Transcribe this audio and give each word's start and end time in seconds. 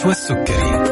نشوى 0.00 0.12
السكري 0.12 0.84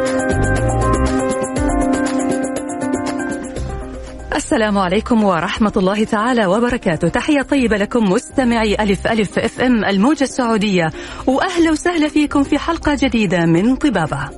السلام 4.37 4.79
عليكم 4.79 5.25
ورحمة 5.25 5.73
الله 5.77 6.05
تعالى 6.05 6.47
وبركاته. 6.47 7.09
تحية 7.09 7.43
طيبة 7.43 7.77
لكم 7.77 8.13
مستمعي 8.13 8.75
ألف 8.75 9.07
ألف 9.07 9.39
أف 9.39 9.61
أم 9.61 9.85
الموجة 9.85 10.25
السعودية. 10.25 10.93
وأهلا 11.27 11.71
وسهلا 11.71 12.09
فيكم 12.09 12.43
في 12.43 12.59
حلقة 12.59 12.97
جديدة 13.01 13.47
من 13.47 13.77
طبابة. 13.77 14.31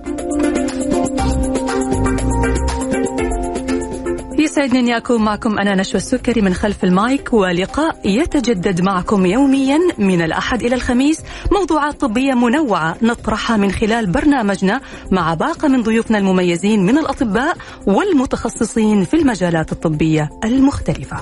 يسعدني 4.38 4.80
أن 4.80 4.96
أكون 4.96 5.22
معكم 5.22 5.58
أنا 5.58 5.74
نشوى 5.74 5.96
السكري 5.96 6.40
من 6.40 6.54
خلف 6.54 6.84
المايك 6.84 7.32
ولقاء 7.32 8.00
يتجدد 8.04 8.80
معكم 8.80 9.26
يوميا 9.26 9.78
من 9.98 10.22
الأحد 10.22 10.62
إلى 10.62 10.74
الخميس 10.74 11.22
موضوعات 11.52 12.00
طبية 12.00 12.34
منوعة 12.34 12.96
نطرحها 13.02 13.56
من 13.56 13.72
خلال 13.72 14.06
برنامجنا 14.06 14.80
مع 15.10 15.34
باقة 15.34 15.68
من 15.68 15.82
ضيوفنا 15.82 16.18
المميزين 16.18 16.86
من 16.86 16.98
الأطباء 16.98 17.56
والمتخصصين 17.86 19.04
في 19.04 19.14
المجالات 19.14 19.72
الطبية 19.72 20.30
المختلفة. 20.44 21.16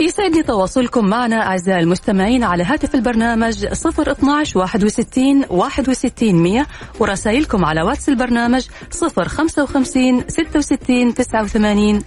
يسعدني 0.00 0.42
تواصلكم 0.42 1.06
معنا 1.06 1.46
أعزائي 1.46 1.80
المستمعين 1.80 2.44
على 2.44 2.64
هاتف 2.64 2.94
البرنامج 2.94 3.66
012 3.66 4.58
61 4.58 5.44
61 5.50 6.34
100 6.34 6.66
ورسائلكم 7.00 7.64
على 7.64 7.82
واتس 7.82 8.08
البرنامج 8.08 8.66
055 8.90 10.24
66 10.28 11.14
89 11.14 12.02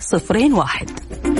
01 0.54 1.39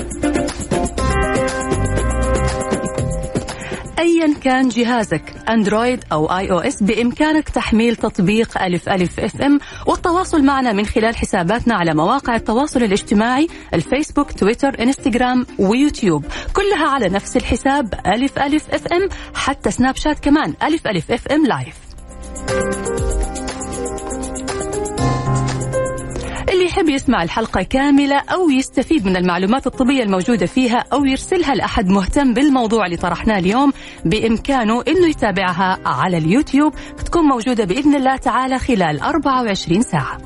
ايا 4.00 4.34
كان 4.34 4.68
جهازك 4.68 5.22
أندرويد 5.48 6.04
أو 6.12 6.26
iOS 6.26 6.82
بإمكانك 6.82 7.48
تحميل 7.48 7.96
تطبيق 7.96 8.62
ألف 8.62 8.88
ألف 8.88 9.20
إف 9.20 9.40
إم 9.40 9.58
والتواصل 9.86 10.44
معنا 10.44 10.72
من 10.72 10.86
خلال 10.86 11.16
حساباتنا 11.16 11.74
على 11.74 11.94
مواقع 11.94 12.34
التواصل 12.36 12.82
الاجتماعي 12.82 13.48
الفيسبوك 13.74 14.32
تويتر 14.32 14.82
إنستغرام 14.82 15.46
ويوتيوب. 15.58 16.24
كلها 16.52 16.88
على 16.88 17.08
نفس 17.08 17.36
الحساب 17.36 17.94
ألف 18.06 18.38
ألف 18.38 18.70
إف 18.70 18.86
إم 18.86 19.08
حتى 19.34 19.70
سناب 19.70 19.96
شات 19.96 20.18
كمان 20.18 20.54
ألف 20.62 20.86
ألف 20.86 21.10
إف 21.10 21.28
إم 21.28 21.46
Live. 21.46 21.76
يحب 26.70 26.88
يسمع 26.88 27.22
الحلقة 27.22 27.62
كاملة 27.62 28.16
أو 28.16 28.50
يستفيد 28.50 29.06
من 29.06 29.16
المعلومات 29.16 29.66
الطبية 29.66 30.02
الموجودة 30.02 30.46
فيها 30.46 30.84
أو 30.92 31.04
يرسلها 31.04 31.54
لأحد 31.54 31.88
مهتم 31.88 32.34
بالموضوع 32.34 32.86
اللي 32.86 32.96
طرحناه 32.96 33.38
اليوم 33.38 33.72
بإمكانه 34.04 34.82
أنه 34.88 35.08
يتابعها 35.08 35.78
على 35.86 36.18
اليوتيوب 36.18 36.74
تكون 37.04 37.24
موجودة 37.24 37.64
بإذن 37.64 37.94
الله 37.94 38.16
تعالى 38.16 38.58
خلال 38.58 39.00
24 39.00 39.82
ساعة. 39.82 40.18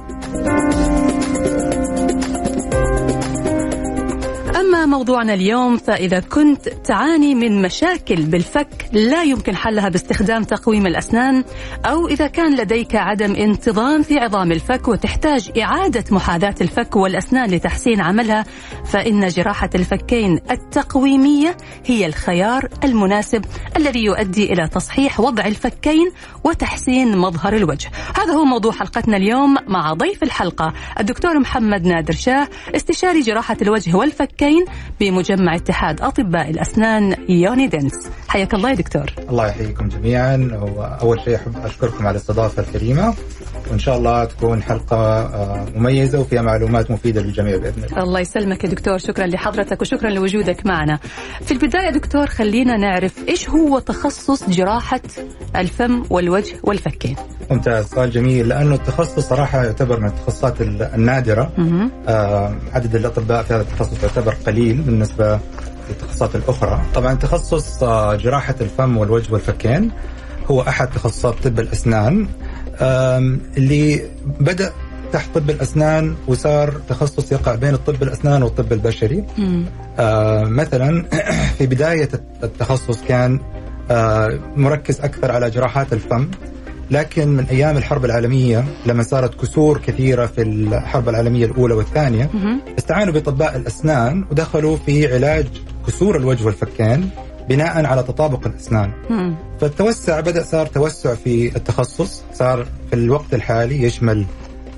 موضوعنا 4.86 5.34
اليوم 5.34 5.76
فإذا 5.76 6.20
كنت 6.20 6.68
تعاني 6.68 7.34
من 7.34 7.62
مشاكل 7.62 8.22
بالفك 8.22 8.88
لا 8.92 9.22
يمكن 9.22 9.56
حلها 9.56 9.88
باستخدام 9.88 10.44
تقويم 10.44 10.86
الأسنان 10.86 11.44
أو 11.84 12.08
إذا 12.08 12.26
كان 12.26 12.56
لديك 12.56 12.94
عدم 12.94 13.34
انتظام 13.34 14.02
في 14.02 14.18
عظام 14.18 14.52
الفك 14.52 14.88
وتحتاج 14.88 15.50
إعادة 15.60 16.04
محاذاة 16.10 16.54
الفك 16.60 16.96
والأسنان 16.96 17.50
لتحسين 17.50 18.00
عملها 18.00 18.44
فإن 18.84 19.28
جراحة 19.28 19.70
الفكين 19.74 20.40
التقويمية 20.50 21.56
هي 21.86 22.06
الخيار 22.06 22.68
المناسب 22.84 23.44
الذي 23.76 24.04
يؤدي 24.04 24.52
إلى 24.52 24.68
تصحيح 24.68 25.20
وضع 25.20 25.46
الفكين 25.46 26.12
وتحسين 26.44 27.18
مظهر 27.18 27.56
الوجه. 27.56 27.90
هذا 28.16 28.32
هو 28.32 28.44
موضوع 28.44 28.72
حلقتنا 28.72 29.16
اليوم 29.16 29.56
مع 29.68 29.92
ضيف 29.92 30.22
الحلقة 30.22 30.72
الدكتور 31.00 31.38
محمد 31.38 31.86
نادر 31.86 32.14
شاه 32.14 32.48
استشاري 32.76 33.20
جراحة 33.20 33.56
الوجه 33.62 33.96
والفكين 33.96 34.64
بمجمع 35.00 35.54
اتحاد 35.54 36.00
أطباء 36.00 36.50
الأسنان 36.50 37.16
يوني 37.28 37.66
دنس 37.66 38.08
حياك 38.28 38.54
الله 38.54 38.70
يا 38.70 38.74
دكتور. 38.74 39.14
الله 39.30 39.46
يحييكم 39.46 39.88
جميعا. 39.88 40.50
وأول 40.76 41.20
شيء 41.24 41.36
أحب 41.36 41.56
أشكركم 41.64 42.06
على 42.06 42.16
الاستضافة 42.16 42.62
الكريمة. 42.62 43.14
وإن 43.70 43.78
شاء 43.78 43.96
الله 43.96 44.24
تكون 44.24 44.62
حلقة 44.62 44.96
آه، 44.96 45.66
مميزة 45.76 46.20
وفيها 46.20 46.42
معلومات 46.42 46.90
مفيدة 46.90 47.22
للجميع 47.22 47.56
بإذن 47.56 47.84
الله. 47.84 48.02
الله 48.02 48.20
يسلمك 48.20 48.64
يا 48.64 48.68
دكتور. 48.68 48.98
شكرا 48.98 49.26
لحضرتك 49.26 49.80
وشكرا 49.80 50.10
لوجودك 50.10 50.66
معنا. 50.66 50.98
في 51.44 51.52
البداية 51.52 51.90
دكتور 51.90 52.26
خلينا 52.26 52.76
نعرف 52.76 53.28
إيش 53.28 53.50
هو 53.50 53.78
تخصص 53.78 54.50
جراحة 54.50 55.00
الفم 55.56 56.02
والوجه 56.10 56.56
والفكين 56.62 57.16
ممتاز. 57.50 57.84
سؤال 57.84 58.10
جميل. 58.10 58.48
لأنه 58.48 58.74
التخصص 58.74 59.28
صراحة 59.28 59.64
يعتبر 59.64 60.00
من 60.00 60.06
التخصصات 60.06 60.60
النادرة. 60.60 61.52
آه 62.08 62.56
عدد 62.72 62.94
الأطباء 62.94 63.42
في 63.42 63.54
هذا 63.54 63.62
التخصص 63.62 64.02
يعتبر 64.02 64.34
قليل. 64.46 64.63
بالنسبة 64.72 65.40
للتخصصات 65.88 66.36
الأخرى. 66.36 66.82
طبعا 66.94 67.14
تخصص 67.14 67.82
آه 67.82 68.14
جراحة 68.14 68.54
الفم 68.60 68.96
والوجه 68.96 69.32
والفكين 69.32 69.90
هو 70.50 70.60
أحد 70.62 70.90
تخصصات 70.90 71.34
طب 71.44 71.60
الأسنان. 71.60 72.28
اللي 73.56 74.02
بدأ 74.40 74.72
تحت 75.12 75.34
طب 75.34 75.50
الأسنان 75.50 76.16
وصار 76.26 76.80
تخصص 76.88 77.32
يقع 77.32 77.54
بين 77.54 77.74
الطب 77.74 78.02
الأسنان 78.02 78.42
والطب 78.42 78.72
البشري. 78.72 79.24
آه 79.98 80.42
مثلا 80.44 81.04
في 81.58 81.66
بداية 81.66 82.08
التخصص 82.42 83.02
كان 83.08 83.40
آه 83.90 84.38
مركز 84.56 85.00
أكثر 85.00 85.32
على 85.32 85.50
جراحات 85.50 85.92
الفم. 85.92 86.28
لكن 86.90 87.28
من 87.28 87.44
أيام 87.44 87.76
الحرب 87.76 88.04
العالمية 88.04 88.64
لما 88.86 89.02
صارت 89.02 89.40
كسور 89.40 89.78
كثيرة 89.78 90.26
في 90.26 90.42
الحرب 90.42 91.08
العالمية 91.08 91.46
الأولى 91.46 91.74
والثانية 91.74 92.30
استعانوا 92.78 93.12
بأطباء 93.12 93.56
الأسنان 93.56 94.24
ودخلوا 94.30 94.76
في 94.76 95.14
علاج 95.14 95.46
كسور 95.86 96.16
الوجه 96.16 96.44
والفكين 96.44 97.10
بناء 97.48 97.86
على 97.86 98.02
تطابق 98.02 98.46
الأسنان. 98.46 98.92
فالتوسع 99.60 100.20
بدأ 100.20 100.42
صار 100.42 100.66
توسع 100.66 101.14
في 101.14 101.56
التخصص 101.56 102.22
صار 102.34 102.66
في 102.90 102.96
الوقت 102.96 103.34
الحالي 103.34 103.82
يشمل 103.82 104.24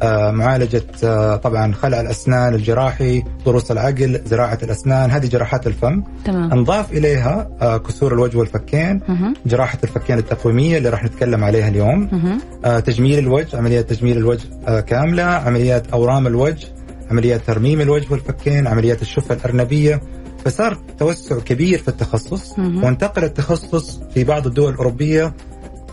آه، 0.03 0.31
معالجة 0.31 0.83
آه، 1.05 1.37
طبعا 1.37 1.73
خلع 1.73 2.01
الأسنان 2.01 2.55
الجراحي 2.55 3.23
ضروس 3.45 3.71
العقل 3.71 4.21
زراعة 4.27 4.59
الأسنان 4.63 5.11
هذه 5.11 5.27
جراحات 5.27 5.67
الفم 5.67 6.03
تمام. 6.25 6.53
انضاف 6.53 6.93
إليها 6.93 7.49
آه، 7.61 7.77
كسور 7.77 8.13
الوجه 8.13 8.39
والفكين 8.39 9.01
مه. 9.09 9.35
جراحة 9.47 9.79
الفكين 9.85 10.19
التقويمية 10.19 10.79
اللي 10.79 10.89
راح 10.89 11.05
نتكلم 11.05 11.45
عليها 11.45 11.69
اليوم 11.69 12.09
مه. 12.13 12.81
تجميل 12.81 13.19
الوجه 13.19 13.57
عمليات 13.57 13.91
تجميل 13.91 14.17
الوجه 14.17 14.81
كاملة 14.81 15.23
عمليات 15.23 15.87
أورام 15.93 16.27
الوجه 16.27 16.67
عمليات 17.11 17.41
ترميم 17.47 17.81
الوجه 17.81 18.07
والفكين 18.11 18.67
عمليات 18.67 19.03
الشفة 19.03 19.35
الأرنبية 19.35 20.01
فصار 20.45 20.79
توسع 20.99 21.39
كبير 21.39 21.79
في 21.79 21.89
التخصص. 21.89 22.59
وانتقل 22.59 23.25
التخصص 23.25 24.01
في 24.15 24.25
بعض 24.25 24.47
الدول 24.47 24.73
الأوروبية 24.73 25.33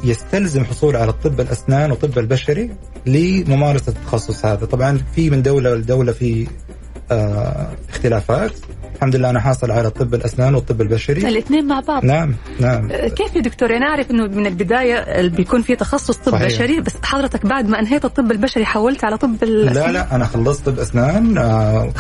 يستلزم 0.04 0.66
حصول 0.66 0.96
على 0.96 1.10
الطب 1.10 1.40
الأسنان 1.42 1.92
والطب 1.92 2.20
البشري 2.20 2.70
لممارسة 3.06 3.92
التخصص 3.92 4.46
هذا، 4.46 4.66
طبعا 4.66 5.00
في 5.16 5.30
من 5.30 5.42
دولة 5.42 5.76
لدولة 5.76 6.12
في 6.12 6.48
اختلافات. 7.90 8.52
الحمد 8.96 9.16
لله 9.16 9.30
أنا 9.30 9.40
حاصل 9.40 9.72
على 9.72 9.90
طب 9.90 10.14
الأسنان 10.14 10.56
والطب 10.56 10.82
البشري. 10.82 11.30
الاثنين 11.30 11.68
مع 11.68 11.80
بعض. 11.80 12.06
نعم 12.06 12.36
نعم. 12.60 12.88
كيف 12.92 13.36
يا 13.36 13.42
دكتور؟ 13.42 13.78
أنا 13.78 13.86
أعرف 13.86 14.12
إنه 14.12 14.28
من 14.28 14.46
البداية 14.46 15.28
بيكون 15.28 15.62
في 15.62 15.76
تخصص 15.76 16.18
طب 16.18 16.32
صحيح. 16.32 16.46
بشري 16.46 16.80
بس 16.82 16.94
حضرتك 17.04 17.46
بعد 17.46 17.68
ما 17.70 17.80
انهيت 17.80 18.06
الطب 18.06 18.32
البشري 18.32 18.66
حولت 18.66 19.04
على 19.04 19.18
طب 19.18 19.44
الاسنان 19.44 19.88
لا 19.88 19.92
لا 19.92 20.16
أنا 20.16 20.26
خلصت 20.26 20.66
طب 20.66 20.80
أسنان 20.80 21.38
آه 21.38 21.92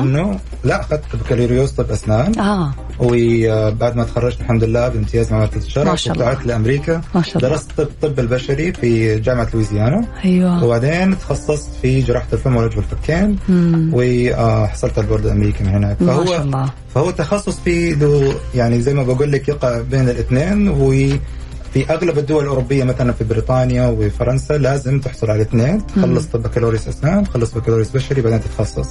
منه. 0.00 0.38
لا 0.64 0.80
اخذت 0.80 1.16
بكالوريوس 1.16 1.70
طب 1.70 1.90
أسنان. 1.90 2.38
آه. 2.38 2.74
وبعد 2.98 3.96
ما 3.96 4.04
تخرجت 4.04 4.40
الحمد 4.40 4.64
لله 4.64 4.88
بامتياز 4.88 5.32
مع 5.32 5.38
مركز 5.38 5.64
الشرف 5.64 6.06
وطلعت 6.06 6.46
لأمريكا. 6.46 7.00
ما 7.14 7.22
شاء 7.22 7.36
الله. 7.36 7.48
درست 7.48 7.72
طب 7.76 7.82
الطب 7.84 8.20
البشري 8.20 8.72
في 8.72 9.18
جامعة 9.20 9.48
لويزيانا. 9.54 10.04
أيوه. 10.24 10.64
وبعدين 10.64 11.18
تخصصت 11.18 11.68
في 11.82 12.00
جراحة 12.00 12.26
الفم 12.32 12.56
والوجه 12.56 12.76
والفكين. 12.76 13.38
وحصلت 14.58 14.98
على 14.98 15.04
البورد 15.04 15.26
الأمريكي 15.26 15.64
من 15.64 15.70
هناك 15.70 15.96
فهو 15.96 16.24
ما 16.24 16.30
شاء 16.30 16.42
الله. 16.42 16.70
فهو 16.94 17.10
تخصص 17.10 17.60
فيه 17.60 17.94
له 17.94 18.34
يعني 18.54 18.82
زي 18.82 18.94
ما 18.94 19.02
بقول 19.02 19.32
لك 19.32 19.48
يقع 19.48 19.80
بين 19.80 20.08
الاثنين 20.08 20.68
و 20.68 20.94
في 21.74 21.90
أغلب 21.90 22.18
الدول 22.18 22.42
الأوروبية 22.44 22.84
مثلا 22.84 23.12
في 23.12 23.24
بريطانيا 23.24 23.86
وفرنسا 23.86 24.52
لازم 24.58 25.00
تحصل 25.00 25.30
على 25.30 25.42
اثنين. 25.42 25.86
تخلص 25.86 26.26
بكالوريوس 26.26 26.88
أسنان 26.88 27.24
تخلص 27.24 27.54
بكالوريوس 27.54 27.90
بشري 27.90 28.22
بعدين 28.22 28.40
تتخصص. 28.40 28.88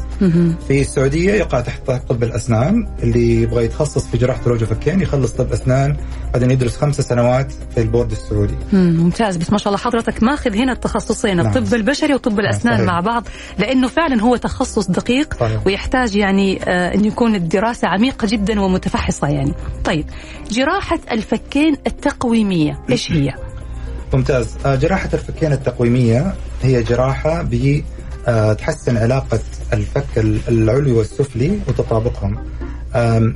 في 0.67 0.81
السعودية 0.81 1.31
يقع 1.31 1.59
تحت 1.59 1.91
طب 1.91 2.23
الأسنان 2.23 2.87
اللي 3.03 3.41
يبغى 3.41 3.65
يتخصص 3.65 4.07
في 4.07 4.17
جراحة 4.17 4.41
الوجه 4.47 4.65
فكين 4.65 5.01
يخلص 5.01 5.31
طب 5.31 5.51
أسنان 5.51 5.97
بعدين 6.33 6.51
يدرس 6.51 6.77
خمسة 6.77 7.03
سنوات 7.03 7.51
في 7.51 7.81
البورد 7.81 8.11
السعودي. 8.11 8.55
ممتاز. 8.73 9.37
بس 9.37 9.51
ما 9.51 9.57
شاء 9.57 9.67
الله 9.67 9.77
حضرتك 9.77 10.23
ماخذ 10.23 10.55
هنا 10.55 10.71
التخصصين 10.71 11.37
نعم. 11.37 11.47
الطب 11.47 11.73
البشري 11.73 12.13
وطب 12.13 12.31
نعم، 12.31 12.39
الأسنان 12.39 12.75
صحيح. 12.75 12.87
مع 12.87 12.99
بعض 12.99 13.27
لأنه 13.59 13.87
فعلا 13.87 14.21
هو 14.21 14.35
تخصص 14.35 14.87
دقيق 14.87 15.33
صحيح. 15.39 15.67
ويحتاج 15.67 16.15
يعني 16.15 16.63
آه 16.63 16.93
أن 16.95 17.05
يكون 17.05 17.35
الدراسة 17.35 17.87
عميقة 17.87 18.27
جدا 18.31 18.61
ومتفحصة 18.61 19.27
يعني. 19.27 19.53
طيب 19.83 20.05
جراحة 20.51 20.99
الفكين 21.11 21.77
التقويمية 21.87 22.68
إيش 22.89 23.11
هي؟ 23.11 23.33
ممتاز. 24.13 24.57
آه، 24.65 24.75
جراحة 24.75 25.09
الفكين 25.13 25.51
التقويمية 25.51 26.33
هي 26.63 26.83
جراحة 26.83 27.47
بتحسن 27.51 28.97
آه، 28.97 29.01
علاقة 29.01 29.39
الفك 29.73 30.17
العلوي 30.47 30.91
والسفلي 30.91 31.59
وتطابقهم. 31.67 32.37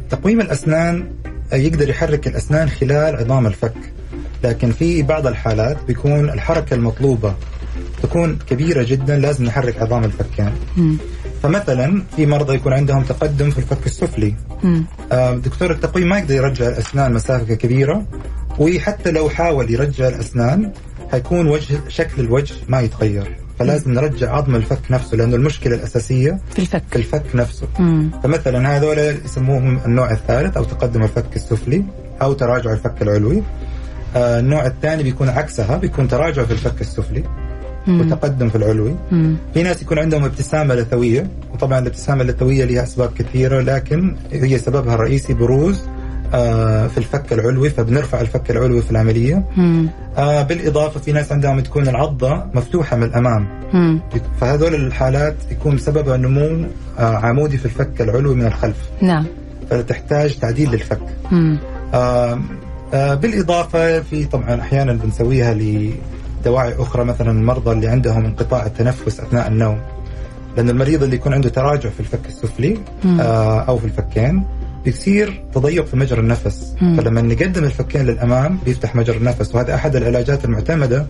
تقويم 0.09 0.41
الأسنان 0.41 1.11
آه، 1.53 1.55
يقدر 1.55 1.89
يحرك 1.89 2.27
الأسنان 2.27 2.69
خلال 2.69 3.15
عظام 3.15 3.47
الفك. 3.47 3.73
لكن 4.43 4.71
في 4.71 5.03
بعض 5.03 5.27
الحالات 5.27 5.77
بيكون 5.87 6.29
الحركة 6.29 6.73
المطلوبة 6.73 7.35
تكون 8.03 8.39
كبيرة 8.49 8.83
جدا 8.83 9.17
لازم 9.17 9.45
نحرك 9.45 9.81
عظام 9.81 10.03
الفكين. 10.03 10.51
فمثلا 11.43 12.03
في 12.15 12.25
مرضى 12.25 12.55
يكون 12.55 12.73
عندهم 12.73 13.03
تقدم 13.03 13.49
في 13.49 13.57
الفك 13.57 13.85
السفلي. 13.85 14.35
دكتور 15.33 15.71
التقويم 15.71 16.09
ما 16.09 16.17
يقدر 16.17 16.35
يرجع 16.35 16.67
الأسنان 16.67 17.13
مسافة 17.13 17.53
كبيرة. 17.53 18.05
وحتى 18.59 19.11
لو 19.11 19.29
حاول 19.29 19.71
يرجع 19.71 20.07
الأسنان 20.07 20.71
حيكون 21.11 21.47
وجه 21.47 21.79
شكل 21.87 22.21
الوجه 22.21 22.55
ما 22.67 22.81
يتغير 22.81 23.35
فلازم 23.59 23.93
نرجع 23.93 24.35
عظم 24.35 24.55
الفك 24.55 24.79
نفسه 24.91 25.17
لأنه 25.17 25.35
المشكلة 25.35 25.75
الأساسية 25.75 26.39
في 26.51 26.59
الفك 26.59 26.83
في 26.89 26.95
الفك 26.95 27.23
نفسه 27.35 27.67
مم. 27.79 28.11
فمثلا 28.23 28.77
هذول 28.77 28.97
يسموهم 29.25 29.79
النوع 29.85 30.11
الثالث 30.11 30.57
أو 30.57 30.63
تقدم 30.63 31.03
الفك 31.03 31.35
السفلي 31.35 31.83
أو 32.21 32.33
تراجع 32.33 32.71
الفك 32.73 33.01
العلوي 33.01 33.43
آه 34.15 34.39
النوع 34.39 34.65
الثاني 34.65 35.03
بيكون 35.03 35.29
عكسها 35.29 35.77
بيكون 35.77 36.07
تراجع 36.07 36.43
في 36.43 36.51
الفك 36.51 36.81
السفلي 36.81 37.23
مم. 37.87 38.01
وتقدم 38.01 38.49
في 38.49 38.55
العلوي 38.55 38.95
مم. 39.11 39.35
في 39.53 39.63
ناس 39.63 39.81
يكون 39.81 39.99
عندهم 39.99 40.23
ابتسامة 40.23 40.75
لثوية 40.75 41.27
وطبعا 41.53 41.79
الابتسامة 41.79 42.21
اللثوية 42.21 42.65
لها 42.65 42.83
أسباب 42.83 43.13
كثيرة 43.13 43.61
لكن 43.61 44.15
هي 44.31 44.57
سببها 44.57 44.95
الرئيسي 44.95 45.33
بروز 45.33 45.81
في 46.87 46.97
الفك 46.97 47.33
العلوي 47.33 47.69
فبنرفع 47.69 48.21
الفك 48.21 48.51
العلوي 48.51 48.81
في 48.81 48.91
العملية. 48.91 49.43
آه 50.17 50.41
بالإضافة 50.41 50.99
في 50.99 51.11
ناس 51.11 51.31
عندهم 51.31 51.59
تكون 51.59 51.87
العضة 51.87 52.43
مفتوحة 52.53 52.97
من 52.97 53.03
الأمام. 53.03 53.47
مم. 53.73 54.01
فهذول 54.41 54.75
الحالات 54.75 55.35
يكون 55.51 55.77
سببها 55.77 56.17
نمو 56.17 56.65
آه 56.99 57.15
عمودي 57.15 57.57
في 57.57 57.65
الفك 57.65 58.01
العلوي 58.01 58.35
من 58.35 58.45
الخلف. 58.45 58.77
نعم. 59.01 59.25
فتحتاج 59.69 60.37
تعديل 60.39 60.71
للفك. 60.71 60.99
آه 61.93 62.39
آه 62.93 63.13
بالإضافة 63.13 63.99
في 63.99 64.25
طبعا 64.25 64.61
أحيانا 64.61 64.93
بنسويها 64.93 65.53
لدواعي 65.53 66.73
أخرى 66.79 67.03
مثلا 67.03 67.31
المرضى 67.31 67.71
اللي 67.71 67.87
عندهم 67.87 68.25
انقطاع 68.25 68.65
التنفس 68.65 69.19
أثناء 69.19 69.47
النوم. 69.47 69.79
لأن 70.57 70.69
المريض 70.69 71.03
اللي 71.03 71.15
يكون 71.15 71.33
عنده 71.33 71.49
تراجع 71.49 71.89
في 71.89 71.99
الفك 71.99 72.25
السفلي 72.27 72.77
آه 73.19 73.59
أو 73.59 73.77
في 73.77 73.85
الفكين 73.85 74.43
بيصير 74.85 75.43
تضيق 75.55 75.85
في 75.85 75.97
مجرى 75.97 76.19
النفس. 76.19 76.75
مم. 76.81 76.97
فلما 76.97 77.21
نقدم 77.21 77.63
الفكين 77.63 78.05
للأمام 78.05 78.59
بيفتح 78.65 78.95
مجرى 78.95 79.17
النفس 79.17 79.55
وهذا 79.55 79.75
أحد 79.75 79.95
العلاجات 79.95 80.45
المعتمدة 80.45 81.07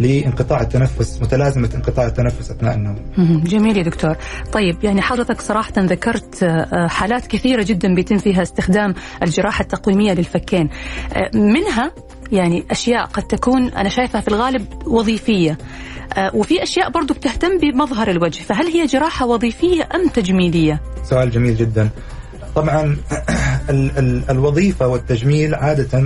لانقطاع 0.00 0.60
التنفس 0.60 1.22
متلازمة 1.22 1.70
انقطاع 1.74 2.06
التنفس 2.06 2.50
أثناء 2.50 2.74
النوم. 2.74 2.96
جميل 3.44 3.76
يا 3.76 3.82
دكتور. 3.82 4.16
طيب 4.52 4.84
يعني 4.84 5.02
حضرتك 5.02 5.40
صراحة 5.40 5.72
ذكرت 5.78 6.42
آه، 6.42 6.86
حالات 6.86 7.26
كثيرة 7.26 7.62
جدا 7.62 7.94
بيتم 7.94 8.18
فيها 8.18 8.42
استخدام 8.42 8.94
الجراحة 9.22 9.62
التقويمية 9.62 10.12
للفكين. 10.12 10.68
آه، 11.12 11.30
منها 11.36 11.92
يعني 12.32 12.64
أشياء 12.70 13.04
قد 13.04 13.22
تكون 13.22 13.68
أنا 13.68 13.88
شايفها 13.88 14.20
في 14.20 14.28
الغالب 14.28 14.66
وظيفية. 14.86 15.58
آه، 16.16 16.30
وفي 16.34 16.62
أشياء 16.62 16.90
برضو 16.90 17.14
بتهتم 17.14 17.58
بمظهر 17.58 18.10
الوجه. 18.10 18.42
فهل 18.42 18.66
هي 18.66 18.86
جراحة 18.86 19.26
وظيفية 19.26 19.88
أم 19.94 20.08
تجميلية؟ 20.08 20.80
سؤال 21.04 21.30
جميل 21.30 21.56
جدا. 21.56 21.88
طبعا 22.58 22.96
ال 23.70 23.98
ال 23.98 24.22
الوظيفة 24.30 24.86
والتجميل 24.86 25.54
عادة 25.54 26.04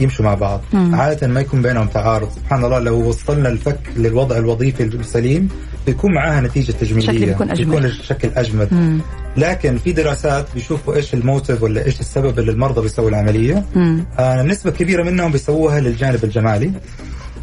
يمشوا 0.00 0.24
مع 0.24 0.34
بعض. 0.34 0.60
مم. 0.72 0.94
عادة 0.94 1.26
ما 1.26 1.40
يكون 1.40 1.62
بينهم 1.62 1.86
تعارض. 1.86 2.28
سبحان 2.36 2.64
الله 2.64 2.78
لو 2.78 3.08
وصلنا 3.08 3.48
الفك 3.48 3.80
للوضع 3.96 4.36
الوظيفي 4.36 4.82
السليم 4.82 5.48
بيكون 5.86 6.14
معاها 6.14 6.40
نتيجة 6.40 6.72
تجميلية. 6.72 7.26
بيكون, 7.26 7.50
أجمل. 7.50 7.64
بيكون 7.64 7.84
الشكل 7.84 8.30
أجمل. 8.36 8.68
مم. 8.70 9.00
لكن 9.36 9.78
في 9.78 9.92
دراسات 9.92 10.46
بيشوفوا 10.54 10.94
إيش 10.94 11.14
الموتيف 11.14 11.62
ولا 11.62 11.86
إيش 11.86 12.00
السبب 12.00 12.38
اللي 12.38 12.52
المرضى 12.52 12.80
بيسووا 12.80 13.08
العملية. 13.08 13.64
آه 14.18 14.42
نسبة 14.42 14.70
كبيرة 14.70 15.02
منهم 15.02 15.32
بيسووها 15.32 15.80
للجانب 15.80 16.24
الجمالي. 16.24 16.72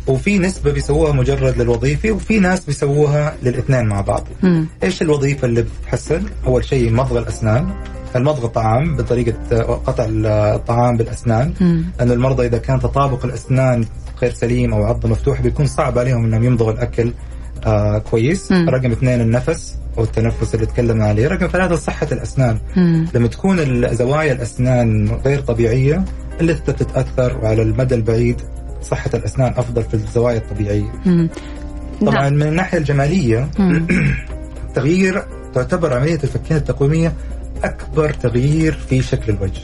وفي 0.07 0.39
نسبة 0.39 0.71
بيسووها 0.71 1.11
مجرد 1.11 1.61
للوظيفة 1.61 2.11
وفي 2.11 2.39
ناس 2.39 2.65
بيسووها 2.65 3.35
للاثنين 3.43 3.85
مع 3.85 4.01
بعض. 4.01 4.27
مم. 4.43 4.67
إيش 4.83 5.01
الوظيفة 5.01 5.45
اللي 5.45 5.65
بتحسن؟ 5.81 6.23
أول 6.47 6.65
شيء 6.65 6.91
مضغ 6.93 7.17
الأسنان. 7.19 7.69
المضغ 8.15 8.45
الطعام 8.45 8.95
بطريقة 8.95 9.61
قطع 9.61 10.05
الطعام 10.09 10.97
بالأسنان. 10.97 11.53
لأن 11.99 12.11
المرضى 12.11 12.45
إذا 12.45 12.57
كان 12.57 12.79
تطابق 12.79 13.25
الأسنان 13.25 13.85
غير 14.21 14.33
سليم 14.33 14.73
أو 14.73 14.83
عضه 14.83 15.09
مفتوحه 15.09 15.43
بيكون 15.43 15.67
صعب 15.67 15.99
عليهم 15.99 16.25
إنهم 16.25 16.43
يمضغوا 16.43 16.71
الأكل 16.71 17.11
آه 17.65 17.97
كويس. 17.97 18.51
مم. 18.51 18.69
رقم 18.69 18.91
اثنين 18.91 19.21
النفس 19.21 19.75
أو 19.97 20.03
التنفس 20.03 20.55
اللي 20.55 20.65
تكلمنا 20.65 21.05
عليه. 21.05 21.27
رقم 21.27 21.47
ثلاثة 21.47 21.75
صحة 21.75 22.07
الأسنان. 22.11 22.57
مم. 22.75 23.07
لما 23.13 23.27
تكون 23.27 23.87
زوايا 23.95 24.33
الأسنان 24.33 25.07
غير 25.25 25.39
طبيعية 25.41 26.05
اللثة 26.41 26.71
تتأثر 26.71 27.37
وعلى 27.43 27.61
المدى 27.61 27.95
البعيد 27.95 28.41
صحة 28.91 29.09
الأسنان 29.13 29.53
أفضل 29.57 29.83
في 29.83 29.93
الزوايا 29.93 30.37
الطبيعية. 30.37 30.91
مم. 31.05 31.29
طبعا 32.01 32.29
نعم. 32.29 32.33
من 32.33 32.47
الناحية 32.47 32.77
الجمالية 32.77 33.49
تغيير 34.75 35.23
تعتبر 35.53 35.93
عملية 35.93 36.19
الفكين 36.23 36.57
التقويمية 36.57 37.13
أكبر 37.63 38.13
تغيير 38.13 38.73
في 38.89 39.01
شكل 39.01 39.33
الوجه. 39.33 39.61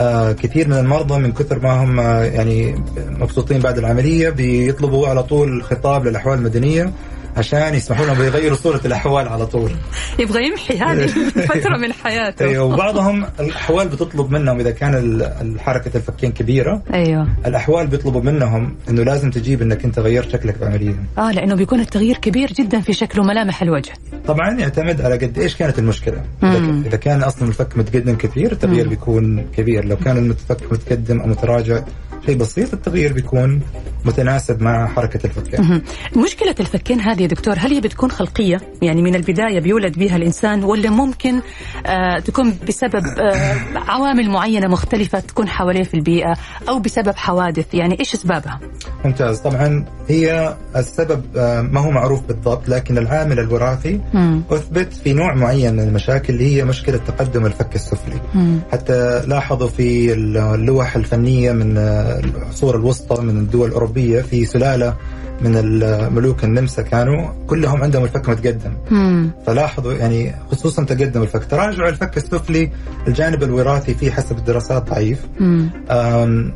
آه 0.00 0.32
كثير 0.32 0.68
من 0.68 0.76
المرضى 0.76 1.18
من 1.18 1.32
كثر 1.32 1.58
ما 1.58 1.84
هم 1.84 2.00
آه، 2.00 2.24
يعني 2.24 2.74
مبسوطين 2.96 3.60
بعد 3.60 3.78
العملية 3.78 4.30
بيطلبوا 4.30 5.08
على 5.08 5.22
طول 5.22 5.62
خطاب 5.64 6.06
للأحوال 6.06 6.38
المدنية. 6.38 6.92
عشان 7.36 7.74
يسمحوا 7.74 8.06
لهم 8.06 8.18
بيغيروا 8.18 8.56
صورة 8.56 8.80
الأحوال 8.84 9.28
على 9.28 9.46
طول. 9.46 9.70
يبغى 10.18 10.46
يمحي 10.46 10.78
هذه 10.78 11.06
فتره 11.48 11.76
من 11.76 11.92
حياته. 11.92 12.44
أيوه 12.44 12.64
وبعضهم 12.64 13.26
الأحوال 13.40 13.88
بتطلب 13.88 14.30
منهم 14.30 14.60
إذا 14.60 14.70
كان 14.70 15.22
حركة 15.58 15.96
الفكين 15.96 16.32
كبيرة. 16.32 16.82
أيوه. 16.94 17.28
الأحوال 17.46 17.86
بيطلبوا 17.86 18.20
منهم 18.20 18.76
إنه 18.88 19.02
لازم 19.02 19.30
تجيب 19.30 19.62
إنك 19.62 19.84
أنت 19.84 19.98
غيرت 19.98 20.30
شكلك 20.30 20.58
بعمليه 20.58 20.94
آه 21.18 21.32
لأنه 21.32 21.54
بيكون 21.54 21.80
التغيير 21.80 22.16
كبير 22.16 22.52
جدا 22.52 22.80
في 22.80 22.92
شكل 22.92 23.20
وملامح 23.20 23.62
الوجه. 23.62 23.92
طبعا 24.26 24.50
يعتمد 24.60 25.00
على 25.00 25.14
قد 25.16 25.38
إيش 25.38 25.56
كانت 25.56 25.78
المشكلة. 25.78 26.22
مم. 26.42 26.82
إذا 26.86 26.96
كان 26.96 27.22
أصلا 27.22 27.48
الفك 27.48 27.78
متقدم 27.78 28.16
كثير 28.16 28.52
التغيير 28.52 28.88
بيكون 28.88 29.46
كبير. 29.56 29.84
لو 29.84 29.96
كان 29.96 30.30
الفك 30.30 30.72
متقدم 30.72 31.20
أو 31.20 31.26
متراجع 31.26 31.80
شيء 32.26 32.36
بسيط 32.36 32.72
التغيير 32.72 33.12
بيكون 33.12 33.60
متناسب 34.04 34.62
مع 34.62 34.86
حركة 34.86 35.20
الفكين. 35.26 35.82
مشكلة 36.16 36.54
الفكين 36.60 37.00
هذه 37.00 37.25
يا 37.26 37.30
دكتور 37.30 37.54
هل 37.58 37.72
هي 37.72 37.80
بتكون 37.80 38.10
خلقية؟ 38.10 38.60
يعني 38.82 39.02
من 39.02 39.14
البداية 39.14 39.60
بيولد 39.60 39.98
بها 39.98 40.16
الإنسان 40.16 40.64
ولا 40.64 40.90
ممكن 40.90 41.40
آه 41.86 42.18
تكون 42.18 42.54
بسبب 42.68 43.06
آه 43.18 43.56
عوامل 43.76 44.30
معينة 44.30 44.68
مختلفة 44.68 45.20
تكون 45.20 45.48
حواليه 45.48 45.82
في 45.82 45.94
البيئة 45.94 46.34
أو 46.68 46.78
بسبب 46.78 47.14
حوادث؟ 47.16 47.74
يعني 47.74 48.00
إيش 48.00 48.14
أسبابها؟ 48.14 48.60
ممتاز. 49.04 49.38
طبعا 49.38 49.84
هي 50.08 50.56
السبب 50.76 51.22
آه 51.36 51.60
ما 51.60 51.80
هو 51.80 51.90
معروف 51.90 52.22
بالضبط 52.22 52.68
لكن 52.68 52.98
العامل 52.98 53.38
الوراثي 53.40 54.00
مم. 54.14 54.42
أثبت 54.50 54.92
في 54.92 55.12
نوع 55.12 55.34
معين 55.34 55.72
من 55.74 55.80
المشاكل 55.80 56.32
اللي 56.32 56.56
هي 56.56 56.64
مشكلة 56.64 56.96
تقدم 56.96 57.46
الفك 57.46 57.74
السفلي. 57.74 58.20
مم. 58.34 58.60
حتى 58.72 59.22
لاحظوا 59.26 59.68
في 59.68 60.12
اللوح 60.12 60.96
الفنية 60.96 61.52
من 61.52 61.78
آه، 61.78 62.20
العصور 62.20 62.76
الوسطى 62.76 63.22
من 63.22 63.38
الدول 63.38 63.68
الأوروبية 63.68 64.20
في 64.22 64.44
سلالة 64.44 64.96
من 65.40 65.56
الملوك 65.56 66.44
النمسا 66.44 66.82
كانوا 66.82 67.28
كلهم 67.46 67.82
عندهم 67.82 68.04
الفك 68.04 68.28
متقدم. 68.28 68.72
مم. 68.90 69.30
فلاحظوا 69.46 69.92
يعني 69.92 70.34
خصوصا 70.50 70.84
تقدم 70.84 71.22
الفك. 71.22 71.44
تراجع 71.44 71.88
الفك 71.88 72.16
السفلي 72.16 72.70
الجانب 73.08 73.42
الوراثي 73.42 73.94
فيه 73.94 74.10
حسب 74.10 74.38
الدراسات 74.38 74.90
ضعيف. 74.90 75.26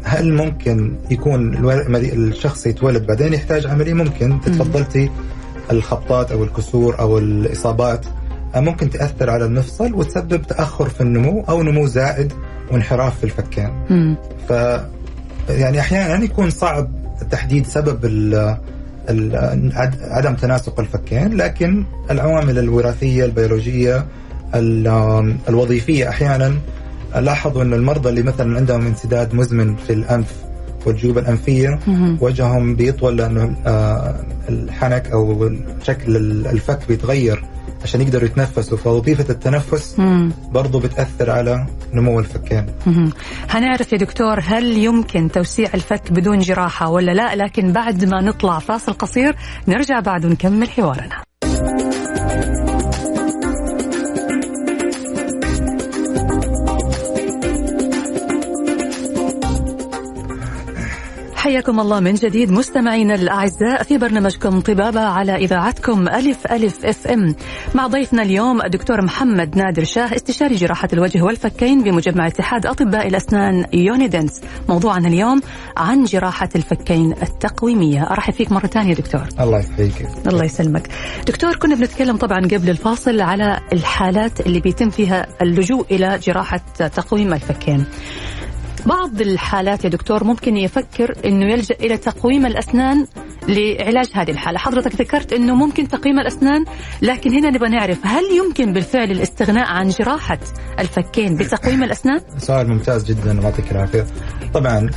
هل 0.05 0.33
ممكن 0.33 0.97
يكون 1.11 1.71
الشخص 1.95 2.67
يتولد 2.67 3.07
بعدين 3.07 3.33
يحتاج 3.33 3.67
عملية؟ 3.67 3.95
ممكن. 3.95 4.41
تفضلتي 4.41 5.11
الخبطات 5.71 6.33
أو 6.33 6.45
الكسور 6.45 6.99
أو 6.99 7.19
الإصابات. 7.19 8.07
آه، 8.55 8.61
ممكن 8.61 8.91
تأثر 8.91 9.31
على 9.31 9.45
المفصل 9.45 9.95
وتسبب 9.95 10.43
تأخر 10.43 10.89
في 10.89 11.01
النمو 11.01 11.45
أو 11.49 11.63
نمو 11.63 11.87
زائد 11.87 12.33
وانحراف 12.73 13.19
في 13.19 13.25
الفكين. 13.25 13.71
ف 14.49 14.53
يعني 15.51 15.81
أحيانا 15.81 16.25
يكون 16.25 16.51
صعب 16.51 16.91
تحديد 17.31 17.67
سبب 17.67 18.05
ال 18.05 18.51
عدم 20.11 20.35
تناسق 20.35 20.81
الفكين 20.81 21.37
لكن 21.37 21.85
العوامل 22.11 22.59
الوراثية 22.59 23.25
البيولوجية 23.25 24.07
الوظيفية 25.49 26.09
أحيانا 26.09 26.55
لاحظوا 27.21 27.63
إن 27.63 27.73
المرضى 27.75 28.09
اللي 28.09 28.23
مثلا 28.23 28.57
عندهم 28.57 28.87
انسداد 28.87 29.35
مزمن 29.35 29.77
في 29.77 29.93
الأنف 29.93 30.35
والجيوب 30.87 31.19
الأنفية 31.19 31.79
وجههم 32.21 32.77
بيطول 32.77 33.17
لأنه 33.17 33.57
آه، 33.67 34.15
الحنك 34.49 35.11
أو 35.11 35.51
شكل 35.83 36.17
الفك 36.47 36.79
بيتغير. 36.89 37.45
عشان 37.83 38.01
يقدروا 38.01 38.25
يتنفسوا. 38.25 38.79
فوظيفة 38.79 39.31
التنفس 39.31 40.01
برضو 40.53 40.79
بتأثر 40.79 41.31
على 41.31 41.67
نمو 41.95 42.21
الفكين. 42.21 42.67
هنعرف 43.51 43.93
يا 43.93 43.99
دكتور 43.99 44.41
هل 44.45 44.79
يمكن 44.79 45.31
توسيع 45.31 45.71
الفك 45.75 46.13
بدون 46.13 46.39
جراحة 46.39 46.89
ولا 46.89 47.13
لا؟ 47.13 47.37
لكن 47.37 47.73
بعد 47.73 48.05
ما 48.05 48.21
نطلع 48.21 48.59
فاصل 48.59 48.93
قصير 48.93 49.37
نرجع 49.69 50.01
بعد 50.01 50.25
ونكمل 50.25 50.71
حوارنا. 50.71 51.30
حياكم 61.41 61.81
الله 61.81 62.01
من 62.01 62.15
جديد 62.15 62.53
مستمعينا 62.53 63.15
الأعزاء 63.15 63.83
في 63.83 63.99
برنامجكم 63.99 64.61
طبابة 64.61 65.01
على 65.01 65.37
إذاعتكم 65.37 66.09
ألف 66.09 66.47
ألف 66.47 66.85
إف 66.85 67.07
إم. 67.07 67.35
مع 67.75 67.87
ضيفنا 67.87 68.23
اليوم 68.23 68.63
الدكتور 68.63 69.05
محمد 69.05 69.57
نادر 69.57 69.85
شاه 69.85 70.17
استشاري 70.17 70.55
جراحة 70.55 70.89
الوجه 70.93 71.23
والفكين 71.23 71.83
بمجمع 71.83 72.27
اتحاد 72.27 72.67
أطباء 72.67 73.07
الأسنان 73.07 73.65
يونيدنس. 73.73 74.41
موضوعنا 74.69 75.09
اليوم 75.09 75.41
عن 75.77 76.05
جراحة 76.05 76.49
الفكين 76.57 77.13
التقويمية. 77.23 78.03
أرحب 78.11 78.33
فيك 78.33 78.53
مرة 78.53 78.67
ثانية 78.67 78.95
دكتور. 78.95 79.25
الله 79.41 79.59
يحييك. 79.59 80.09
الله 80.27 80.45
يسلمك. 80.45 80.89
دكتور 81.27 81.57
كنا 81.57 81.75
بنتكلم 81.75 82.17
طبعا 82.17 82.39
قبل 82.39 82.71
الفاصل 82.71 83.21
على 83.21 83.61
الحالات 83.73 84.41
اللي 84.41 84.61
بيتم 84.61 84.91
فيها 84.91 85.27
اللجوء 85.43 85.87
إلى 85.91 86.19
جراحة 86.19 86.61
تقويم 86.79 87.35
الفكين. 87.35 87.85
بعض 88.87 89.21
الحالات 89.21 89.85
يا 89.85 89.89
دكتور 89.89 90.25
ممكن 90.25 90.57
يفكر 90.57 91.15
إنه 91.25 91.53
يلجأ 91.53 91.75
إلى 91.81 91.97
تقويم 91.97 92.47
الأسنان 92.47 93.07
لعلاج 93.49 94.11
هذه 94.15 94.31
الحالة، 94.31 94.59
حضرتك 94.59 94.95
ذكرت 95.01 95.33
إنه 95.33 95.55
ممكن 95.55 95.89
تقويم 95.89 96.19
الأسنان 96.19 96.65
لكن 97.03 97.31
هنا 97.31 97.51
نبغى 97.51 97.69
نعرف 97.69 97.99
هل 98.03 98.25
يمكن 98.37 98.73
بالفعل 98.73 99.11
الاستغناء 99.11 99.69
عن 99.69 99.89
جراحة 99.89 100.39
الفكين 100.79 101.37
بتقويم 101.37 101.85
الأسنان؟ 101.85 102.21
سؤال 102.39 102.69
ممتاز 102.69 103.05
جدا 103.05 103.31
الله 103.33 103.45
يعطيك 103.45 103.73
العافية. 103.73 104.07
طبعا 104.55 104.91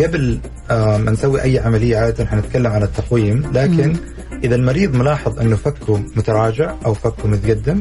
قبل 0.00 0.40
ما 0.70 1.10
نسوي 1.10 1.42
أي 1.42 1.58
عملية 1.58 1.96
عادة 1.96 2.26
حنتكلم 2.26 2.66
عن 2.72 2.82
التقويم 2.82 3.50
لكن. 3.52 3.96
إذا 4.44 4.54
المريض 4.56 4.96
ملاحظ 4.96 5.40
إنه 5.40 5.56
فكه 5.56 6.02
متراجع 6.16 6.74
أو 6.86 6.94
فكه 6.94 7.28
متقدم 7.28 7.80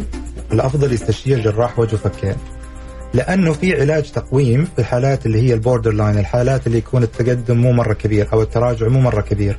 الأفضل 0.51 0.93
يستشير 0.93 1.39
جراح 1.39 1.79
وجه 1.79 1.95
فكين. 1.95 2.35
لأنه 3.13 3.53
في 3.53 3.81
علاج 3.81 4.11
تقويم 4.11 4.65
في 4.75 4.79
الحالات 4.79 5.25
اللي 5.25 5.41
هي 5.41 5.53
ال 5.53 5.91
borderline 5.91 6.17
الحالات 6.17 6.67
اللي 6.67 6.77
يكون 6.77 7.03
التقدم 7.03 7.57
مو 7.57 7.71
مرة 7.71 7.93
كبير 7.93 8.27
أو 8.33 8.41
التراجع 8.41 8.87
مو 8.87 8.99
مرة 8.99 9.21
كبير 9.21 9.57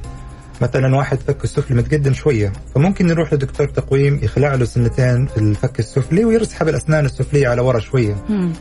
مثلا 0.61 0.97
واحد 0.97 1.19
فك 1.21 1.45
السفلي 1.45 1.77
متقدم 1.77 2.13
شوية 2.13 2.53
فممكن 2.75 3.09
يروح 3.09 3.33
لدكتور 3.33 3.67
تقويم 3.67 4.21
يخلع 4.23 4.55
له 4.55 4.65
سنتين 4.65 5.27
في 5.27 5.37
الفك 5.37 5.79
السفلي 5.79 6.25
ويسحب 6.25 6.69
الاسنان 6.69 7.05
السفلية 7.05 7.49
على 7.49 7.61
ورا 7.63 7.79
شوية 7.81 8.17
مم. 8.29 8.53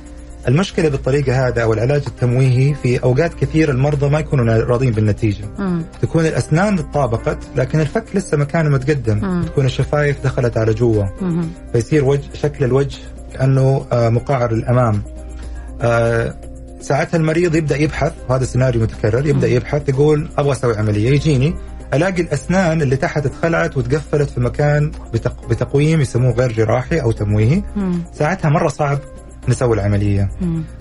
المشكلة 0.47 0.89
بالطريقة 0.89 1.47
هذا 1.47 1.63
أو 1.63 1.73
العلاج 1.73 2.03
التمويهي 2.07 2.73
في 2.73 3.03
أوقات 3.03 3.33
كثير 3.33 3.71
المرضى 3.71 4.09
ما 4.09 4.19
يكونوا 4.19 4.45
راضين 4.63 4.91
بالنتيجة 4.91 5.45
مم. 5.59 5.83
تكون 6.01 6.25
الأسنان 6.25 6.75
تطابقت 6.91 7.37
لكن 7.55 7.79
الفك 7.79 8.05
لسه 8.15 8.37
مكانه 8.37 8.69
متقدم 8.69 9.17
مم. 9.17 9.43
تكون 9.43 9.65
الشفايف 9.65 10.23
دخلت 10.23 10.57
على 10.57 10.73
جوا 10.73 11.03
فيصير 11.73 12.05
وجه 12.05 12.29
شكل 12.33 12.65
الوجه 12.65 12.97
كانه 13.33 13.85
آه، 13.91 14.09
مقعر 14.09 14.53
للأمام. 14.53 15.01
آه، 15.81 16.35
ساعتها 16.81 17.17
المريض 17.17 17.55
يبدأ 17.55 17.77
يبحث 17.77 18.13
وهذا 18.29 18.45
سيناريو 18.45 18.81
متكرر 18.81 19.25
يبدأ 19.25 19.47
يبحث 19.47 19.89
يقول 19.89 20.29
أبغى 20.37 20.51
أسوي 20.51 20.77
عملية. 20.77 21.09
يجيني 21.09 21.55
ألاقي 21.93 22.21
الأسنان 22.21 22.81
اللي 22.81 22.95
تحت 22.95 23.25
اتخلعت 23.25 23.77
وتقفلت 23.77 24.29
في 24.29 24.39
مكان 24.39 24.91
بتقويم 25.49 26.01
يسموه 26.01 26.31
غير 26.33 26.51
جراحي 26.51 27.01
أو 27.01 27.11
تمويهي. 27.11 27.63
ساعتها 28.13 28.49
مرة 28.49 28.67
صعب 28.67 28.99
نسوي 29.47 29.75
العملية. 29.75 30.29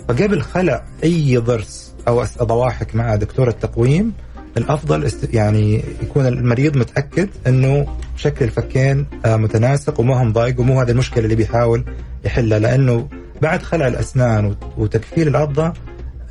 فقبل 0.09 0.43
خلع 0.43 0.85
أي 1.05 1.37
ضرس 1.37 1.95
أو 2.09 2.25
ضواحك 2.43 2.95
مع 2.95 3.15
دكتور 3.17 3.49
التقويم 3.49 4.13
الأفضل 4.57 5.05
است... 5.05 5.35
يعني 5.35 5.83
يكون 6.03 6.27
المريض 6.27 6.77
متأكد 6.77 7.29
إنه 7.47 7.87
شكل 8.17 8.45
الفكين 8.45 9.07
آه، 9.25 9.37
متناسق 9.37 10.01
وما 10.01 10.23
هم 10.23 10.33
ضايق 10.33 10.61
ومو 10.61 10.81
هذه 10.81 10.91
المشكلة 10.91 11.25
اللي 11.25 11.37
بيحاول 11.37 11.85
يحلها 12.25 12.59
لأنه 12.59 13.09
بعد 13.43 13.63
خلع 13.63 13.89
الأسنان 13.89 14.55
وتكفيل 14.79 15.29
العضه 15.29 15.73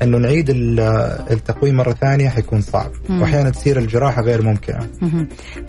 إنه 0.01 0.17
نعيد 0.17 0.45
التقويم 0.49 1.75
مرة 1.75 1.91
ثانية 1.91 2.29
حيكون 2.29 2.61
صعب 2.61 2.91
وأحيانا 3.09 3.49
تصير 3.49 3.79
الجراحة 3.79 4.21
غير 4.21 4.41
ممكنة. 4.41 4.87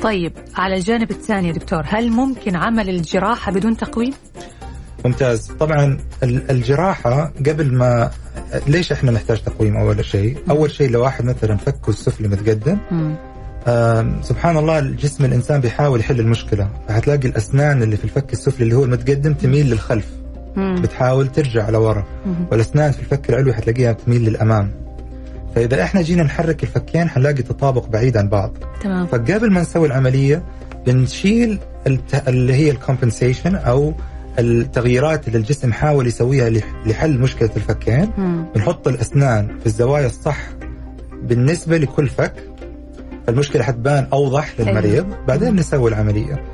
طيب 0.02 0.32
على 0.56 0.74
الجانب 0.76 1.10
الثاني 1.10 1.52
دكتور 1.52 1.82
هل 1.86 2.10
ممكن 2.10 2.56
عمل 2.56 2.88
الجراحة 2.88 3.52
بدون 3.52 3.76
تقويم؟ 3.76 4.12
ممتاز. 5.04 5.52
طبعا 5.60 5.98
الجراحة 6.22 7.32
قبل 7.46 7.72
ما 7.72 8.10
ليش 8.66 8.92
إحنا 8.92 9.10
نحتاج 9.10 9.42
تقويم 9.42 9.76
أول 9.76 10.04
شيء؟ 10.04 10.38
أول 10.50 10.70
شيء 10.70 10.90
لو 10.90 11.02
واحد 11.02 11.24
مثلا 11.24 11.56
فكه 11.56 11.90
السفلي 11.90 12.28
متقدم. 12.28 12.78
سبحان 14.22 14.56
الله 14.56 14.78
الجسم 14.78 15.24
الإنسان 15.24 15.60
بيحاول 15.60 16.00
يحل 16.00 16.20
المشكلة. 16.20 16.68
فحتلاقي 16.88 17.28
الأسنان 17.28 17.82
اللي 17.82 17.96
في 17.96 18.04
الفك 18.04 18.32
السفلي 18.32 18.64
اللي 18.64 18.76
هو 18.76 18.84
المتقدم 18.84 19.34
تميل 19.34 19.70
للخلف. 19.70 20.06
مم. 20.56 20.82
بتحاول 20.82 21.28
ترجع 21.28 21.68
لورا. 21.68 22.04
والأسنان 22.50 22.92
في 22.92 23.00
الفك 23.00 23.30
العلوي 23.30 23.54
حتلاقيها 23.54 23.92
تميل 23.92 24.24
للأمام. 24.24 24.70
فإذا 25.54 25.82
إحنا 25.82 26.02
جينا 26.02 26.22
نحرك 26.22 26.62
الفكين 26.62 27.08
حنلاقي 27.08 27.42
تطابق 27.42 27.86
بعيد 27.86 28.16
عن 28.16 28.28
بعض. 28.28 28.52
تمام. 28.82 29.06
فقبل 29.06 29.50
ما 29.52 29.60
نسوي 29.60 29.86
العملية 29.86 30.42
بنشيل 30.86 31.58
الت... 31.86 32.28
اللي 32.28 32.54
هي 32.54 32.70
ال 32.70 32.77
compensation 32.77 33.54
أو 33.54 33.94
التغييرات 34.38 35.28
اللي 35.28 35.38
الجسم 35.38 35.72
حاول 35.72 36.06
يسويها 36.06 36.50
لحل 36.86 37.18
مشكلة 37.18 37.50
الفكين 37.56 38.10
بنحط 38.54 38.88
الأسنان 38.88 39.58
في 39.60 39.66
الزوايا 39.66 40.06
الصح 40.06 40.38
بالنسبة 41.22 41.78
لكل 41.78 42.08
فك 42.08 42.34
فالمشكلة 43.26 43.62
حتبان 43.62 44.06
أوضح 44.12 44.60
للمريض 44.60 45.06
بعدين 45.28 45.56
نسوي 45.56 45.90
العملية. 45.90 46.44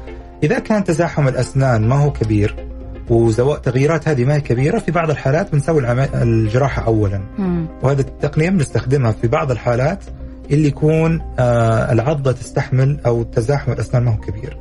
إذا 0.42 0.58
كان 0.58 0.84
تزاحم 0.84 1.28
الأسنان 1.28 1.88
ما 1.88 1.96
هو 1.96 2.12
كبير 2.12 2.66
وتغييرات 3.10 4.08
هذه 4.08 4.24
ما 4.24 4.34
هي 4.34 4.40
كبيرة 4.40 4.78
في 4.78 4.92
بعض 4.92 5.10
الحالات 5.10 5.52
بنسوي 5.52 5.92
الجراحة 6.14 6.86
اولا. 6.86 7.20
مم. 7.38 7.66
وهذا 7.82 8.00
التقنيه 8.00 8.50
بنستخدمها 8.50 9.12
في 9.12 9.28
بعض 9.28 9.50
الحالات 9.50 10.04
اللي 10.50 10.68
يكون 10.68 11.20
آه 11.38 11.92
العضة 11.92 12.32
تستحمل 12.32 13.00
أو 13.06 13.22
تزاحم 13.22 13.72
الأسنان 13.72 14.02
ما 14.04 14.12
هو 14.14 14.16
كبير. 14.16 14.56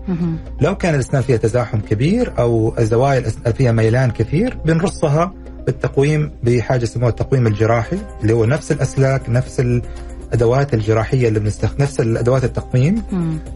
لو 0.61 0.75
كان 0.77 0.95
الأسنان 0.95 1.21
فيها 1.21 1.37
تزاحم 1.37 1.79
كبير 1.79 2.33
أو 2.39 2.75
الزوايا 2.79 3.19
فيها 3.57 3.71
ميلان 3.71 4.11
كثير 4.11 4.57
بنرصها 4.65 5.33
بالتقويم 5.65 6.31
بحاجة 6.43 6.83
يسموها 6.83 7.09
التقويم 7.09 7.47
الجراحي 7.47 7.97
اللي 8.21 8.33
هو 8.33 8.45
نفس 8.45 8.71
الأسلاك 8.71 9.29
نفس 9.29 9.59
الأدوات 9.59 10.73
الجراحية 10.73 11.27
اللي 11.27 11.39
بنستخدم 11.39 11.83
نفس 11.83 11.99
الأدوات 11.99 12.43
التقويم. 12.43 13.03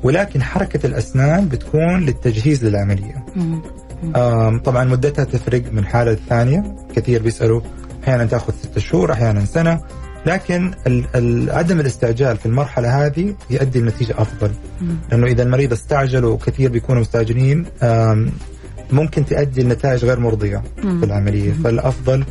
ولكن 0.03 0.43
حركة 0.43 0.86
الأسنان 0.88 1.48
بتكون 1.48 2.00
للتجهيز 2.05 2.65
للعملية. 2.65 3.25
طبعا 4.63 4.83
مدتها 4.83 5.24
تفرق 5.25 5.62
من 5.71 5.86
حالة 5.86 6.12
للثانيه 6.12 6.75
كثير 6.95 7.21
بيسألوا 7.21 7.62
أحيانا 8.03 8.25
تأخذ 8.25 8.53
ستة 8.53 8.81
شهور 8.81 9.12
أحيانا 9.12 9.45
سنة 9.45 9.79
لكن 10.25 10.71
عدم 11.51 11.79
الاستعجال 11.79 12.38
في 12.38 12.45
المرحلة 12.45 13.05
هذه 13.05 13.35
يؤدي 13.49 13.79
لنتيجة 13.79 14.15
أفضل. 14.17 14.51
لأنه 15.11 15.27
إذا 15.27 15.43
المريض 15.43 15.71
استعجل 15.73 16.25
وكثير 16.25 16.69
بيكونوا 16.71 17.01
مستعجلين 17.01 17.65
ممكن 18.91 19.25
تؤدي 19.25 19.63
لنتائج 19.63 20.05
غير 20.05 20.19
مرضية 20.19 20.63
في 20.81 21.05
العملية. 21.05 21.51
فالأفضل 21.63 22.23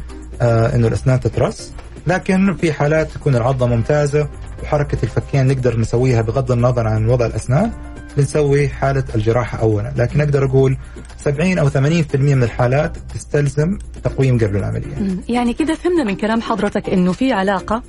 آه، 0.43 0.75
إنه 0.75 0.89
الأسنان 0.89 1.21
تترص 1.21 1.73
لكن 2.07 2.55
في 2.55 2.73
حالات 2.73 3.11
تكون 3.11 3.37
العضة 3.37 3.67
ممتازة 3.67 4.29
وحركة 4.63 4.99
الفكين 5.03 5.47
نقدر 5.47 5.81
نسويها 5.81 6.23
بغض 6.23 6.53
النظر 6.53 6.87
عن 6.89 7.09
وضع 7.09 7.27
الأسنان. 7.27 7.71
بنسوي 8.19 8.69
حالة 8.69 9.05
الجراحة 9.15 9.59
اولا. 9.59 9.93
لكن 9.97 10.21
أقدر 10.21 10.45
أقول 10.45 10.77
70 11.17 11.59
أو 11.59 11.69
80% 11.69 11.77
من 12.15 12.43
الحالات 12.43 12.97
تستلزم 13.15 13.79
تقويم 14.05 14.39
قبل 14.39 14.57
العملية. 14.57 15.17
يعني 15.29 15.55
كذا 15.55 15.75
فهمنا 15.75 16.05
من 16.05 16.17
كلام 16.17 16.43
حضرتك 16.43 16.91
إنه 16.91 17.13
في 17.13 17.33
علاقة 17.33 17.83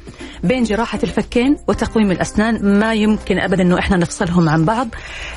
بين 0.43 0.63
جراحة 0.63 0.99
الفكين 1.03 1.57
وتقويم 1.67 2.11
الأسنان 2.11 2.79
ما 2.79 2.93
يمكن 2.93 3.39
ابدا 3.39 3.63
إنه 3.63 3.79
إحنا 3.79 3.97
نفصلهم 3.97 4.49
عن 4.49 4.65
بعض. 4.65 4.87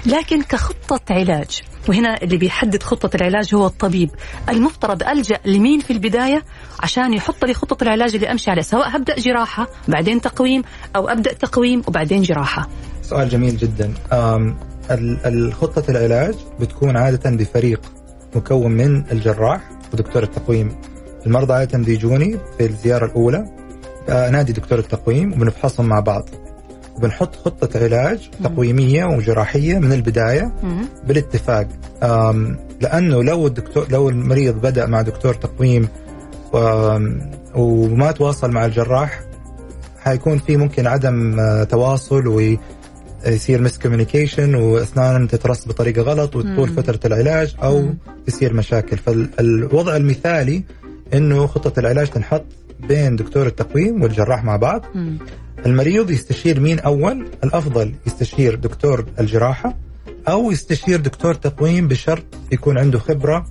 لكن 0.07 0.43
كخطة 0.43 1.01
علاج 1.11 1.61
وهنا 1.89 2.23
اللي 2.23 2.37
بيحدد 2.37 2.83
خطة 2.83 3.17
العلاج 3.17 3.55
هو 3.55 3.67
الطبيب. 3.67 4.11
المفترض 4.49 5.03
ألجأ 5.03 5.39
لمين 5.45 5.81
في 5.81 5.93
البداية 5.93 6.43
عشان 6.81 7.13
يحط 7.13 7.45
لي 7.45 7.55
خطة 7.55 7.83
العلاج 7.83 8.15
اللي 8.15 8.31
أمشي 8.31 8.51
عليها 8.51 8.63
سواء 8.63 8.97
هبدأ 8.97 9.17
جراحة 9.21 9.69
بعدين 9.89 10.21
تقويم 10.21 10.63
أو 10.97 11.09
أبدأ 11.09 11.33
تقويم 11.33 11.83
وبعدين 11.89 12.23
جراحة. 12.23 12.69
سؤال 13.03 13.29
جميل 13.29 13.57
جدا. 13.57 13.95
الخطة 14.91 15.91
العلاج 15.91 16.35
بتكون 16.61 16.97
عادة 16.97 17.31
بفريق 17.31 17.81
مكون 18.37 18.73
من 18.73 19.05
الجراح 19.13 19.71
ودكتور 19.93 20.23
التقويم. 20.23 20.77
المرضى 21.27 21.53
عادة 21.53 21.79
بيجوني 21.79 22.39
في 22.59 22.67
الزيارة 22.67 23.05
الأولى. 23.07 23.47
آه، 24.09 24.31
نادي 24.31 24.53
دكتور 24.53 24.79
التقويم 24.79 25.33
وبنفحصهم 25.33 25.87
مع 25.87 26.01
بعض. 26.01 26.29
بنحط 26.99 27.37
خطة 27.37 27.85
علاج 27.85 28.31
تقويمية 28.45 29.05
وجراحية 29.05 29.79
من 29.79 29.93
البداية 29.93 30.53
بالاتفاق. 31.07 31.69
لأنه 32.81 33.23
لو 33.23 33.47
الدكتور 33.47 33.87
لو 33.91 34.09
المريض 34.09 34.55
بدأ 34.55 34.87
مع 34.87 35.03
دكتور 35.03 35.35
تقويم 35.35 35.89
وما 37.55 38.13
تواصل 38.13 38.51
مع 38.51 38.65
الجراح 38.65 39.21
حيكون 39.99 40.39
في 40.39 40.57
ممكن 40.57 40.87
عدم 40.87 41.41
آه، 41.41 41.65
تواصل 41.65 42.27
ويصير 43.27 43.63
miscommunication 43.63 44.55
واسنان 44.55 45.29
تترص 45.29 45.69
بطريقة 45.69 46.03
غلط 46.03 46.37
وتطول 46.37 46.69
فترة 46.69 47.01
العلاج 47.05 47.55
أو 47.63 47.95
تصير 48.27 48.53
مشاكل. 48.55 48.97
فالوضع 48.99 49.97
المثالي 49.97 50.65
إنه 51.15 51.47
خطة 51.47 51.81
العلاج 51.81 52.11
تنحط 52.11 52.45
بين 52.89 53.17
دكتور 53.17 53.47
التقويم 53.47 54.03
والجراح 54.03 54.45
مع 54.45 54.57
بعض. 54.57 54.85
المريض 55.67 56.11
يستشير 56.11 56.61
مين 56.61 56.79
أول؟ 56.81 57.27
الأفضل 57.45 57.93
يستشير 58.07 58.55
دكتور 58.55 59.07
الجراحة 59.21 59.77
أو 60.29 60.51
يستشير 60.51 61.01
دكتور 61.01 61.35
تقويم 61.35 61.89
بشرط 61.89 62.25
يكون 62.53 62.79
عنده 62.79 62.99
خبرة 62.99 63.47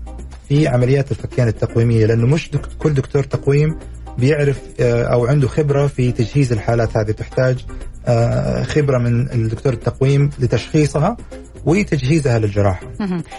في 0.49 0.67
عمليات 0.67 1.11
الفكين 1.11 1.47
التقويمية 1.47 2.05
لأنه 2.05 2.27
مش 2.27 2.51
دك 2.51 2.61
كل 2.79 2.93
دكتور 2.93 3.23
تقويم 3.23 3.75
بيعرف 4.17 4.59
آه، 4.79 5.03
أو 5.03 5.25
عنده 5.25 5.47
خبرة 5.47 5.87
في 5.87 6.11
تجهيز 6.11 6.51
الحالات 6.51 6.97
هذه 6.97 7.11
تحتاج 7.11 7.65
آه، 8.07 8.63
خبرة 8.63 8.97
من 8.97 9.31
الدكتور 9.31 9.73
التقويم 9.73 10.29
لتشخيصها 10.39 11.17
وتجهيزها 11.65 12.39
للجراحة. 12.39 12.87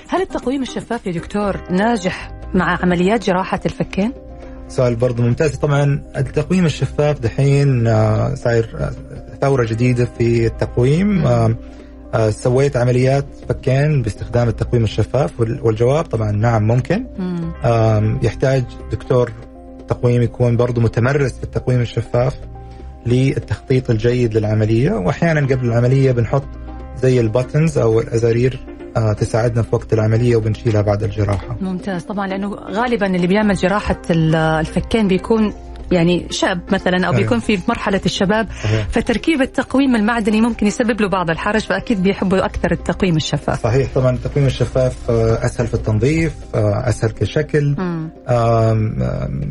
هل 0.08 0.22
التقويم 0.22 0.62
الشفاف 0.62 1.06
يا 1.06 1.12
دكتور 1.12 1.56
ناجح 1.70 2.40
مع 2.54 2.78
عمليات 2.82 3.26
جراحة 3.26 3.60
الفكين؟ 3.66 4.12
سؤال 4.68 4.96
برضه 4.96 5.22
ممتاز. 5.22 5.56
طبعا 5.56 6.02
التقويم 6.16 6.66
الشفاف 6.66 7.20
دحين 7.20 7.86
آه، 7.86 8.34
صاير 8.34 8.70
آه، 8.78 8.92
ثورة 9.40 9.64
جديدة 9.64 10.08
في 10.18 10.46
التقويم. 10.46 11.24
سويت 12.30 12.76
عمليات 12.76 13.26
فكين 13.48 14.02
باستخدام 14.02 14.48
التقويم 14.48 14.84
الشفاف 14.84 15.40
والجواب 15.40 16.04
طبعا 16.04 16.32
نعم 16.32 16.66
ممكن. 16.66 17.06
يحتاج 18.22 18.64
دكتور 18.92 19.32
تقويم 19.88 20.22
يكون 20.22 20.56
برضه 20.56 20.82
متمرس 20.82 21.32
في 21.32 21.44
التقويم 21.44 21.80
الشفاف. 21.80 22.36
للتخطيط 23.06 23.90
الجيد 23.90 24.36
للعملية 24.36 24.92
وأحيانا 24.92 25.40
قبل 25.40 25.66
العملية 25.66 26.12
بنحط 26.12 26.44
زي 26.96 27.20
الباتنز 27.20 27.78
أو 27.78 28.00
الأزارير 28.00 28.60
آه، 28.96 29.12
تساعدنا 29.12 29.62
في 29.62 29.74
وقت 29.74 29.92
العملية 29.92 30.36
وبنشيلها 30.36 30.82
بعد 30.82 31.02
الجراحة. 31.02 31.56
ممتاز 31.60 32.02
طبعا 32.02 32.26
لأنه 32.26 32.54
غالبا 32.54 33.06
اللي 33.06 33.26
بيعمل 33.26 33.54
جراحة 33.54 34.00
الفكين 34.10 35.08
بيكون 35.08 35.52
يعني 35.92 36.26
شاب 36.30 36.60
مثلا 36.72 37.06
أو 37.06 37.12
بيكون 37.12 37.40
في 37.40 37.58
مرحلة 37.68 38.00
الشباب 38.06 38.48
فتركيب 38.90 39.42
التقويم 39.42 39.96
المعدني 39.96 40.40
ممكن 40.40 40.66
يسبب 40.66 41.00
له 41.00 41.08
بعض 41.08 41.30
الحرج 41.30 41.60
فأكيد 41.60 42.02
بيحبوا 42.02 42.44
أكثر 42.44 42.72
التقويم 42.72 43.16
الشفاف. 43.16 43.62
صحيح 43.62 43.88
طبعا 43.94 44.10
التقويم 44.16 44.46
الشفاف 44.46 45.10
آه، 45.10 45.46
أسهل 45.46 45.66
في 45.66 45.74
التنظيف 45.74 46.34
آه، 46.54 46.88
أسهل 46.88 47.10
كشكل 47.10 47.76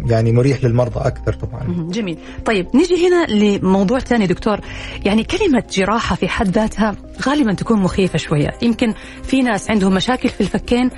يعني 0.09 0.31
مريح 0.31 0.63
للمرضى 0.63 1.07
أكثر 1.07 1.33
طبعا. 1.33 1.87
جميل. 1.91 2.17
طيب 2.45 2.67
نيجي 2.75 3.07
هنا 3.07 3.25
لموضوع 3.25 3.99
ثاني 3.99 4.27
دكتور. 4.27 4.59
يعني 5.05 5.23
كلمة 5.23 5.63
جراحة 5.71 6.15
في 6.15 6.27
حد 6.27 6.47
ذاتها 6.47 6.95
غالبا 7.27 7.53
تكون 7.53 7.81
مخيفة 7.81 8.17
شوية. 8.17 8.51
يمكن 8.61 8.93
في 9.23 9.41
ناس 9.41 9.71
عندهم 9.71 9.93
مشاكل 9.93 10.29
في 10.29 10.41
الفكين 10.41 10.89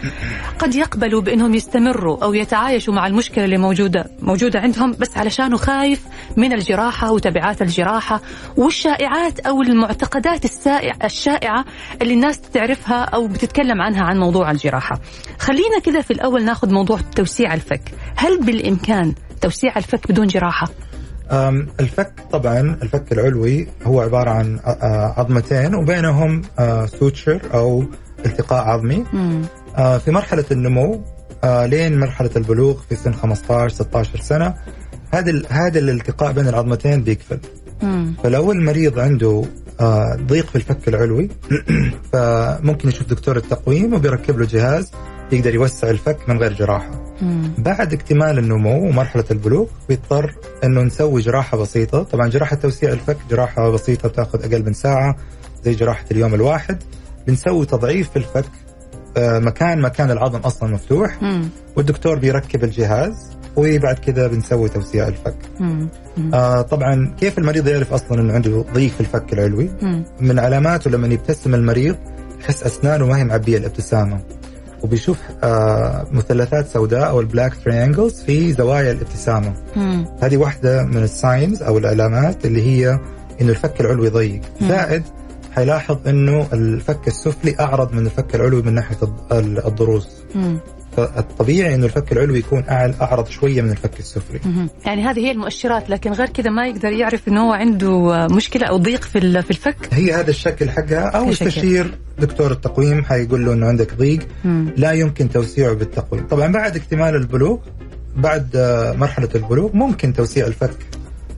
قد 0.59 0.75
يقبلوا 0.75 1.21
بإنهم 1.21 1.53
يستمروا 1.53 2.23
أو 2.23 2.33
يتعايشوا 2.33 2.93
مع 2.93 3.07
المشكلة 3.07 3.45
اللي 3.45 3.57
موجودة 3.57 4.05
موجودة 4.19 4.59
عندهم 4.59 4.91
بس 4.91 5.17
علشانه 5.17 5.57
خايف 5.57 6.01
من 6.37 6.53
الجراحة 6.53 7.11
وتبعات 7.11 7.61
الجراحة 7.61 8.21
والشائعات 8.57 9.39
أو 9.39 9.61
المعتقدات 9.61 10.45
الشائعة 11.03 11.65
اللي 12.01 12.13
الناس 12.13 12.41
تعرفها 12.41 13.03
أو 13.03 13.27
بتتكلم 13.27 13.81
عنها 13.81 14.03
عن 14.03 14.19
موضوع 14.19 14.51
الجراحة. 14.51 14.99
خلينا 15.39 15.79
كذا 15.83 16.01
في 16.01 16.11
الأول 16.11 16.45
ناخذ 16.45 16.73
موضوع 16.73 16.99
توسيع 17.15 17.53
الفك. 17.53 17.81
هل 18.15 18.39
بالإمكان 18.39 19.13
توسيع 19.41 19.77
الفك 19.77 20.11
بدون 20.11 20.27
جراحة؟ 20.27 20.67
الفك 21.79 22.13
طبعا 22.31 22.59
الفك 22.59 23.11
العلوي 23.11 23.67
هو 23.83 24.01
عبارة 24.01 24.29
عن 24.29 24.59
عظمتين 25.17 25.75
وبينهم 25.75 26.41
سوتشر 26.85 27.41
أو 27.53 27.83
التقاء 28.25 28.63
عظمي. 28.63 29.05
في 29.75 30.11
مرحلة 30.11 30.45
النمو 30.51 31.01
لين 31.43 31.99
مرحلة 31.99 32.29
البلوغ 32.35 32.81
في 32.89 32.95
سن 32.95 33.13
15 33.13 33.69
16 33.75 34.19
سنة. 34.19 34.53
هذا 35.13 35.41
هذا 35.49 35.79
الالتقاء 35.79 36.31
بين 36.31 36.47
العظمتين 36.47 37.03
بيقفل. 37.03 37.39
فلو 38.23 38.51
المريض 38.51 38.99
عنده 38.99 39.43
ضيق 40.27 40.45
في 40.45 40.55
الفك 40.55 40.87
العلوي 40.87 41.29
فممكن 42.13 42.89
يشوف 42.89 43.07
دكتور 43.09 43.37
التقويم 43.37 43.93
وبيركب 43.93 44.39
له 44.39 44.45
جهاز 44.45 44.91
يقدر 45.31 45.55
يوسع 45.55 45.89
الفك 45.89 46.29
من 46.29 46.37
غير 46.37 46.53
جراحة. 46.53 47.15
مم. 47.21 47.51
بعد 47.57 47.93
اكتمال 47.93 48.37
النمو 48.37 48.87
ومرحلة 48.87 49.25
البلوغ 49.31 49.67
بيضطر 49.89 50.35
إنه 50.63 50.81
نسوي 50.81 51.21
جراحة 51.21 51.57
بسيطة، 51.57 52.03
طبعا 52.03 52.27
جراحة 52.27 52.55
توسيع 52.55 52.93
الفك 52.93 53.17
جراحة 53.29 53.69
بسيطة 53.69 54.09
بتأخذ 54.09 54.43
أقل 54.43 54.65
من 54.65 54.73
ساعة 54.73 55.15
زي 55.63 55.73
جراحة 55.73 56.05
اليوم 56.11 56.33
الواحد. 56.33 56.83
بنسوي 57.27 57.65
تضعيف 57.65 58.09
في 58.09 58.15
الفك 58.15 58.51
آه، 59.17 59.39
مكان 59.39 59.81
مكان 59.81 60.11
العظم 60.11 60.39
أصلا 60.39 60.73
مفتوح 60.73 61.21
مم. 61.21 61.49
والدكتور 61.75 62.19
بيركب 62.19 62.63
الجهاز 62.63 63.31
وبعد 63.55 63.95
كذا 63.99 64.27
بنسوي 64.27 64.69
توسيع 64.69 65.07
الفك. 65.07 65.35
آه 66.33 66.61
طبعا 66.61 67.13
كيف 67.19 67.37
المريض 67.37 67.67
يعرف 67.67 67.93
أصلا 67.93 68.21
إنه 68.21 68.33
عنده 68.33 68.65
ضيق 68.73 68.91
في 68.91 69.01
الفك 69.01 69.33
العلوي؟ 69.33 69.69
مم. 69.81 70.03
من 70.21 70.39
علاماته 70.39 70.89
لما 70.89 71.07
يبتسم 71.07 71.55
المريض 71.55 71.95
يحس 72.39 72.63
أسنانه 72.63 73.05
ما 73.05 73.17
هي 73.17 73.23
معبية 73.23 73.57
الابتسامة. 73.57 74.19
وبيشوف 74.81 75.17
آه 75.43 76.07
مثلثات 76.11 76.67
سوداء 76.67 77.09
أو 77.09 77.19
ال 77.19 77.25
black 77.25 77.53
triangles 77.65 78.21
في 78.21 78.53
زوايا 78.53 78.91
الابتسامة. 78.91 79.53
مم. 79.75 80.05
هذه 80.21 80.37
واحدة 80.37 80.83
من 80.83 81.03
ال 81.03 81.13
signs 81.13 81.63
أو 81.63 81.77
العلامات 81.77 82.45
اللي 82.45 82.61
هي 82.61 82.99
إنه 83.41 83.49
الفك 83.49 83.81
العلوي 83.81 84.09
ضيق. 84.09 84.41
زائد 84.61 85.03
حيلاحظ 85.55 85.97
إنه 86.07 86.47
الفك 86.53 87.07
السفلي 87.07 87.55
أعرض 87.59 87.93
من 87.93 88.05
الفك 88.05 88.35
العلوي 88.35 88.61
من 88.61 88.73
ناحية 88.73 88.97
الضروس. 89.65 90.07
فالطبيعي 90.97 91.75
إنه 91.75 91.85
الفك 91.85 92.11
العلوي 92.11 92.39
يكون 92.39 92.63
اعلى 92.69 92.93
أعرض 93.01 93.27
شوية 93.27 93.61
من 93.61 93.71
الفك 93.71 93.99
السفلي. 93.99 94.39
يعني 94.85 95.03
هذه 95.03 95.19
هي 95.19 95.31
المؤشرات 95.31 95.89
لكن 95.89 96.11
غير 96.11 96.29
كذا 96.29 96.49
ما 96.49 96.67
يقدر 96.67 96.91
يعرف 96.91 97.27
إنه 97.27 97.41
هو 97.41 97.53
عنده 97.53 98.27
مشكلة 98.27 98.67
أو 98.67 98.77
ضيق 98.77 99.03
في 99.03 99.41
في 99.41 99.51
الفك. 99.51 99.77
هي 99.91 100.13
هذا 100.13 100.29
الشكل 100.29 100.69
حقها 100.69 101.09
أو 101.09 101.29
يستشير 101.29 101.97
دكتور 102.19 102.51
التقويم 102.51 103.03
حيقول 103.03 103.45
له 103.45 103.53
إنه 103.53 103.67
عندك 103.67 103.93
ضيق 103.93 104.27
لا 104.77 104.91
يمكن 104.91 105.29
توسيعه 105.29 105.73
بالتقويم. 105.73 106.27
طبعا 106.27 106.47
بعد 106.51 106.75
اكتمال 106.75 107.15
البلوغ 107.15 107.57
بعد 108.15 108.49
مرحلة 108.97 109.29
البلوغ 109.35 109.69
ممكن 109.73 110.13
توسيع 110.13 110.47
الفك 110.47 110.77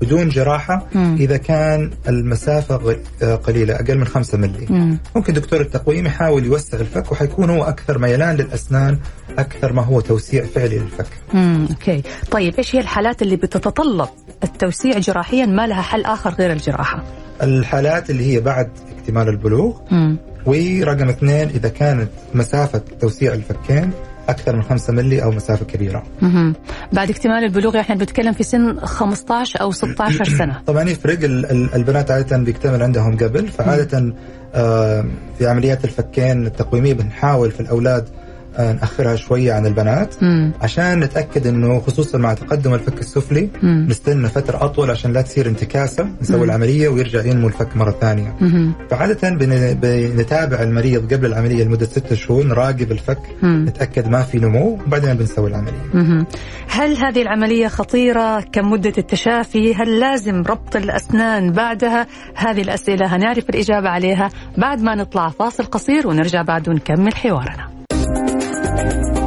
بدون 0.02 0.30
جراحة 0.30 0.88
مم. 0.96 1.16
إذا 1.20 1.38
كان 1.38 1.92
المسافة 2.08 2.98
آه، 3.24 3.36
قليلة 3.36 3.76
أقل 3.76 3.98
من 3.98 4.06
5 4.08 4.38
ملي 4.38 4.66
مم. 4.70 4.98
ممكن 5.16 5.34
دكتور 5.34 5.62
التقويم 5.62 6.06
يحاول 6.06 6.46
يوسع 6.46 6.80
الفك 6.80 7.12
وحيكون 7.12 7.50
هو 7.50 7.64
أكثر 7.64 7.98
ميلان 7.98 8.36
للأسنان 8.36 9.00
أكثر 9.38 9.74
ما 9.74 9.82
هو 9.82 10.02
توسيع 10.02 10.46
فعلي 10.46 10.80
للفك 10.80 11.08
مم. 11.34 11.68
okay 11.70 12.04
طيب 12.32 12.56
إيش 12.58 12.76
هي 12.76 12.80
الحالات 12.80 13.22
اللي 13.22 13.36
بتتطلب 13.36 14.10
التوسيع 14.44 15.00
جراحيا 15.00 15.46
ما 15.46 15.68
لها 15.68 15.82
حل 15.82 16.06
آخر 16.06 16.30
غير 16.30 16.52
الجراحة 16.52 17.04
الحالات 17.44 18.10
اللي 18.10 18.34
هي 18.34 18.40
بعد 18.40 18.70
اكتمال 18.98 19.30
البلوغ 19.30 19.78
مم. 19.92 20.18
ورقم 20.46 21.10
اثنين 21.10 21.50
إذا 21.50 21.70
كانت 21.70 22.10
مسافة 22.34 22.82
توسيع 23.00 23.34
الفكين 23.34 23.92
أكثر 24.30 24.56
من 24.56 24.64
5 24.64 24.94
ملي 24.94 25.24
أو 25.24 25.32
مسافة 25.32 25.66
كبيرة. 25.66 26.04
بعد 26.94 27.10
اكتمال 27.10 27.44
البلوغ 27.44 27.80
إحنا 27.80 27.96
بنتكلم 27.96 28.34
في 28.34 28.44
سن 28.44 28.80
15 28.80 29.62
أو 29.62 29.72
16 29.72 30.26
سنة. 30.26 30.62
طبعا 30.68 30.90
يفرق 30.90 31.20
البنات 31.76 32.12
عادة 32.12 32.38
بيكتمل 32.38 32.84
عندهم 32.84 33.18
قبل 33.18 33.48
فعادة 33.48 34.14
آه، 34.56 35.06
في 35.38 35.48
عمليات 35.48 35.86
الفكين 35.86 36.46
التقويمية 36.46 36.94
بنحاول 36.94 37.52
في 37.52 37.60
الأولاد 37.60 38.08
ناخرها 38.60 39.15
شوية 39.15 39.54
عن 39.54 39.65
البنات 39.65 40.15
مم. 40.24 40.52
عشان 40.62 41.00
نتأكد 41.00 41.48
إنه 41.48 41.80
خصوصا 41.80 42.18
مع 42.18 42.34
تقدم 42.34 42.74
الفك 42.74 43.00
السفلي 43.00 43.50
مم. 43.63 43.88
نستنى 43.89 44.28
فترة 44.30 44.63
أطول 44.65 44.91
عشان 44.91 45.13
لا 45.13 45.22
تصير 45.22 45.48
انتكاسة 45.48 46.08
نسوي 46.22 46.38
مم. 46.38 46.44
العملية 46.44 46.88
ويرجع 46.89 47.26
ينمو 47.26 47.48
الفك 47.48 47.78
مرة 47.78 47.91
ثانية 48.02 48.36
مهم. 48.41 48.74
فعادة 48.89 49.30
بن- 49.30 49.74
بنتابع 49.82 50.62
المريض 50.63 51.13
قبل 51.13 51.26
العملية 51.26 51.63
لمدة 51.63 51.86
ستة 51.86 52.15
شهور 52.15 52.44
نراقب 52.44 52.91
الفك 52.91 53.20
مم. 53.41 53.65
نتأكد 53.68 54.08
ما 54.08 54.22
في 54.22 54.38
نمو 54.39 54.80
وبعدين 54.88 55.13
بنسوي 55.13 55.50
العملية 55.50 55.86
مهم. 55.94 56.26
هل 56.70 56.98
هذه 56.98 57.22
العملية 57.22 57.68
خطيرة؟ 57.68 58.41
كم 58.41 58.72
مدة 58.72 58.94
التشافي؟ 58.98 59.74
هل 59.76 60.00
لازم 60.00 60.41
ربط 60.41 60.76
الأسنان 60.76 61.52
بعدها؟ 61.52 62.08
هذه 62.36 62.62
الأسئلة 62.62 63.15
هنعرف 63.15 63.50
الإجابة 63.50 63.89
عليها 63.89 64.30
بعد 64.58 64.82
ما 64.82 64.96
نطلع 64.96 65.30
فاصل 65.30 65.63
قصير 65.65 66.08
ونرجع 66.08 66.41
بعد 66.41 66.70
ونكمل 66.70 67.15
حوارنا 67.15 67.68
Thank 68.76 69.18
you. 69.20 69.25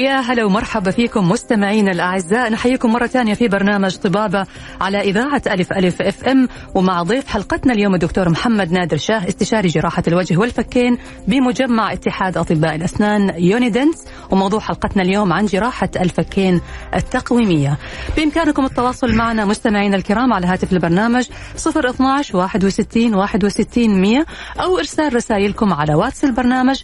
ويا 0.00 0.20
هلا 0.20 0.44
ومرحبا 0.44 0.90
فيكم 0.90 1.28
مستمعينا 1.28 1.90
الأعزاء. 1.90 2.50
نحييكم 2.50 2.92
مرة 2.92 3.06
ثانية 3.06 3.34
في 3.34 3.48
برنامج 3.48 3.96
طبابة 3.96 4.46
على 4.80 5.00
إذاعة 5.00 5.42
ألف 5.46 5.72
ألف 5.72 6.02
إف 6.02 6.24
إم. 6.24 6.48
ومع 6.74 7.02
ضيف 7.02 7.26
حلقتنا 7.28 7.72
اليوم 7.72 7.94
الدكتور 7.94 8.28
محمد 8.28 8.72
نادر 8.72 8.96
شاه 8.96 9.28
استشاري 9.28 9.68
جراحة 9.68 10.02
الوجه 10.08 10.36
والفكين 10.36 10.98
بمجمع 11.28 11.92
اتحاد 11.92 12.38
أطباء 12.38 12.74
الأسنان 12.74 13.34
يونيدنس. 13.38 14.04
وموضوع 14.30 14.60
حلقتنا 14.60 15.02
اليوم 15.02 15.32
عن 15.32 15.46
جراحة 15.46 15.88
الفكين 15.96 16.60
التقويمية. 16.94 17.78
بإمكانكم 18.16 18.64
التواصل 18.64 19.14
معنا 19.14 19.44
مستمعينا 19.44 19.96
الكرام 19.96 20.32
على 20.32 20.46
هاتف 20.46 20.72
البرنامج 20.72 21.28
012 21.56 22.36
61 22.36 23.14
61 23.14 24.00
100 24.00 24.26
أو 24.60 24.78
إرسال 24.78 25.14
رسائلكم 25.14 25.72
على 25.72 25.94
واتس 25.94 26.24
البرنامج 26.24 26.82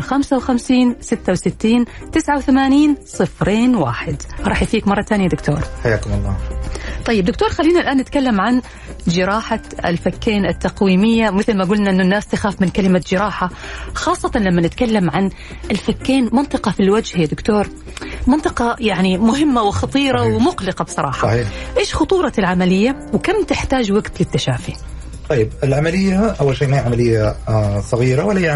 055 0.00 0.96
66 1.00 1.84
89 2.48 2.96
صفرين 3.06 3.74
واحد. 3.74 4.22
راح 4.40 4.64
فيك 4.64 4.88
مرة 4.88 5.02
ثانية 5.02 5.28
دكتور. 5.28 5.60
حياكم 5.82 6.12
الله. 6.12 6.36
طيب 7.04 7.24
دكتور 7.24 7.48
خلينا 7.48 7.80
الآن 7.80 7.96
نتكلم 7.96 8.40
عن 8.40 8.62
جراحة 9.06 9.60
الفكين 9.84 10.46
التقويمية. 10.46 11.30
مثل 11.30 11.56
ما 11.56 11.64
قلنا 11.64 11.90
أنه 11.90 12.02
الناس 12.02 12.26
تخاف 12.26 12.60
من 12.60 12.68
كلمة 12.68 13.04
جراحة 13.06 13.50
خاصة 13.94 14.30
لما 14.36 14.60
نتكلم 14.62 15.10
عن 15.10 15.30
الفكين 15.70 16.30
منطقة 16.32 16.70
في 16.70 16.80
الوجه 16.80 17.20
يا 17.20 17.26
دكتور. 17.26 17.68
منطقة 18.26 18.76
يعني 18.80 19.18
مهمة 19.18 19.62
وخطيرة 19.62 20.18
صحيح. 20.18 20.34
ومقلقة 20.34 20.84
بصراحة. 20.84 21.28
صحيح. 21.28 21.48
إيش 21.78 21.94
خطورة 21.94 22.32
العملية 22.38 22.96
وكم 23.12 23.42
تحتاج 23.44 23.92
وقت 23.92 24.20
للتشافي؟ 24.20 24.72
طيب 25.28 25.48
العملية 25.64 26.26
أول 26.40 26.56
شيء 26.56 26.68
ما 26.68 26.76
هي 26.76 26.80
عملية 26.80 27.36
آه، 27.48 27.80
صغيرة 27.80 28.24
ولا 28.24 28.40
هي 28.40 28.48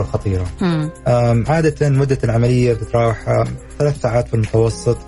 وخطيرة 0.00 0.46
مم. 0.60 0.90
آم، 1.08 1.44
عادة 1.48 1.88
مدة 1.88 2.18
العملية 2.24 2.72
بتتراوح 2.72 3.44
ثلاث 3.78 4.00
ساعات 4.00 4.28
في 4.28 4.34
المتوسط 4.34 4.98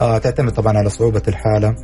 آه، 0.00 0.18
تعتمد 0.18 0.52
طبعا 0.52 0.78
على 0.78 0.90
صعوبة 0.90 1.22
الحالة 1.28 1.74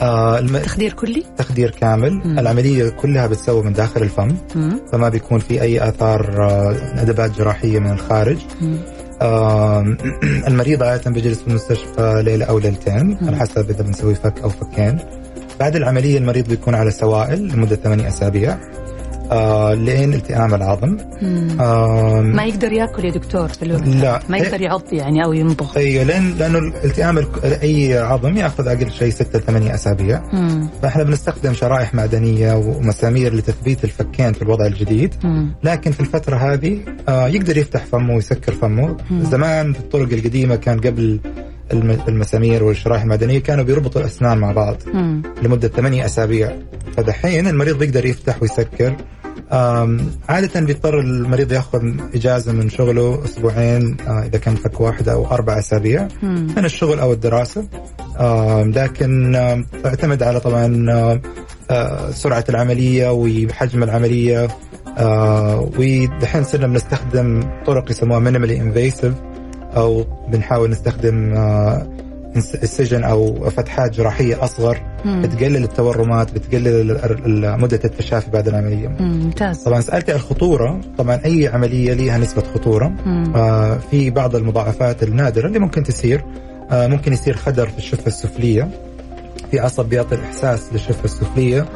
آه، 0.00 0.38
الم- 0.38 0.58
تخدير 0.58 0.92
كلي 0.92 1.24
تخدير 1.38 1.70
كامل 1.70 2.12
مم. 2.24 2.38
العملية 2.38 2.88
كلها 2.88 3.26
بتسوى 3.26 3.62
من 3.62 3.72
داخل 3.72 4.02
الفم 4.02 4.36
مم. 4.54 4.80
فما 4.92 5.08
بيكون 5.08 5.38
في 5.38 5.62
أي 5.62 5.88
آثار 5.88 6.30
ندبات 7.02 7.30
جراحية 7.38 7.78
من 7.78 7.90
الخارج 7.92 8.38
مم. 8.60 8.78
المريض 10.48 10.82
عادة 10.82 11.10
بيجلس 11.10 11.40
في 11.42 11.48
المستشفى 11.48 12.22
ليلة 12.24 12.44
أو 12.44 12.58
ليلتين. 12.58 13.18
على 13.22 13.36
حسب 13.36 13.70
إذا 13.70 13.82
بنسوي 13.82 14.14
فك 14.14 14.40
أو 14.42 14.48
فكين 14.48 14.98
بعد 15.60 15.76
العملية 15.76 16.18
المريض 16.18 16.48
بيكون 16.48 16.74
على 16.74 16.90
سوائل 16.90 17.48
لمدة 17.48 17.76
ثمانية 17.76 18.08
أسابيع 18.08 18.56
آه، 19.32 19.74
لين 19.74 20.14
التئام 20.14 20.54
العظم. 20.54 20.96
آم، 21.60 22.36
ما 22.36 22.44
يقدر 22.44 22.72
ياكل 22.72 23.04
يا 23.04 23.10
دكتور 23.10 23.48
في 23.48 23.62
الوقت 23.62 23.86
لا 23.88 24.20
ما 24.28 24.38
يقدر 24.38 24.60
يعض 24.60 24.82
يعني 24.92 25.24
أو 25.24 25.32
يمضغ 25.32 25.76
أيوه 25.76 26.04
لأن 26.04 26.34
لأنه 26.38 26.58
التئام 26.58 27.24
أي 27.62 27.98
عظم 27.98 28.36
يأخذ 28.36 28.68
أقل 28.68 28.90
شيء 28.90 29.10
6 29.10 29.38
ل 29.38 29.42
8 29.42 29.74
أسابيع 29.74 30.22
مم. 30.32 30.68
فإحنا 30.82 31.02
بنستخدم 31.02 31.52
شرائح 31.52 31.94
معدنية 31.94 32.54
ومسامير 32.56 33.34
لتثبيت 33.34 33.84
الفكين 33.84 34.32
في 34.32 34.42
الوضع 34.42 34.66
الجديد 34.66 35.14
مم. 35.24 35.54
لكن 35.62 35.90
في 35.90 36.00
الفترة 36.00 36.36
هذه 36.36 36.78
آه 37.08 37.28
يقدر 37.28 37.56
يفتح 37.58 37.84
فمه 37.84 38.14
ويسكر 38.14 38.52
فمه 38.52 38.96
مم. 39.10 39.24
زمان 39.24 39.72
في 39.72 39.80
الطرق 39.80 40.12
القديمة 40.12 40.56
كان 40.56 40.80
قبل 40.80 41.20
المسامير 42.08 42.64
والشرائح 42.64 43.02
المعدنيه 43.02 43.38
كانوا 43.38 43.64
بيربطوا 43.64 44.00
الأسنان 44.00 44.38
مع 44.38 44.52
بعض 44.52 44.76
مم. 44.94 45.22
لمدة 45.42 45.68
8 45.68 46.04
أسابيع. 46.04 46.52
فدحين 46.96 47.46
المريض 47.48 47.78
بيقدر 47.78 48.06
يفتح 48.06 48.42
ويسكر. 48.42 48.96
عادة 50.28 50.60
بيضطر 50.60 51.00
المريض 51.00 51.52
يأخذ 51.52 51.82
إجازة 52.14 52.52
من 52.52 52.68
شغله 52.70 53.24
أسبوعين 53.24 53.96
آه، 54.08 54.22
إذا 54.22 54.38
كان 54.38 54.54
فك 54.54 54.80
واحد 54.80 55.08
أو 55.08 55.26
أربع 55.26 55.58
أسابيع 55.58 56.08
مم. 56.22 56.46
من 56.56 56.64
الشغل 56.64 56.98
أو 57.00 57.12
الدراسة. 57.12 57.64
لكن 58.64 59.32
تعتمد 59.82 60.22
على 60.22 60.40
طبعا 60.40 60.64
آم، 60.66 61.20
آه، 61.70 62.10
سرعة 62.10 62.44
العملية 62.48 63.12
وحجم 63.12 63.82
العملية. 63.82 64.48
آه، 64.98 65.70
ودحين 65.78 66.44
صرنا 66.44 66.66
بنستخدم 66.66 67.42
طرق 67.66 67.90
يسموها 67.90 68.18
minimally 68.20 68.60
invasive 68.60 69.14
أو 69.76 70.04
بنحاول 70.28 70.70
نستخدم 70.70 71.34
آه، 71.34 71.86
السجن 72.36 73.04
أو 73.04 73.50
فتحات 73.50 73.90
جراحية 73.96 74.44
أصغر. 74.44 74.78
مم. 75.04 75.22
بتقلل 75.22 75.64
التورمات 75.64 76.34
بتقلل 76.34 76.98
مدة 77.60 77.80
التشافي 77.84 78.30
بعد 78.30 78.48
العملية. 78.48 78.88
مم. 78.88 79.24
ممتاز. 79.24 79.58
طبعا 79.58 79.80
سألتي 79.80 80.14
الخطورة. 80.14 80.80
طبعا 80.98 81.20
أي 81.24 81.48
عملية 81.48 81.94
لها 81.94 82.18
نسبة 82.18 82.42
خطورة. 82.54 82.92
آه، 83.36 83.78
في 83.90 84.10
بعض 84.10 84.36
المضاعفات 84.36 85.02
النادرة 85.02 85.46
اللي 85.46 85.58
ممكن 85.58 85.82
تصير. 85.82 86.24
آه، 86.70 86.86
ممكن 86.86 87.12
يصير 87.12 87.36
خدر 87.36 87.68
في 87.68 87.78
الشفة 87.78 88.06
السفلية. 88.06 88.68
في 89.50 89.60
عصب 89.60 89.88
بيعطي 89.88 90.14
الإحساس 90.14 90.72
للشفة 90.72 91.04
السفلية. 91.04 91.66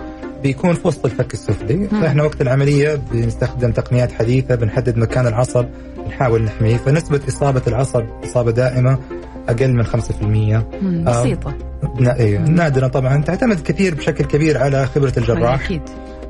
بيكون 0.42 0.74
في 0.74 0.88
وسط 0.88 1.04
الفك 1.04 1.34
السفلي. 1.34 1.88
فإحنا 1.88 2.22
وقت 2.22 2.40
العملية 2.40 3.00
بنستخدم 3.12 3.70
تقنيات 3.72 4.12
حديثة 4.12 4.54
بنحدد 4.54 4.96
مكان 4.96 5.26
العصب 5.26 5.66
نحاول 6.08 6.42
نحميه. 6.42 6.76
فنسبة 6.76 7.20
إصابة 7.28 7.62
العصب 7.66 8.04
إصابة 8.24 8.50
دائمة 8.50 8.98
أقل 9.48 9.72
من 9.72 9.84
5% 9.86 10.66
مم. 10.82 11.08
آه، 11.08 11.20
بسيطة. 11.22 11.54
نا- 12.00 12.16
إيه، 12.16 12.38
نادرة 12.38 12.86
طبعا. 12.88 13.22
تعتمد 13.22 13.60
كثير 13.60 13.94
بشكل 13.94 14.24
كبير 14.24 14.58
على 14.58 14.86
خبرة 14.86 15.12
الجراح 15.16 15.64
أكيد 15.64 15.82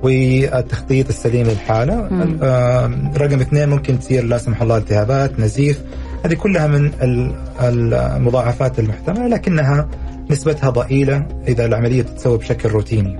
والتخطيط 0.03 1.09
السليم 1.09 1.47
للحالة. 1.47 2.09
مم. 2.11 2.38
آه، 2.42 2.90
رقم 3.16 3.40
اثنين 3.40 3.68
ممكن 3.68 3.99
تصير 3.99 4.25
لا 4.25 4.38
سمح 4.38 4.62
الله 4.62 4.77
التهابات 4.77 5.40
نزيف. 5.40 5.81
هذه 6.25 6.35
كلها 6.35 6.66
من 6.66 6.90
ال- 7.03 7.35
المضاعفات 7.62 8.79
المحتملة 8.79 9.27
لكنها 9.29 9.88
نسبتها 10.31 10.71
ضئيلة 10.71 11.27
إذا 11.49 11.67
العملية 11.67 12.03
تتسوى 12.03 12.38
بشكل 12.38 12.69
روتيني. 12.69 13.17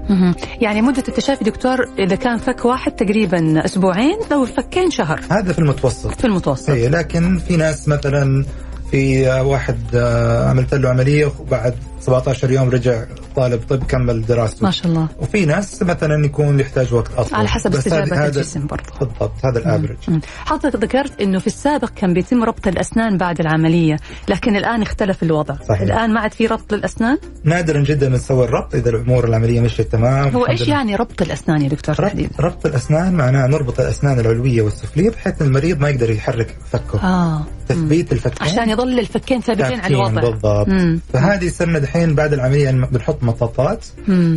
يعني 0.61 0.83
مدة 0.83 1.05
التشافي 1.09 1.45
دكتور 1.45 1.89
إذا 1.99 2.17
كان 2.17 2.39
فك 2.39 2.65
واحد 2.65 2.93
تقريبا 2.93 3.65
أسبوعين 3.65 4.19
لو 4.31 4.43
الفكين 4.43 4.91
شهر. 4.91 5.21
هذا 5.31 5.53
في 5.53 5.59
المتوسط. 5.59 6.21
في 6.21 6.25
المتوسط. 6.25 6.71
إيه 6.71 6.89
لكن 6.89 7.39
في 7.39 7.57
ناس 7.57 7.89
مثلا 7.89 8.45
في 8.91 9.29
واحد 9.41 9.79
آه، 9.95 10.49
عملت 10.49 10.75
له 10.75 10.89
عملية 10.89 11.33
وبعد 11.41 11.75
17 12.01 12.51
يوم 12.51 12.71
رجع 12.71 13.05
طالب 13.37 13.61
طب 13.69 13.85
كمل 13.85 14.27
دراسته. 14.27 14.65
ما 14.65 14.71
شاء 14.71 14.87
الله. 14.87 15.09
وفي 15.21 15.47
ناس 15.47 15.83
مثلا 15.83 16.25
يكون 16.25 16.61
يحتاج 16.61 16.95
وقت 16.95 17.11
أطول. 17.17 17.39
على 17.39 17.49
حسب 17.49 17.77
هذا- 17.77 18.27
الجسم 18.27 18.67
برضه 18.67 18.83
بالضبط 19.01 19.33
هذا 19.45 19.59
الافرج. 19.59 20.21
حضرتك 20.45 20.85
ذكرت 20.85 21.21
إنه 21.21 21.39
في 21.39 21.47
السابق 21.47 21.91
كان 21.97 22.15
بيتم 22.15 22.45
ربط 22.45 22.67
الأسنان 22.67 23.17
بعد 23.19 23.41
العملية، 23.41 23.97
لكن 24.29 24.57
الآن 24.57 24.83
اختلف 24.83 25.23
الوضع، 25.23 25.55
صحيح. 25.69 25.81
الآن 25.81 26.15
ما 26.15 26.21
عاد 26.21 26.33
في 26.33 26.47
ربط 26.47 26.75
للأسنان، 26.75 27.19
نادرا 27.45 27.81
جدا 27.83 28.09
بنسوي 28.09 28.45
الربط 28.45 28.75
إذا 28.75 28.91
الأمور 28.91 29.29
العملية 29.29 29.61
مشيت 29.61 29.93
تمام. 29.93 30.29
هو 30.29 30.47
إيش. 30.47 30.69
يعني 30.69 30.97
ربط 30.97 31.23
الأسنان 31.23 31.63
يا 31.63 31.69
دكتور 31.69 31.95
تحديدا؟ 31.95 32.31
ربط, 32.41 32.41
ربط 32.41 32.67
الأسنان 32.67 33.15
معناه 33.15 33.47
نربط 33.47 33.81
الأسنان 33.81 34.21
العلوية 34.21 34.63
والسفلية 34.63 35.11
بحيث 35.11 35.43
المريض 35.43 35.81
ما 35.81 35.89
يقدر 35.89 36.11
يحرك 36.11 36.57
فكه. 36.73 36.99
آه. 37.03 37.43
تثبيت 37.69 38.13
الفكين. 38.13 38.49
عشان 38.49 38.71
يظل 38.71 38.99
الفكين 38.99 39.41
ثابتين 39.41 39.81
على 39.81 39.95
الوضع. 39.95 40.21
بالضبط. 40.31 40.69
فهذه 41.13 41.49
صرنا 41.49 41.79
دحين 41.89 42.15
بعد 42.15 42.33
العملية 42.33 42.71
بنحط 42.71 43.23
مطاطات. 43.23 43.85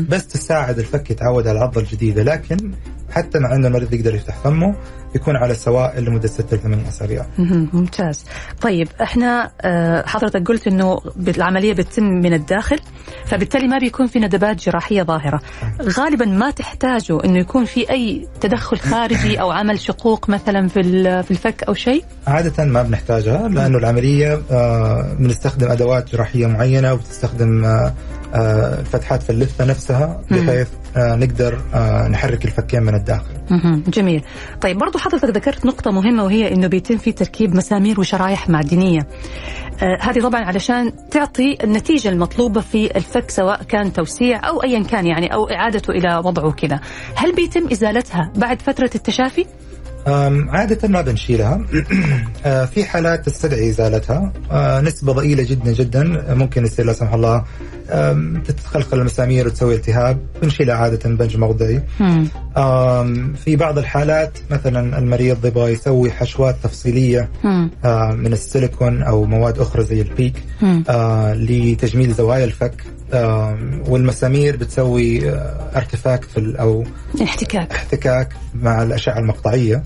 بس 0.09 0.27
تساعد 0.27 0.79
الفك 0.79 1.11
يتعود 1.11 1.47
على 1.47 1.57
العضله 1.57 1.83
الجديدة 1.83 2.23
لكن 2.23 2.71
حتى 3.11 3.39
مع 3.39 3.55
إنه 3.55 3.67
المريض 3.67 3.93
يقدر 3.93 4.15
يفتح 4.15 4.37
فمه 4.43 4.75
يكون 5.15 5.35
على 5.35 5.53
سواء 5.53 5.99
لمدة 5.99 6.27
6 6.27 6.57
ل 6.57 6.59
8 6.59 6.87
أسابيع. 6.87 7.25
ممتاز. 7.73 8.25
طيب 8.61 8.87
إحنا 9.01 9.51
آه، 9.61 10.07
حضرتك 10.07 10.47
قلت 10.47 10.67
إنه 10.67 10.97
العملية 11.27 11.73
بتتم 11.73 12.03
من 12.03 12.33
الداخل 12.33 12.79
فبالتالي 13.25 13.67
ما 13.67 13.77
بيكون 13.77 14.07
في 14.07 14.19
ندبات 14.19 14.55
جراحية 14.55 15.03
ظاهرة. 15.03 15.41
غالبا 15.81 16.25
ما 16.25 16.51
تحتاجوا 16.51 17.25
إنه 17.25 17.39
يكون 17.39 17.65
في 17.65 17.89
أي 17.89 18.27
تدخل 18.41 18.77
خارجي 18.77 19.41
أو 19.41 19.51
عمل 19.51 19.79
شقوق 19.79 20.29
مثلا 20.29 20.67
في 20.67 20.83
في 21.23 21.31
الفك 21.31 21.63
أو 21.63 21.73
شيء؟ 21.73 22.03
عادة 22.27 22.65
ما 22.65 22.83
بنحتاجها 22.83 23.47
لأنه 23.47 23.77
العملية 23.77 24.41
آه، 24.51 25.13
بنستخدم 25.19 25.71
أدوات 25.71 26.11
جراحية 26.11 26.45
معينة 26.47 26.93
وبتستخدم 26.93 27.65
الفتحات 28.35 29.23
في 29.23 29.29
اللثة 29.29 29.65
نفسها 29.65 30.21
بحيث 30.31 30.67
نقدر 30.97 31.61
نحرك 32.09 32.45
الفكين 32.45 32.83
من 32.83 32.95
الداخل. 32.95 33.31
جميل 33.87 34.23
طيب 34.61 34.77
برضو 34.77 34.97
حضرتك 34.97 35.29
ذكرت 35.29 35.65
نقطة 35.65 35.91
مهمة 35.91 36.23
وهي 36.23 36.53
أنه 36.53 36.67
بيتم 36.67 36.97
في 36.97 37.11
تركيب 37.11 37.55
مسامير 37.55 37.99
وشرايح 37.99 38.49
معدنية 38.49 39.07
آه 39.83 39.97
هذه 40.01 40.19
طبعا 40.21 40.41
علشان 40.41 40.91
تعطي 41.11 41.57
النتيجة 41.63 42.09
المطلوبة 42.09 42.61
في 42.61 42.97
الفك 42.97 43.29
سواء 43.29 43.63
كان 43.63 43.93
توسيع 43.93 44.47
أو 44.49 44.63
أيا 44.63 44.83
كان 44.83 45.07
يعني 45.07 45.33
أو 45.33 45.49
إعادته 45.49 45.91
إلى 45.91 46.21
وضعه 46.25 46.51
كذا 46.51 46.79
هل 47.15 47.35
بيتم 47.35 47.67
إزالتها 47.71 48.31
بعد 48.35 48.61
فترة 48.61 48.89
التشافي؟ 48.95 49.45
عادة 50.07 50.87
ما 50.87 51.01
بنشيلها. 51.01 51.61
آه، 52.45 52.65
في 52.65 52.85
حالات 52.85 53.25
تستدعي 53.25 53.69
إزالتها. 53.69 54.33
آه، 54.51 54.81
نسبة 54.81 55.13
ضئيلة 55.13 55.43
جدا 55.43 55.71
جدا. 55.71 56.33
ممكن 56.33 56.65
يصير 56.65 56.85
لا 56.85 56.93
سمح 56.93 57.13
الله 57.13 57.43
تتخلخل 58.45 58.99
المسامير 58.99 59.47
وتسوي 59.47 59.75
التهاب. 59.75 60.19
بنشيلها 60.41 60.75
عادة 60.75 61.09
بنج 61.09 61.37
موضعي. 61.37 61.83
في 63.45 63.55
بعض 63.55 63.77
الحالات 63.77 64.37
مثلا 64.51 64.97
المريض 64.97 65.45
يبغى 65.45 65.71
يسوي 65.71 66.11
حشوات 66.11 66.55
تفصيلية 66.63 67.29
من 68.13 68.33
السيليكون 68.33 69.03
أو 69.03 69.25
مواد 69.25 69.59
أخرى 69.59 69.83
زي 69.83 70.01
البيك 70.01 70.43
آه، 70.89 71.33
لتجميل 71.33 72.13
زوايا 72.13 72.45
الفك. 72.45 72.83
والمسامير 73.87 74.55
بتسوي 74.55 75.29
ارتفاك 75.75 76.23
في 76.23 76.55
أو 76.59 76.83
احتكاك. 77.21 77.71
احتكاك 77.71 78.29
مع 78.61 78.83
الأشعة 78.83 79.19
المقطعية. 79.19 79.83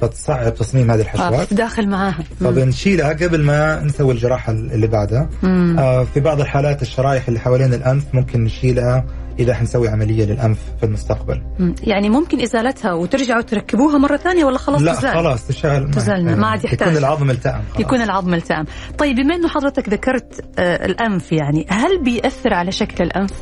فتصعب 0.00 0.54
تصميم 0.54 0.90
هذه 0.90 1.00
الحشوات. 1.00 1.54
داخل 1.54 1.88
معاها. 1.88 2.24
فبنشيلها 2.40 3.12
قبل 3.12 3.42
ما 3.42 3.82
نسوي 3.82 4.12
الجراحة 4.12 4.52
اللي 4.52 4.86
بعدها. 4.86 5.28
آه 5.44 6.04
في 6.04 6.20
بعض 6.20 6.40
الحالات 6.40 6.82
الشرايح 6.82 7.28
اللي 7.28 7.40
حوالين 7.40 7.74
الأنف 7.74 8.04
ممكن 8.12 8.44
نشيلها 8.44 9.04
إذا 9.40 9.54
حنسوي 9.54 9.88
عملية 9.88 10.24
للأنف 10.24 10.58
في 10.80 10.86
المستقبل. 10.86 11.42
يعني 11.82 12.10
ممكن 12.10 12.40
إزالتها 12.40 12.92
وترجعوا 12.92 13.42
تركبوها 13.42 13.98
مرة 13.98 14.16
ثانية 14.16 14.44
ولا 14.44 14.58
خلاص 14.58 14.82
لا 14.82 14.94
تزال؟ 14.94 15.14
خلاص 15.14 15.46
تشال 15.46 15.90
تزال 15.90 16.40
ما 16.40 16.46
عاد 16.46 16.64
يحتاج 16.64 16.88
يكون 16.88 16.96
العظم 16.96 17.30
التئم 17.30 17.60
يكون 17.78 18.02
العظم 18.02 18.34
التئم. 18.34 18.64
طيب 18.98 19.16
بما 19.16 19.34
إنه 19.34 19.48
حضرتك 19.48 19.88
ذكرت 19.88 20.44
آه 20.58 20.86
الأنف 20.86 21.32
يعني 21.32 21.66
هل 21.68 22.02
بيأثر 22.04 22.54
على 22.54 22.72
شكل 22.72 23.04
الأنف؟ 23.04 23.32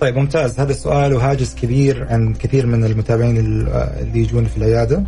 طيب 0.00 0.16
ممتاز 0.16 0.60
هذا 0.60 0.70
السؤال 0.70 1.12
وهاجس 1.12 1.54
كبير 1.54 2.06
عند 2.10 2.36
كثير 2.36 2.66
من 2.66 2.84
المتابعين 2.84 3.36
اللي 3.36 4.20
يجون 4.20 4.44
في 4.44 4.56
العيادة. 4.56 5.04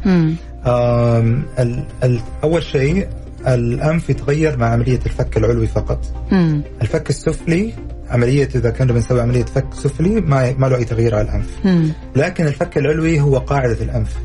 أول 2.45 2.63
شيء 2.63 3.09
الأنف 3.47 4.11
يتغير 4.11 4.59
مع 4.59 4.67
عملية 4.67 5.01
الفك 5.07 5.37
العلوي 5.37 5.67
فقط. 5.67 6.01
مم. 6.33 6.63
الفك 6.83 7.11
السفلي 7.11 7.73
عملية 8.11 8.49
إذا 8.55 8.71
كنا 8.71 8.93
بنسوي 8.93 9.21
عملية 9.21 9.45
فك 9.45 9.67
سفلي 9.75 10.21
ما 10.21 10.55
ما 10.59 10.67
له 10.67 10.77
أي 10.77 10.85
تغيير 10.85 11.15
على 11.15 11.29
الأنف. 11.29 11.51
مم. 11.65 11.93
لكن 12.17 12.47
الفك 12.47 12.79
العلوي 12.79 13.21
هو 13.21 13.39
قاعدة 13.39 13.83
الأنف. 13.83 14.17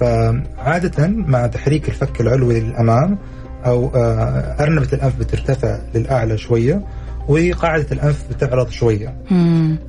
فعادة 0.00 1.06
مع 1.08 1.46
تحريك 1.46 1.88
الفك 1.88 2.20
العلوي 2.20 2.60
للأمام 2.60 3.18
أو 3.66 3.90
آه، 3.94 4.56
أرنبة 4.62 4.88
الأنف 4.92 5.16
بترتفع 5.18 5.78
للأعلى 5.94 6.38
شوية 6.38 6.84
وقاعدة 7.28 7.86
الأنف 7.92 8.24
بتعرض 8.30 8.70
شوية 8.70 9.14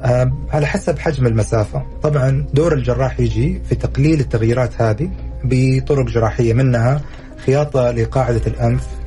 آه 0.02 0.32
على 0.54 0.65
حسب 0.67 1.00
حجم 1.00 1.28
المسافة 1.28 1.84
طبعا 2.04 2.45
دور 2.54 2.74
الجراح 2.74 3.19
يجي 3.19 3.62
في 3.69 3.76
تقليل 3.76 4.19
التغييرات 4.19 4.82
هذه 4.82 5.10
بطرق 5.43 6.06
جراحية 6.06 6.54
منها 6.54 7.02
خياطة 7.45 7.91
لقاعدة 7.91 8.41
الأنف 8.48 8.84
آه 8.84 9.05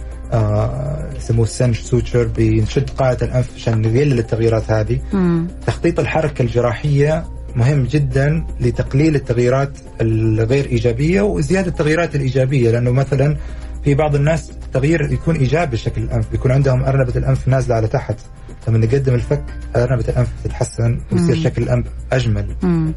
يسموه 1.16 1.44
السنج 1.44 1.74
سوتشر 1.74 2.24
بنشد 2.36 2.90
قاعدة 2.90 3.26
الأنف 3.26 3.48
عشان 3.56 3.80
نقلل 3.82 4.18
التغييرات 4.18 4.70
هذه 4.70 4.98
مم. 5.12 5.46
تخطيط 5.66 6.00
الحركة 6.00 6.42
الجراحية 6.42 7.24
مهم 7.56 7.84
جدا 7.84 8.46
لتقليل 8.60 9.14
التغييرات 9.14 9.78
الغير 10.00 10.66
إيجابية 10.66 11.22
وزيادة 11.22 11.68
التغييرات 11.68 12.14
الإيجابية 12.14 12.70
لأنه 12.70 12.90
مثلا 12.90 13.36
في 13.84 13.94
بعض 13.94 14.14
الناس 14.14 14.52
تغيير 14.72 15.12
يكون 15.12 15.36
إيجابي 15.36 15.76
شكل 15.76 16.02
الأنف 16.02 16.30
بيكون 16.30 16.52
عندهم 16.52 16.84
أرنبة 16.84 17.12
الأنف 17.16 17.48
نازلة 17.48 17.74
على 17.74 17.86
تحت 17.88 18.16
لما 18.68 18.78
نقدم 18.78 19.14
الفك 19.14 19.44
أرنبة 19.76 20.04
الأنف 20.08 20.28
تتحسن 20.44 21.00
ويصير 21.12 21.36
شكل 21.36 21.62
الأنف 21.62 21.86
أجمل 22.12 22.46
مم. 22.62 22.92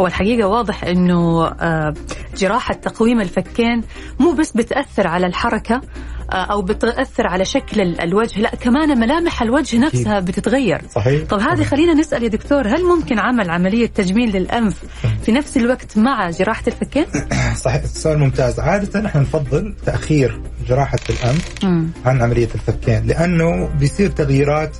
هو 0.00 0.06
الحقيقة 0.06 0.48
واضح 0.48 0.84
إنه 0.84 1.46
آه، 1.46 1.94
جراحة 2.36 2.74
تقويم 2.74 3.20
الفكين 3.20 3.82
مو 4.20 4.32
بس 4.32 4.52
بتأثر 4.52 5.06
على 5.06 5.26
الحركة 5.26 5.80
أو 6.30 6.62
بتأثر 6.62 7.26
على 7.26 7.44
شكل 7.44 7.80
الوجه. 7.80 8.40
لا 8.40 8.50
كمان 8.50 9.00
ملامح 9.00 9.42
الوجه 9.42 9.78
نفسها 9.78 10.20
بتتغير. 10.20 10.80
صحيح. 10.94 11.28
طب 11.28 11.40
هذه 11.40 11.62
خلينا 11.62 11.94
نسأل 11.94 12.22
يا 12.22 12.28
دكتور 12.28 12.68
هل 12.68 12.84
ممكن 12.84 13.18
عمل 13.18 13.50
عملية 13.50 13.86
تجميل 13.86 14.36
للأنف 14.36 14.82
في 15.24 15.32
نفس 15.32 15.56
الوقت 15.56 15.98
مع 15.98 16.30
جراحة 16.30 16.62
الفكين؟ 16.66 17.06
صحيح. 17.64 17.84
سؤال 17.84 18.18
ممتاز. 18.18 18.60
عادة 18.60 19.06
إحنا 19.06 19.20
نفضل 19.20 19.74
تأخير 19.86 20.40
جراحة 20.68 20.98
الأنف 21.10 21.64
عن 22.04 22.22
عملية 22.22 22.48
الفكين 22.54 23.06
لأنه 23.06 23.66
بيصير 23.78 24.10
تغييرات 24.10 24.76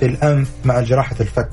في 0.00 0.06
الأنف 0.06 0.48
مع 0.64 0.80
جراحة 0.80 1.16
الفك. 1.20 1.48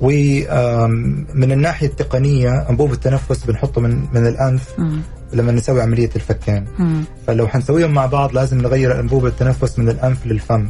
ومن 0.00 1.52
الناحية 1.52 1.86
التقنية 1.86 2.70
أنبوب 2.70 2.92
التنفس 2.92 3.44
بنحطه 3.44 3.80
من 3.80 4.04
من 4.12 4.26
الأنف 4.26 4.68
مم. 4.78 5.00
لما 5.32 5.52
نسوي 5.52 5.82
عملية 5.82 6.10
الفكين 6.16 6.64
مم. 6.78 7.04
فلو 7.26 7.48
حنسويهم 7.48 7.90
مع 7.90 8.06
بعض 8.06 8.34
لازم 8.34 8.60
نغير 8.60 9.00
أنبوب 9.00 9.26
التنفس 9.26 9.78
من 9.78 9.88
الأنف 9.88 10.26
للفم. 10.26 10.68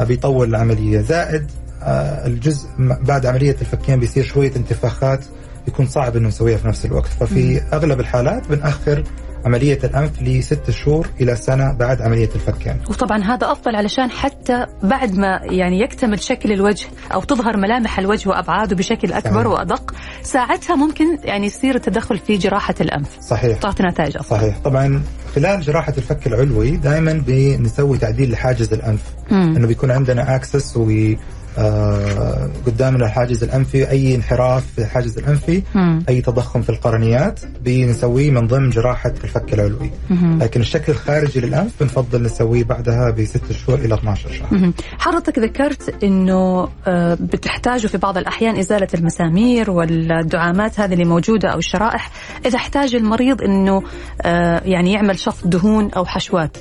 بيطول 0.00 0.48
العملية. 0.48 1.00
زائد 1.00 1.46
آه، 1.82 2.26
الجزء 2.26 2.68
بعد 2.78 3.26
عملية 3.26 3.56
الفكين 3.60 4.00
بيصير 4.00 4.24
شوية 4.24 4.52
انتفاخات 4.56 5.24
يكون 5.68 5.86
صعب 5.86 6.16
إنه 6.16 6.28
نسويها 6.28 6.56
في 6.56 6.68
نفس 6.68 6.84
الوقت. 6.84 7.08
ففي 7.20 7.54
مم. 7.54 7.60
أغلب 7.72 8.00
الحالات 8.00 8.48
بنأخر 8.48 9.04
عملية 9.44 9.78
الأنف 9.84 10.22
لست 10.22 10.70
شهور 10.70 11.08
إلى 11.20 11.36
سنة 11.36 11.72
بعد 11.72 12.02
عملية 12.02 12.28
الفكين 12.34 12.80
وطبعا 12.90 13.22
هذا 13.24 13.52
أفضل 13.52 13.76
علشان 13.76 14.10
حتى 14.10 14.66
بعد 14.82 15.14
ما 15.14 15.40
يعني 15.44 15.80
يكتمل 15.80 16.20
شكل 16.20 16.52
الوجه 16.52 16.86
أو 17.14 17.20
تظهر 17.20 17.56
ملامح 17.56 17.98
الوجه 17.98 18.28
وأبعاده 18.28 18.76
بشكل 18.76 19.12
أكبر 19.12 19.30
صحيح. 19.30 19.46
وأدق 19.46 19.94
ساعتها 20.22 20.76
ممكن 20.76 21.18
يعني 21.24 21.46
يصير 21.46 21.74
التدخل 21.74 22.18
في 22.18 22.36
جراحة 22.36 22.74
الأنف. 22.80 23.08
صحيح. 23.20 23.58
تعطي 23.58 23.82
نتائج 23.82 24.16
أفضل. 24.16 24.36
صحيح. 24.36 24.58
طبعا 24.58 25.02
خلال 25.34 25.60
جراحة 25.60 25.94
الفك 25.98 26.26
العلوي 26.26 26.70
دائما 26.70 27.22
بنسوي 27.26 27.98
تعديل 27.98 28.30
لحاجز 28.30 28.72
الأنف. 28.72 29.02
مم. 29.30 29.56
إنه 29.56 29.66
بيكون 29.66 29.90
عندنا 29.90 30.36
أكسس 30.36 30.76
و 30.76 31.14
آه 31.58 32.50
قدامنا 32.66 33.06
الحاجز 33.06 33.44
الأنفي 33.44 33.90
أي 33.90 34.14
انحراف 34.14 34.64
في 34.76 34.82
الحاجز 34.82 35.18
الأنفي 35.18 35.62
مم. 35.74 36.04
أي 36.08 36.20
تضخم 36.20 36.62
في 36.62 36.70
القرنيات 36.70 37.40
بنسويه 37.60 38.30
من 38.30 38.46
ضمن 38.46 38.70
جراحة 38.70 39.12
الفك 39.24 39.54
العلوي 39.54 39.90
مم. 40.10 40.38
لكن 40.42 40.60
الشكل 40.60 40.92
الخارجي 40.92 41.40
للأنف 41.40 41.72
بنفضل 41.80 42.22
نسويه 42.22 42.64
بعدها 42.64 43.10
بست 43.10 43.52
شهور 43.52 43.78
إلى 43.78 43.94
12 43.94 44.32
شهر 44.32 44.48
مم. 44.54 44.72
حضرتك 44.98 45.38
ذكرت 45.38 46.04
إنه 46.04 46.68
آه 46.86 47.14
بتحتاجوا 47.20 47.88
في 47.90 47.98
بعض 47.98 48.18
الأحيان 48.18 48.56
إزالة 48.58 48.88
المسامير 48.94 49.70
والدعامات 49.70 50.80
هذه 50.80 50.92
اللي 50.92 51.04
موجودة 51.04 51.48
أو 51.48 51.58
الشرائح 51.58 52.10
إذا 52.46 52.56
احتاج 52.56 52.94
المريض 52.94 53.42
إنه 53.42 53.82
آه 54.22 54.62
يعني 54.64 54.92
يعمل 54.92 55.18
شفط 55.18 55.46
دهون 55.46 55.90
أو 55.92 56.04
حشوات 56.04 56.56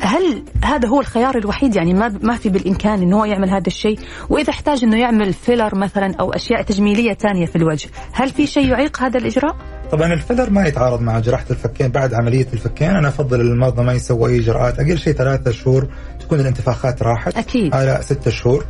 هل 0.00 0.42
هذا 0.64 0.88
هو 0.88 1.00
الخيار 1.00 1.38
الوحيد؟ 1.38 1.76
يعني 1.76 1.94
ما 1.94 2.18
ما 2.22 2.36
في 2.36 2.48
بالإمكان 2.48 3.02
إنه 3.02 3.20
هو 3.20 3.24
يعمل 3.24 3.50
هذا 3.50 3.66
الشيء. 3.66 3.98
وإذا 4.30 4.50
احتاج 4.50 4.84
إنه 4.84 5.00
يعمل 5.00 5.32
فيلر 5.32 5.74
مثلا 5.74 6.14
أو 6.20 6.32
أشياء 6.32 6.62
تجميلية 6.62 7.14
ثانية 7.14 7.46
في 7.46 7.56
الوجه 7.56 7.88
هل 8.12 8.30
في 8.30 8.46
شيء 8.46 8.68
يعيق 8.68 9.02
هذا 9.02 9.18
الإجراء؟ 9.18 9.56
طبعا 9.92 10.12
الفيلر 10.12 10.50
ما 10.50 10.66
يتعارض 10.66 11.00
مع 11.00 11.18
جراحة 11.18 11.44
الفكين 11.50 11.88
بعد 11.88 12.14
عملية 12.14 12.46
الفكين 12.52 12.90
أنا 12.90 13.08
أفضل 13.08 13.40
المرضى 13.40 13.82
ما 13.82 13.92
يسووا 13.92 14.28
أي 14.28 14.38
إجراءات. 14.38 14.80
أقل 14.80 14.98
شيء 14.98 15.12
ثلاثة 15.12 15.50
شهور 15.50 15.88
تكون 16.20 16.40
الانتفاخات 16.40 17.02
راحت. 17.02 17.36
أكيد. 17.36 17.74
على 17.74 17.98
ستة 18.02 18.30
شهور. 18.30 18.64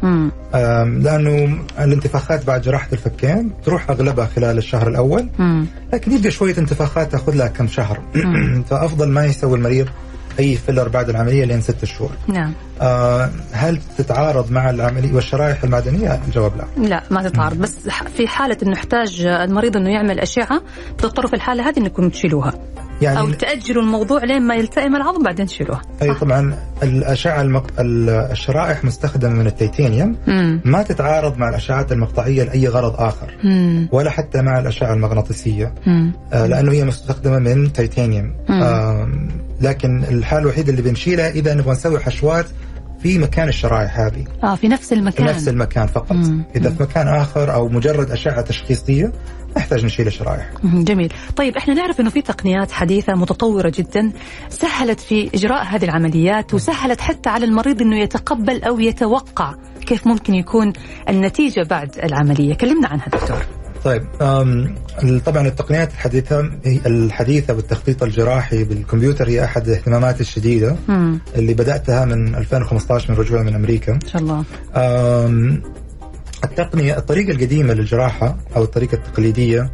لأنه 0.84 1.58
الانتفاخات 1.78 2.46
بعد 2.46 2.62
جراحة 2.62 2.88
الفكين 2.92 3.50
تروح 3.64 3.90
أغلبها 3.90 4.26
خلال 4.26 4.58
الشهر 4.58 4.88
الأول. 4.88 5.28
مم. 5.38 5.66
لكن 5.92 6.12
يبقى 6.12 6.30
شوية 6.30 6.58
انتفاخات 6.58 7.12
تأخذ 7.12 7.34
لها 7.34 7.48
كم 7.48 7.66
شهر. 7.66 8.02
فأفضل 8.70 9.08
ما 9.08 9.24
يسوي 9.24 9.58
المريض 9.58 9.88
أي 10.38 10.56
فيلر 10.56 10.88
بعد 10.88 11.08
العملية 11.08 11.44
لين 11.44 11.60
ست 11.60 11.84
شهور. 11.84 12.10
نعم. 12.28 12.52
آه 12.80 13.30
هل 13.52 13.78
تتعارض 13.98 14.52
مع 14.52 14.70
العملية 14.70 15.14
والشرائح 15.14 15.64
المعدنية؟ 15.64 16.20
الجواب 16.28 16.52
لا. 16.56 16.88
لا 16.88 17.02
ما 17.10 17.28
تتعارض. 17.28 17.58
بس 17.58 17.88
في 18.16 18.28
حالة 18.28 18.56
إنه 18.62 18.72
يحتاج 18.72 19.20
المريض 19.26 19.76
إنه 19.76 19.90
يعمل 19.90 20.20
أشعة 20.20 20.62
بتضطروا 20.98 21.28
في 21.28 21.36
الحالة 21.36 21.68
هذه 21.68 21.78
إنكم 21.78 22.08
تشيلوها. 22.08 22.54
يعني 23.02 23.18
أو 23.18 23.30
تأجلوا 23.30 23.82
الموضوع 23.82 24.24
لين 24.24 24.42
ما 24.42 24.54
يلتئم 24.54 24.96
العظم 24.96 25.22
بعدين 25.22 25.46
تشيلوه 25.46 25.80
أي 26.02 26.14
طبعا 26.14 26.56
الأشعة 26.82 27.42
المق... 27.42 27.66
الشرائح 27.78 28.84
مستخدمة 28.84 29.34
من 29.34 29.46
التيتانيوم 29.46 30.16
ما 30.64 30.82
تتعارض 30.82 31.38
مع 31.38 31.48
الأشعات 31.48 31.92
المقطعية 31.92 32.42
لأي 32.42 32.68
غرض 32.68 32.94
آخر. 32.96 33.34
مم. 33.44 33.88
ولا 33.92 34.10
حتى 34.10 34.42
مع 34.42 34.58
الأشعة 34.58 34.94
المغناطيسية. 34.94 35.74
آه 36.32 36.46
لأنه 36.46 36.72
هي 36.72 36.84
مستخدمة 36.84 37.38
من 37.38 37.72
تيتانيوم 37.72 38.34
آه 38.50 39.08
لكن 39.60 40.04
الحاله 40.04 40.42
الوحيده 40.42 40.70
اللي 40.70 40.82
بنشيلها 40.82 41.30
إذا 41.30 41.54
نبغى 41.54 41.72
نسوي 41.72 42.00
حشوات 42.00 42.46
في 43.02 43.18
مكان 43.18 43.48
الشرائح 43.48 43.98
هذه. 44.00 44.24
آه 44.44 44.54
في 44.54 44.68
نفس 44.68 44.92
المكان. 44.92 45.26
في 45.26 45.32
نفس 45.32 45.48
المكان 45.48 45.86
فقط. 45.86 46.12
مم. 46.12 46.44
إذا 46.56 46.70
في 46.70 46.82
مكان 46.82 47.08
آخر 47.08 47.54
أو 47.54 47.68
مجرد 47.68 48.10
أشعة 48.10 48.40
تشخيصية 48.40 49.12
نحتاج 49.56 49.84
نشيل 49.84 50.06
الشرائح 50.06 50.50
جميل. 50.64 51.12
طيب 51.36 51.56
إحنا 51.56 51.74
نعرف 51.74 52.00
إنه 52.00 52.10
في 52.10 52.22
تقنيات 52.22 52.72
حديثة 52.72 53.14
متطورة 53.14 53.72
جدا 53.76 54.12
سهلت 54.48 55.00
في 55.00 55.30
إجراء 55.34 55.64
هذه 55.64 55.84
العمليات 55.84 56.54
وسهلت 56.54 57.00
حتى 57.00 57.28
على 57.28 57.44
المريض 57.44 57.82
إنه 57.82 57.98
يتقبل 57.98 58.62
أو 58.62 58.80
يتوقع 58.80 59.54
كيف 59.86 60.06
ممكن 60.06 60.34
يكون 60.34 60.72
النتيجة 61.08 61.66
بعد 61.70 61.98
العملية. 61.98 62.54
كلمنا 62.54 62.88
عنها 62.88 63.06
دكتور. 63.08 63.63
طيب 63.84 64.02
طبعا 65.26 65.46
التقنيات 65.46 65.92
الحديثة 65.92 66.40
الحديثة 66.66 67.54
بالتخطيط 67.54 68.02
الجراحي 68.02 68.64
بالكمبيوتر 68.64 69.28
هي 69.28 69.44
أحد 69.44 69.68
اهتماماتي 69.68 70.20
الشديدة 70.20 70.76
مم. 70.88 71.18
اللي 71.36 71.54
بدأتها 71.54 72.04
من 72.04 72.34
2015 72.34 73.12
من 73.12 73.18
رجوع 73.18 73.42
من 73.42 73.54
أمريكا 73.54 73.92
إن 73.92 74.08
شاء 74.12 74.22
الله 74.22 74.44
التقنية 76.44 76.98
الطريقة 76.98 77.30
القديمة 77.30 77.74
للجراحة 77.74 78.36
أو 78.56 78.62
الطريقة 78.62 78.94
التقليدية 78.94 79.70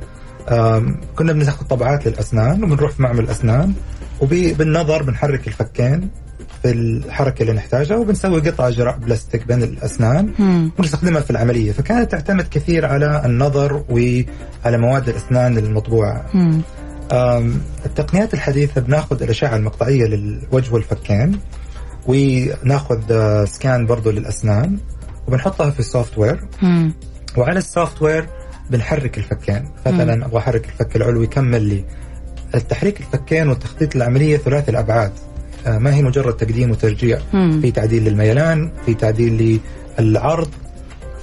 كنا 1.17 1.33
بناخذ 1.33 1.67
طبعات 1.67 2.07
للأسنان 2.07 2.65
وبنروح 2.65 2.91
في 2.91 3.03
معمل 3.03 3.25
الأسنان 3.25 3.73
وبالنظر 4.21 5.03
بنحرك 5.03 5.49
الفكين 5.49 6.09
في 6.63 6.71
الحركة 6.71 7.43
اللي 7.43 7.53
نحتاجها 7.53 7.97
وبنسوي 7.97 8.41
قطعه 8.41 8.71
جراء 8.71 8.97
بلاستيك 8.99 9.47
بين 9.47 9.63
الأسنان 9.63 10.31
ونستخدمها 10.79 11.21
في 11.21 11.31
العملية. 11.31 11.73
فكانت 11.73 12.11
تعتمد 12.11 12.49
كثير 12.49 12.87
على 12.87 13.23
النظر 13.25 13.85
وعلى 13.89 14.79
مواد 14.79 15.09
الأسنان 15.09 15.59
المطبوعة. 15.59 16.27
التقنيات 17.87 18.35
الحديثة 18.35 18.81
بناخذ 18.81 19.23
الأشعة 19.23 19.57
المقطعية 19.57 20.05
للوجه 20.05 20.75
والفكين 20.75 21.39
وناخذ 22.07 23.01
scan 23.45 23.87
برضو 23.87 24.11
للأسنان 24.11 24.79
وبنحطها 25.29 25.71
في 25.71 25.81
ال 25.81 26.19
software 26.19 26.41
وعلى 27.37 27.59
ال 27.59 28.03
software 28.03 28.27
بنحرك 28.71 29.19
الفكين. 29.19 29.69
مثلا 29.87 30.27
أبغى 30.27 30.39
أحرك 30.39 30.65
الفك 30.65 30.97
العلوي 30.97 31.27
كمل 31.27 31.63
لي. 31.63 31.85
التحريك 32.55 33.01
الفكين 33.01 33.49
وتخطيط 33.49 33.97
العملية 33.97 34.37
ثلاثي 34.37 34.71
الأبعاد. 34.71 35.13
آه، 35.13 35.30
ما 35.67 35.95
هي 35.95 36.03
مجرد 36.03 36.37
تقديم 36.37 36.71
وترجيع 36.71 37.19
في 37.33 37.71
تعديل 37.71 38.05
للميلان 38.05 38.71
في 38.87 38.95
تعديل 38.95 39.61
للعرض. 39.99 40.49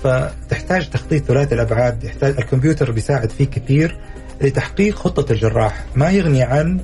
فتحتاج 0.03 0.89
تخطيط 0.89 1.23
ثلاثي 1.23 1.55
الأبعاد 1.55 2.03
يحتاج 2.03 2.37
الكمبيوتر 2.37 2.91
بيساعد 2.91 3.29
فيه 3.29 3.45
كثير 3.45 3.97
لتحقيق 4.41 4.95
خطة 4.95 5.31
الجراح. 5.31 5.85
ما 5.95 6.11
يغني 6.11 6.43
عن 6.43 6.79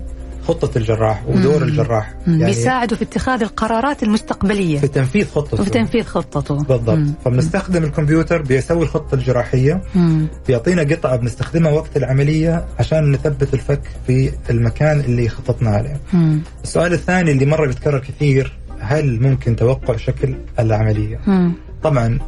خطة 0.47 0.77
الجراح 0.77 1.23
ودور 1.27 1.57
مم. 1.57 1.63
الجراح 1.63 2.13
يعني 2.27 2.45
بيساعده 2.45 2.95
في 2.95 3.03
اتخاذ 3.03 3.41
القرارات 3.43 4.03
المستقبلية 4.03 4.79
في 4.79 4.87
تنفيذ 4.87 5.27
خطته 5.27 5.63
في 5.63 5.69
تنفيذ 5.69 6.03
خطته 6.03 6.55
بالضبط 6.55 6.97
مم. 6.97 7.13
فبنستخدم 7.25 7.83
الكمبيوتر 7.83 8.41
بيسوي 8.41 8.83
الخطة 8.83 9.15
الجراحية 9.15 9.81
مم. 9.95 10.27
بيعطينا 10.47 10.83
قطعة 10.83 11.15
بنستخدمها 11.15 11.71
وقت 11.71 11.97
العملية 11.97 12.65
عشان 12.79 13.11
نثبت 13.11 13.53
الفك 13.53 13.81
في 14.07 14.31
المكان 14.49 14.99
اللي 14.99 15.29
خططنا 15.29 15.69
عليه 15.69 15.97
مم. 16.13 16.41
السؤال 16.63 16.93
الثاني 16.93 17.31
اللي 17.31 17.45
مرة 17.45 17.67
بيتكرر 17.67 17.99
كثير 17.99 18.57
هل 18.79 19.21
ممكن 19.21 19.55
توقع 19.55 19.95
شكل 19.97 20.35
العملية 20.59 21.19
مم. 21.27 21.53
طبعا 21.83 22.19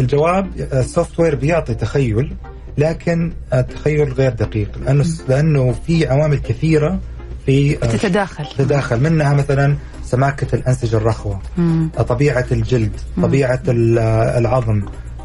الجواب 0.00 0.50
ال 0.72 1.20
software 1.20 1.34
بيعطي 1.34 1.74
تخيل 1.74 2.32
لكن 2.78 3.32
التخيل 3.54 4.12
غير 4.12 4.32
دقيق 4.32 4.68
لأنه 4.84 5.04
لأنه 5.28 5.74
في 5.86 6.06
عوامل 6.06 6.38
كثيرة 6.38 6.98
في 7.46 7.76
آه، 7.82 7.86
تتداخل. 7.86 8.44
تتداخل. 8.58 9.00
منها 9.00 9.34
مثلا 9.34 9.76
سماكة 10.04 10.54
الأنسجة 10.54 10.96
الرخوة 10.96 11.40
مم. 11.56 11.88
طبيعة 12.08 12.46
الجلد 12.52 12.92
مم. 13.16 13.24
طبيعة 13.26 13.62
آه، 13.68 14.38
العظم. 14.38 14.82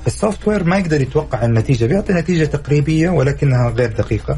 ال 0.08 0.48
software 0.48 0.64
ما 0.64 0.78
يقدر 0.78 1.02
يتوقع 1.02 1.46
النتيجة 1.46 1.86
بيعطي 1.86 2.14
نتيجة 2.14 2.46
تقريبية 2.46 3.10
ولكنها 3.10 3.70
غير 3.70 3.92
دقيقة. 3.92 4.38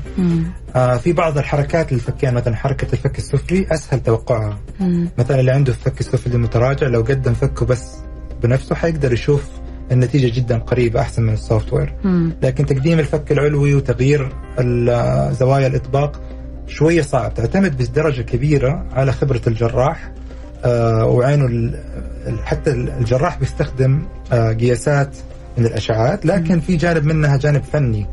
آه 0.76 0.98
في 0.98 1.14
بعض 1.14 1.38
الحركات 1.38 1.94
للفكين 1.94 2.34
مثلا 2.34 2.56
حركة 2.56 2.88
الفك 2.94 3.18
السفلي 3.18 3.68
أسهل 3.72 4.00
توقعها. 4.04 4.58
مم. 4.80 5.10
مثلا 5.18 5.40
اللي 5.40 5.52
عنده 5.52 5.72
الفك 5.72 6.00
السفلي 6.00 6.38
متراجع 6.38 6.88
لو 6.88 7.02
قدم 7.02 7.34
فكه 7.34 7.66
بس 7.66 7.96
بنفسه 8.44 8.76
حيقدر 8.76 9.14
يشوف 9.14 9.44
النتيجة 9.92 10.36
جدا 10.36 10.58
قريبة 10.58 11.02
أحسن 11.02 11.24
من 11.24 11.34
السوفت 11.34 11.74
وير. 11.74 11.94
لكن 12.44 12.66
تقديم 12.66 13.00
الفك 13.00 13.32
العلوي 13.32 13.76
وتغيير 13.76 14.30
آه، 14.60 15.32
زوايا 15.32 15.68
الإطباق 15.68 16.22
شوية 16.70 17.02
صعب. 17.02 17.34
تعتمد 17.34 17.78
بدرجة 17.78 18.22
كبيرة 18.22 18.86
على 18.92 19.12
خبرة 19.12 19.42
الجراح 19.48 20.12
آه 20.66 21.06
وعينه 21.06 21.72
حتى 22.44 22.72
الجراح 22.72 23.40
بيستخدم 23.40 24.02
آه 24.34 24.54
قياسات 24.54 25.16
من 25.58 25.66
الاشعاعات 25.66 26.26
لكن 26.26 26.60
في 26.60 26.76
جانب 26.76 27.06
منها 27.06 27.38
جانب 27.38 27.64
فني 27.64 28.06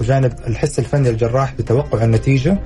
وجانب 0.00 0.32
الحس 0.46 0.78
الفني 0.78 1.10
للجراح 1.10 1.54
بتوقع 1.58 2.04
النتيجة. 2.04 2.58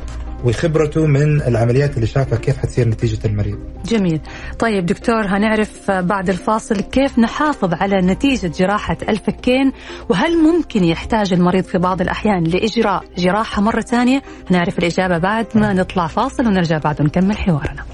وخبرته 0.44 1.06
من 1.06 1.42
العمليات 1.42 1.94
اللي 1.94 2.06
شافها 2.06 2.38
كيف 2.38 2.56
حتصير 2.58 2.88
نتيجة 2.88 3.26
المريض. 3.26 3.58
جميل. 3.84 4.20
طيب 4.58 4.86
دكتور 4.86 5.26
هنعرف 5.26 5.90
بعد 5.90 6.28
الفاصل 6.30 6.80
كيف 6.80 7.18
نحافظ 7.18 7.74
على 7.74 7.96
نتيجة 7.96 8.46
جراحة 8.58 8.96
الفكين 9.08 9.72
وهل 10.08 10.36
ممكن 10.38 10.84
يحتاج 10.84 11.32
المريض 11.32 11.64
في 11.64 11.78
بعض 11.78 12.00
الأحيان 12.00 12.44
لإجراء 12.44 13.04
جراحة 13.18 13.62
مرة 13.62 13.80
ثانية؟ 13.80 14.22
هنعرف 14.50 14.78
الإجابة 14.78 15.18
بعد 15.18 15.46
ما 15.54 15.72
نطلع 15.72 16.06
فاصل 16.06 16.46
ونرجع 16.46 16.78
بعد 16.78 17.00
ونكمل 17.00 17.36
حوارنا. 17.38 17.84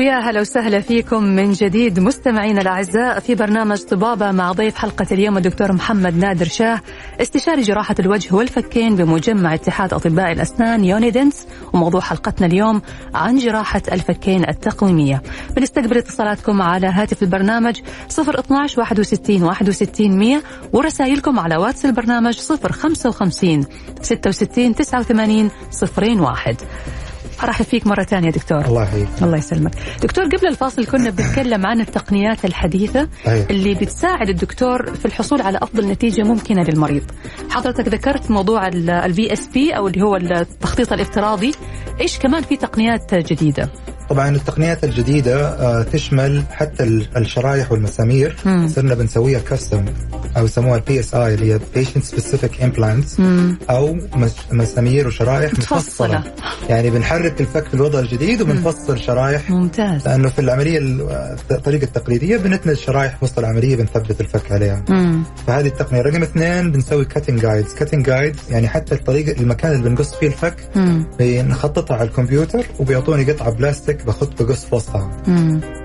ويا 0.00 0.18
هلا 0.18 0.40
وسهلا 0.40 0.80
فيكم 0.80 1.22
من 1.22 1.52
جديد 1.52 2.00
مستمعينا 2.00 2.60
الأعزاء 2.60 3.20
في 3.20 3.34
برنامج 3.34 3.78
طبابة 3.78 4.32
مع 4.32 4.52
ضيف 4.52 4.74
حلقة 4.74 5.06
اليوم 5.12 5.36
الدكتور 5.36 5.72
محمد 5.72 6.16
نادر 6.16 6.46
شاه 6.46 6.80
استشاري 7.20 7.62
جراحة 7.62 7.94
الوجه 8.00 8.34
والفكين 8.34 8.96
بمجمع 8.96 9.54
اتحاد 9.54 9.94
أطباء 9.94 10.32
الأسنان 10.32 10.84
يونيدنس 10.84 11.46
وموضوع 11.72 12.00
حلقتنا 12.00 12.46
اليوم 12.46 12.82
عن 13.14 13.38
جراحة 13.38 13.82
الفكين 13.92 14.48
التقويمية. 14.48 15.22
بنستقبل 15.56 15.98
اتصالاتكم 15.98 16.62
على 16.62 16.86
هاتف 16.86 17.22
البرنامج 17.22 17.80
012 18.10 18.80
61 18.80 19.42
61 19.42 20.18
100 20.18 20.42
ورسائلكم 20.72 21.38
على 21.38 21.56
واتس 21.56 21.84
البرنامج 21.84 22.38
055 22.38 23.64
66 24.02 24.74
89 24.74 25.50
01 26.20 26.56
ارحب 27.44 27.64
فيك 27.64 27.86
مرة 27.86 28.02
ثانية 28.02 28.30
دكتور. 28.30 28.64
الله 28.64 28.82
يحييك. 28.82 29.08
الله 29.22 29.36
يسلمك. 29.36 29.72
دكتور 30.02 30.24
قبل 30.24 30.46
الفاصل 30.46 30.86
كنا 30.86 31.10
بنتكلم 31.10 31.66
عن 31.66 31.80
التقنيات 31.80 32.44
الحديثة 32.44 33.08
أيه. 33.26 33.46
اللي 33.50 33.74
بتساعد 33.74 34.28
الدكتور 34.28 34.94
في 34.94 35.04
الحصول 35.04 35.40
على 35.42 35.58
أفضل 35.62 35.86
نتيجة 35.86 36.22
ممكنة 36.22 36.62
للمريض. 36.62 37.02
حضرتك 37.50 37.88
ذكرت 37.88 38.30
موضوع 38.30 38.66
ال 38.68 39.32
VSP 39.32 39.76
أو 39.76 39.88
اللي 39.88 40.02
هو 40.02 40.16
التخطيط 40.16 40.92
الافتراضي. 40.92 41.52
إيش 42.00 42.18
كمان 42.18 42.42
في 42.42 42.56
تقنيات 42.56 43.14
جديدة؟ 43.14 43.68
طبعا 44.10 44.28
التقنيات 44.28 44.84
الجديدة 44.84 45.48
آه، 45.48 45.82
تشمل 45.82 46.42
حتى 46.50 46.84
الشرايح 47.16 47.72
والمسامير. 47.72 48.36
صرنا 48.66 48.94
بنسويها 48.94 49.40
custom 49.40 49.84
أو 50.36 50.44
يسموها 50.44 50.78
PSI 50.78 51.34
اللي 51.34 51.54
هي 51.54 51.60
patient 51.74 52.04
specific 52.04 52.62
implants 52.62 53.16
أو 53.70 53.98
مسامير 54.52 55.06
وشرايح 55.06 55.52
مفصلة. 55.52 55.78
مفصلة. 55.78 56.22
يعني 56.68 56.90
بنحرك 56.90 57.40
الفك 57.40 57.64
في 57.64 57.74
الوضع 57.74 57.98
الجديد 57.98 58.42
وبنفصل 58.42 58.98
شرايح 58.98 59.50
ممتاز. 59.50 60.08
لأنه 60.08 60.28
في 60.28 60.38
العملية 60.38 60.78
الطريقة 61.50 61.84
التقليدية 61.84 62.36
بنتني 62.36 62.76
شرايح 62.76 63.22
وسط 63.22 63.38
العملية 63.38 63.76
بنثبت 63.76 64.20
الفك 64.20 64.52
عليها. 64.52 64.84
مم. 64.88 65.22
فهذه 65.46 65.66
التقنية. 65.66 66.02
رقم 66.02 66.22
اثنين 66.22 66.72
بنسوي 66.72 67.04
cutting 67.04 67.40
guides 67.40 67.74
cutting 67.74 68.06
guides 68.06 68.38
يعني 68.50 68.68
حتى 68.68 68.94
الطريقة 68.94 69.40
المكان 69.40 69.72
اللي 69.72 69.88
بنقص 69.88 70.14
فيه 70.14 70.26
الفك 70.26 70.56
بنخططها 71.18 71.96
على 71.96 72.08
الكمبيوتر 72.08 72.64
وبيعطوني 72.78 73.32
قطعة 73.32 73.50
بلاستيك 73.50 73.99
بخط 74.06 74.42
بقص 74.42 74.66
وسطها 74.72 75.10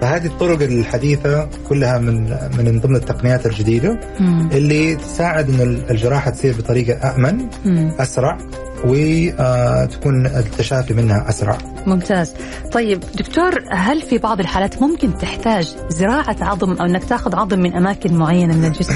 فهذه 0.01 0.25
الطرق 0.25 0.61
الحديثة 0.61 1.49
كلها 1.69 1.97
من 1.99 2.23
من 2.57 2.79
ضمن 2.79 2.95
التقنيات 2.95 3.45
الجديدة 3.45 3.99
مم. 4.19 4.49
اللي 4.51 4.95
تساعد 4.95 5.49
إن 5.49 5.61
الجراحة 5.89 6.31
تصير 6.31 6.55
بطريقة 6.57 6.93
أأمن 6.93 7.47
مم. 7.65 7.91
أسرع 7.99 8.37
وتكون 8.83 10.25
التشافي 10.25 10.93
منها 10.93 11.29
أسرع. 11.29 11.57
ممتاز. 11.87 12.33
طيب 12.71 13.03
دكتور 13.15 13.63
هل 13.71 14.01
في 14.01 14.17
بعض 14.17 14.39
الحالات 14.39 14.81
ممكن 14.81 15.17
تحتاج 15.17 15.75
زراعة 15.89 16.37
عظم 16.41 16.73
أو 16.73 16.85
إنك 16.85 17.03
تأخذ 17.03 17.35
عظم 17.35 17.59
من 17.59 17.73
أماكن 17.73 18.13
معينة 18.13 18.57
من 18.57 18.65
الجسم؟ 18.65 18.93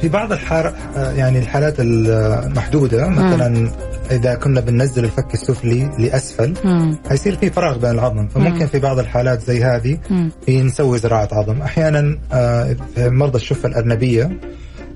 في 0.00 0.08
بعض 0.08 0.32
الحالات 0.32 0.74
يعني 0.96 1.38
الحالات 1.38 1.74
المحدوده 1.78 3.08
مثلا 3.08 3.70
إذا 4.10 4.34
كنا 4.34 4.60
بننزل 4.60 5.04
الفك 5.04 5.34
السفلي 5.34 5.90
لأسفل 5.98 6.54
حيصير 7.08 7.36
في 7.36 7.50
فراغ 7.50 7.78
بين 7.78 7.90
العظم. 7.90 8.28
فممكن 8.28 8.66
في 8.66 8.78
بعض 8.78 8.98
الحالات 8.98 9.42
زي 9.42 9.64
هذه 9.64 9.98
نسوي 10.48 10.98
زراعة 10.98 11.28
عظم. 11.32 11.62
أحيانا 11.62 12.18
آه، 12.32 12.76
مرضى 12.98 13.36
الشفة 13.36 13.68
الأرنبية 13.68 14.40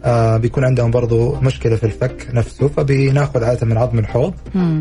آه 0.05 0.37
بيكون 0.37 0.65
عندهم 0.65 0.91
برضو 0.91 1.35
مشكلة 1.41 1.77
في 1.77 1.85
الفك 1.85 2.29
نفسه 2.33 2.69
فبناخذ 2.69 3.45
عادة 3.45 3.67
من 3.67 3.79
عظم 3.79 3.99
الحوض 3.99 4.35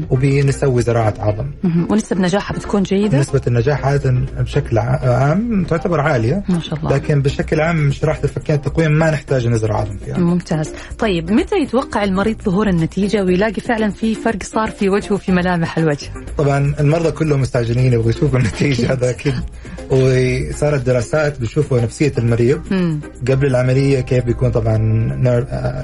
وبنسوي 0.09 0.81
زراعة 0.81 1.13
عظم. 1.19 1.51
ونسبة 1.89 2.21
نجاحها 2.21 2.57
بتكون 2.57 2.83
جيدة؟ 2.83 3.19
نسبة 3.19 3.41
النجاح 3.47 3.85
عادة 3.85 4.11
بشكل 4.39 4.77
عام 4.77 5.65
تعتبر 5.69 5.99
عالية. 5.99 6.43
ما 6.49 6.59
شاء 6.59 6.79
الله. 6.79 6.95
لكن 6.95 7.21
بشكل 7.21 7.61
عام 7.61 7.89
جراحه 7.89 8.23
الفكين 8.23 8.55
التقويم 8.55 8.91
ما 8.91 9.11
نحتاج 9.11 9.47
نزرع 9.47 9.77
عظم 9.77 9.97
فيها. 10.05 10.17
ممتاز. 10.17 10.71
طيب 10.99 11.31
متى 11.31 11.55
يتوقع 11.55 12.03
المريض 12.03 12.41
ظهور 12.41 12.69
النتيجة 12.69 13.23
ويلاقي 13.23 13.61
فعلا 13.61 13.89
في 13.89 14.15
فرق 14.15 14.43
صار 14.43 14.71
في 14.71 14.89
وجهه 14.89 15.17
في 15.17 15.31
ملامح 15.31 15.77
الوجه؟ 15.77 16.09
طبعا 16.37 16.73
المرضى 16.79 17.11
كلهم 17.11 17.41
مستعجلين 17.41 17.93
يبغوا 17.93 18.09
يشوفوا 18.09 18.39
النتيجة 18.39 18.93
هذا 18.93 19.09
أكيد 19.09 19.33
وصارت 19.89 20.81
دراسات 20.85 21.39
بيشوفوا 21.39 21.81
نفسية 21.81 22.13
المريض 22.17 22.61
قبل 23.27 23.47
العملية 23.47 23.99
كيف 23.99 24.25
بيكون 24.25 24.51
طبعا 24.51 24.77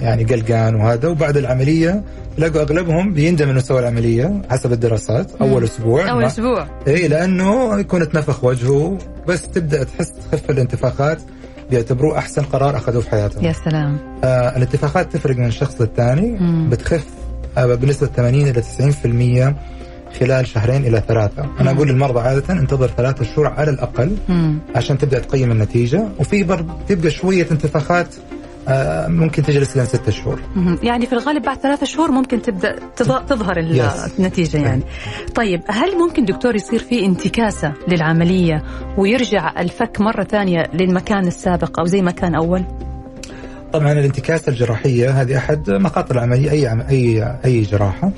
يعني 0.02 0.24
قلقان 0.24 0.76
وهذا. 0.76 1.08
وبعد 1.08 1.38
العملية 1.38 2.04
لقوا 2.38 2.62
أغلبهم 2.62 3.14
بيندم 3.14 3.50
انه 3.50 3.60
سوى 3.60 3.80
العملية 3.80 4.42
حسب 4.50 4.72
الدراسات. 4.72 5.32
أول 5.42 5.64
أسبوع. 5.64 6.12
أول 6.12 6.24
أسبوع. 6.26 6.68
اي 6.88 7.08
لأنه 7.08 7.80
يكون 7.80 8.02
اتنفخ 8.02 8.44
وجهه 8.44 8.98
بس 9.28 9.42
تبدأ 9.42 9.84
تحس 9.84 10.12
تخف 10.12 10.50
الانتفاخات 10.50 11.22
بيعتبروه 11.70 12.18
أحسن 12.18 12.42
قرار 12.42 12.78
أخذوه 12.78 13.02
في 13.02 13.10
حياتهم. 13.10 13.44
يا 13.46 13.54
سلام. 13.54 13.98
آه 14.24 14.58
الانتفاخات 14.58 15.14
تفرق 15.14 15.36
من 15.38 15.52
شخص 15.52 15.82
للثاني. 15.82 16.38
بتخف 16.70 17.06
آه 17.58 17.66
بنسبة 17.76 18.08
80 18.08 18.48
إلى 18.48 18.62
90% 18.62 19.56
خلال 20.20 20.48
شهرين 20.48 20.86
إلى 20.86 21.04
ثلاثة، 21.08 21.44
مم. 21.44 21.58
أنا 21.60 21.72
أقول 21.72 21.88
للمرضى 21.88 22.20
عادة 22.20 22.54
انتظر 22.54 22.88
ثلاثة 22.88 23.26
شهور 23.26 23.48
على 23.48 23.70
الأقل 23.72 24.18
مم. 24.30 24.60
عشان 24.76 24.98
تبدأ 24.98 25.20
تقيم 25.20 25.52
النتيجة، 25.52 26.08
وفي 26.20 26.44
برضه 26.44 26.74
تبقى 26.88 27.10
شوية 27.12 27.48
انتفاخات 27.52 28.08
ممكن 29.08 29.44
تجلس 29.44 29.78
لين 29.78 29.86
ستة 29.86 30.12
شهور. 30.12 30.42
يعني 30.84 31.06
في 31.06 31.14
الغالب 31.14 31.44
بعد 31.44 31.58
ثلاثة 31.58 31.86
شهور 31.86 32.12
ممكن 32.12 32.42
تبدأ 32.42 32.76
تظهر 32.96 33.58
النتيجة 34.20 34.58
يعني. 34.58 34.84
طيب 35.36 35.62
هل 35.68 35.98
ممكن 35.98 36.26
دكتور 36.26 36.56
يصير 36.56 36.80
في 36.80 37.06
انتكاسة 37.06 37.74
للعملية 37.88 38.64
ويرجع 38.98 39.54
الفك 39.60 40.02
مرة 40.02 40.24
ثانية 40.24 40.64
للمكان 40.74 41.28
السابق 41.28 41.80
أو 41.80 41.86
زي 41.86 42.02
ما 42.02 42.12
كان 42.12 42.36
أول؟ 42.36 42.64
طبعا 43.74 43.92
الانتكاسة 43.92 44.50
الجراحية 44.50 45.22
هذه 45.22 45.38
أحد 45.38 45.70
مخاطر 45.70 46.16
العملية 46.16 46.52
أي 46.52 46.68
أي 46.90 47.36
أي 47.46 47.62
جراحة. 47.62 48.12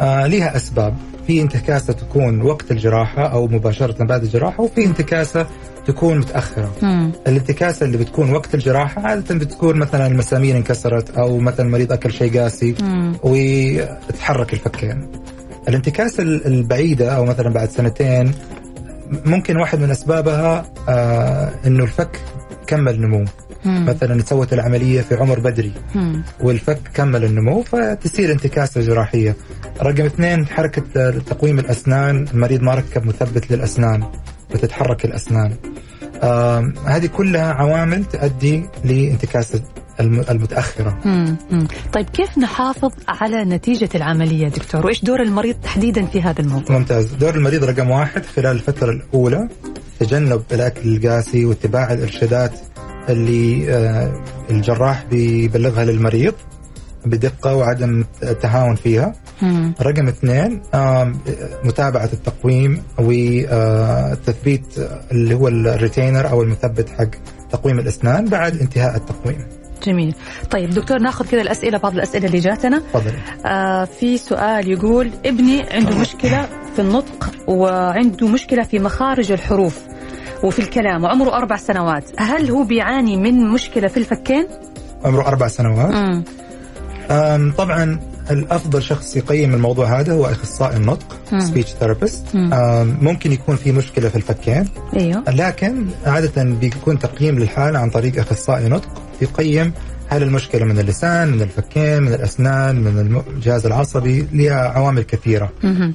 آه 0.00 0.26
لها 0.26 0.56
أسباب. 0.56 0.94
في 1.26 1.42
انتكاسة 1.42 1.92
تكون 1.92 2.42
وقت 2.42 2.70
الجراحة 2.70 3.22
أو 3.32 3.46
مباشرة 3.48 4.04
بعد 4.04 4.22
الجراحة 4.22 4.62
وفي 4.62 4.84
انتكاسة 4.84 5.46
تكون 5.86 6.18
متأخرة. 6.18 6.70
مم. 6.82 7.12
الانتكاسة 7.26 7.86
اللي 7.86 7.98
بتكون 7.98 8.32
وقت 8.32 8.54
الجراحة 8.54 9.02
عادة 9.02 9.34
بتكون 9.34 9.76
مثلا 9.78 10.06
المسامير 10.06 10.56
انكسرت 10.56 11.10
أو 11.10 11.38
مثلا 11.38 11.66
المريض 11.66 11.92
أكل 11.92 12.12
شيء 12.12 12.40
قاسي 12.40 12.74
وتحرك 13.22 14.52
الفكين. 14.52 15.06
الانتكاسة 15.68 16.22
البعيدة 16.22 17.16
أو 17.16 17.24
مثلا 17.24 17.48
بعد 17.52 17.70
سنتين 17.70 18.32
ممكن 19.24 19.56
واحد 19.56 19.78
من 19.80 19.90
أسبابها 19.90 20.64
آه 20.88 21.50
إنه 21.66 21.84
الفك 21.84 22.20
كمل 22.70 23.00
نمو 23.00 23.24
مم. 23.64 23.84
مثلا 23.86 24.22
سوت 24.22 24.52
العملية 24.52 25.00
في 25.00 25.14
عمر 25.14 25.40
بدري 25.40 25.72
مم. 25.94 26.22
والفك 26.40 26.78
كمل 26.94 27.24
النمو 27.24 27.62
فتصير 27.62 28.32
انتكاسة 28.32 28.80
جراحية. 28.80 29.36
رقم 29.82 30.04
اثنين 30.04 30.46
حركة 30.46 31.10
تقويم 31.10 31.58
الأسنان، 31.58 32.26
المريض 32.34 32.62
ما 32.62 32.74
ركب 32.74 33.06
مثبت 33.06 33.52
للأسنان 33.52 34.04
بتتحرك 34.54 35.04
الأسنان. 35.04 35.54
آه 36.22 36.72
هذه 36.86 37.06
كلها 37.06 37.52
عوامل 37.52 38.04
تؤدي 38.04 38.64
لانتكاسة 38.84 39.62
المتأخرة. 40.00 40.98
مم. 41.04 41.36
مم. 41.50 41.66
طيب 41.92 42.06
كيف 42.10 42.38
نحافظ 42.38 42.92
على 43.08 43.44
نتيجة 43.44 43.88
العملية 43.94 44.48
دكتور؟ 44.48 44.86
وإيش 44.86 45.04
دور 45.04 45.22
المريض 45.22 45.54
تحديدا 45.62 46.06
في 46.06 46.22
هذا 46.22 46.40
الموضوع؟ 46.40 46.78
ممتاز، 46.78 47.12
دور 47.12 47.34
المريض 47.34 47.64
رقم 47.64 47.90
واحد 47.90 48.26
خلال 48.26 48.52
الفترة 48.56 48.90
الأولى 48.90 49.48
تجنب 50.00 50.42
الأكل 50.52 50.96
القاسي 50.96 51.44
واتباع 51.44 51.92
الإرشادات 51.92 52.52
اللي 53.08 53.74
آه، 53.74 54.22
الجراح 54.50 55.04
بيبلغها 55.10 55.84
للمريض 55.84 56.34
بدقة 57.06 57.54
وعدم 57.56 58.04
التهاون 58.22 58.74
فيها 58.74 59.14
مم. 59.42 59.74
رقم 59.82 60.08
اثنين 60.08 60.60
متابعة 61.64 62.10
التقويم 62.12 62.82
وتثبيت 62.98 64.78
آه، 64.78 65.00
اللي 65.12 65.34
هو 65.34 65.48
الريتينر 65.48 66.28
أو 66.30 66.42
المثبت 66.42 66.88
حق 66.90 67.10
تقويم 67.52 67.78
الأسنان 67.78 68.24
بعد 68.24 68.60
انتهاء 68.60 68.96
التقويم 68.96 69.46
جميل. 69.86 70.14
طيب 70.50 70.70
دكتور 70.70 70.98
ناخذ 70.98 71.26
كذا 71.26 71.40
الأسئلة 71.40 71.78
بعض 71.78 71.94
الأسئلة 71.94 72.26
اللي 72.26 72.38
جاتنا. 72.38 72.78
تفضل 72.78 73.12
آه 73.46 73.84
في 73.84 74.18
سؤال 74.18 74.68
يقول 74.68 75.10
ابني 75.26 75.62
عنده 75.70 75.98
مشكلة 75.98 76.48
في 76.76 76.82
النطق 76.82 77.30
وعنده 77.46 78.28
مشكلة 78.28 78.62
في 78.62 78.78
مخارج 78.78 79.32
الحروف 79.32 79.78
وفي 80.42 80.58
الكلام 80.58 81.04
وعمره 81.04 81.36
أربع 81.36 81.56
سنوات. 81.56 82.04
هل 82.18 82.50
هو 82.50 82.64
بيعاني 82.64 83.16
من 83.16 83.48
مشكلة 83.48 83.88
في 83.88 83.96
الفكين؟ 83.96 84.46
عمره 85.04 85.22
أربع 85.26 85.48
سنوات. 85.48 85.94
مم. 85.94 86.24
طبعا 87.58 88.00
الأفضل 88.30 88.82
شخص 88.82 89.16
يقيم 89.16 89.54
الموضوع 89.54 90.00
هذا 90.00 90.12
هو 90.12 90.26
أخصائي 90.26 90.76
النطق 90.76 91.16
speech 91.38 91.70
therapist 91.70 92.24
ممكن 93.02 93.32
يكون 93.32 93.56
في 93.56 93.72
مشكلة 93.72 94.08
في 94.08 94.16
الفكين. 94.16 94.68
أيوه. 94.96 95.24
لكن 95.28 95.86
عادة 96.06 96.44
بيكون 96.44 96.98
تقييم 96.98 97.38
للحالة 97.38 97.78
عن 97.78 97.90
طريق 97.90 98.18
أخصائي 98.18 98.68
نطق. 98.68 99.02
يقيم 99.22 99.72
هل 100.08 100.22
المشكلة 100.22 100.64
من 100.64 100.78
اللسان 100.78 101.28
من 101.28 101.42
الفكين 101.42 102.02
من 102.02 102.12
الأسنان 102.14 102.76
من 102.80 103.22
الجهاز 103.28 103.66
العصبي 103.66 104.26
لها 104.32 104.68
عوامل 104.68 105.02
كثيره 105.02 105.52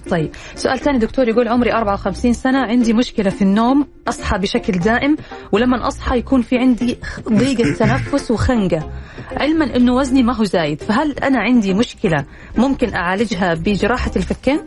طيب. 0.10 0.30
سؤال 0.56 0.80
ثاني 0.80 1.00
دكتور 1.00 1.28
يقول 1.28 1.48
عمري 1.48 1.74
54 1.74 2.34
سنة 2.34 2.60
عندي 2.60 2.94
مشكلة 2.94 3.30
في 3.30 3.42
النوم 3.42 3.88
أصحى 4.08 4.38
بشكل 4.38 4.80
دائم 4.80 5.18
ولما 5.52 5.88
أصحى 5.88 6.18
يكون 6.18 6.42
في 6.42 6.58
عندي 6.58 6.98
ضيقه 7.30 7.74
تنفس 7.74 8.32
وخنقة. 8.32 8.92
علما 9.38 9.76
إنه 9.76 9.96
وزني 9.96 10.24
ما 10.24 10.36
هو 10.36 10.44
زايد 10.44 10.82
فهل 10.82 11.12
أنا 11.12 11.40
عندي 11.40 11.74
مشكلة 11.74 12.26
ممكن 12.58 12.94
أعالجها 12.94 13.54
بجراحة 13.54 14.12
الفكين؟ 14.16 14.60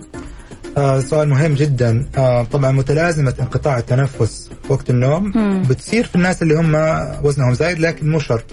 آه 0.78 1.00
سؤال 1.00 1.28
مهم 1.28 1.54
جدا 1.54 2.04
آه 2.18 2.42
طبعا 2.44 2.72
متلازمة 2.72 3.34
انقطاع 3.40 3.78
التنفس 3.78 4.50
وقت 4.68 4.90
النوم 4.90 5.32
مم. 5.34 5.62
بتصير 5.62 6.04
في 6.06 6.16
الناس 6.16 6.42
اللي 6.42 6.54
هم 6.54 6.74
وزنهم 7.24 7.54
زايد 7.54 7.78
لكن 7.78 8.10
مو 8.10 8.18
شرط 8.18 8.44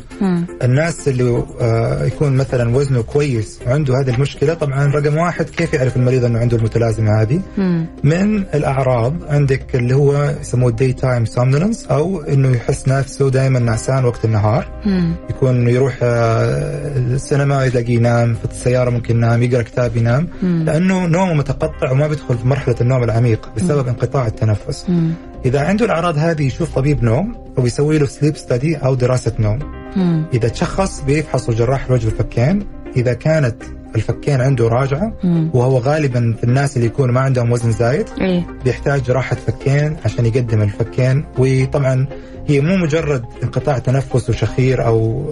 الناس 0.64 1.08
اللي 1.08 1.44
آه 1.62 2.06
يكون 2.06 2.34
مثلا 2.38 2.76
وزنه 2.76 3.02
كويس 3.02 3.60
وعنده 3.68 4.00
هذه 4.02 4.16
المشكلة 4.16 4.54
طبعا 4.54 4.86
رقم 4.86 5.18
واحد 5.18 5.46
كيف 5.50 5.74
يعرف 5.74 5.96
المريض 5.98 6.24
إنه 6.26 6.40
عنده 6.40 6.58
المتلازمة 6.58 7.22
هذه 7.22 7.42
مم. 7.58 7.86
من 8.04 8.38
الأعراض 8.38 9.14
عندك 9.30 9.76
اللي 9.76 9.96
هو 9.96 10.36
يسموه 10.42 10.72
daytime 10.72 11.26
somnolence 11.26 11.86
أو 11.86 12.22
إنه 12.22 12.56
يحس 12.56 12.88
نفسه 12.88 13.30
دائما 13.30 13.60
نعسان 13.60 14.06
وقت 14.06 14.26
النهار 14.26 14.82
مم. 14.86 15.14
يكون 15.30 15.68
يروح 15.70 15.98
آه 16.02 16.98
السينما 16.98 17.66
يلاقيه 17.66 17.96
ينام 17.96 18.34
في 18.34 18.46
السيارة 18.46 18.90
ممكن 18.90 19.16
ينام 19.16 19.44
يقرأ 19.44 19.62
كتاب 19.62 19.98
ينام. 19.98 20.28
لأنه 20.44 21.06
نومه 21.06 21.34
متقطع 21.34 21.92
وما 21.92 22.08
بيدخل 22.16 22.38
في 22.38 22.48
مرحلة 22.48 22.76
النوم 22.82 23.04
العميق 23.04 23.50
بسبب 23.56 23.88
انقطاع 23.88 24.28
التنفس 24.28 24.86
مم. 24.90 25.12
إذا 25.46 25.62
عنده 25.62 25.86
الأعراض 25.86 26.18
هذه 26.18 26.42
يشوف 26.48 26.76
طبيب 26.76 27.04
نوم 27.04 27.36
ويسوي 27.58 27.98
له 27.98 28.06
سليب 28.06 28.38
ستدي 28.38 28.76
أو 28.78 28.96
دراسة 28.96 29.32
نوم 29.40 29.60
مم. 29.96 30.26
إذا 30.34 30.48
تشخص 30.50 31.02
بيفحصوا 31.02 31.54
جراح 31.54 31.86
الوجه 31.86 32.06
والفكين 32.06 32.66
إذا 32.98 33.14
كانت 33.14 33.56
الفكين 33.96 34.42
عنده 34.42 34.68
راجعة 34.68 35.14
مم. 35.24 35.50
وهو 35.54 35.78
غالبا 35.78 36.36
في 36.38 36.44
الناس 36.44 36.76
اللي 36.78 36.88
يكونوا 36.88 37.14
ما 37.14 37.20
عندهم 37.22 37.52
وزن 37.52 37.72
زايد 37.72 38.06
إيه؟ 38.22 38.44
بيحتاج 38.66 39.04
جراحة 39.04 39.36
فكين 39.36 39.96
عشان 40.06 40.26
يقدم 40.26 40.62
الفكين 40.62 41.26
وطبعا 41.38 42.08
هي 42.48 42.62
مو 42.62 42.76
مجرد 42.78 43.26
انقطاع 43.44 43.78
تنفس 43.78 44.30
وشخير 44.30 44.86
أو 44.86 45.26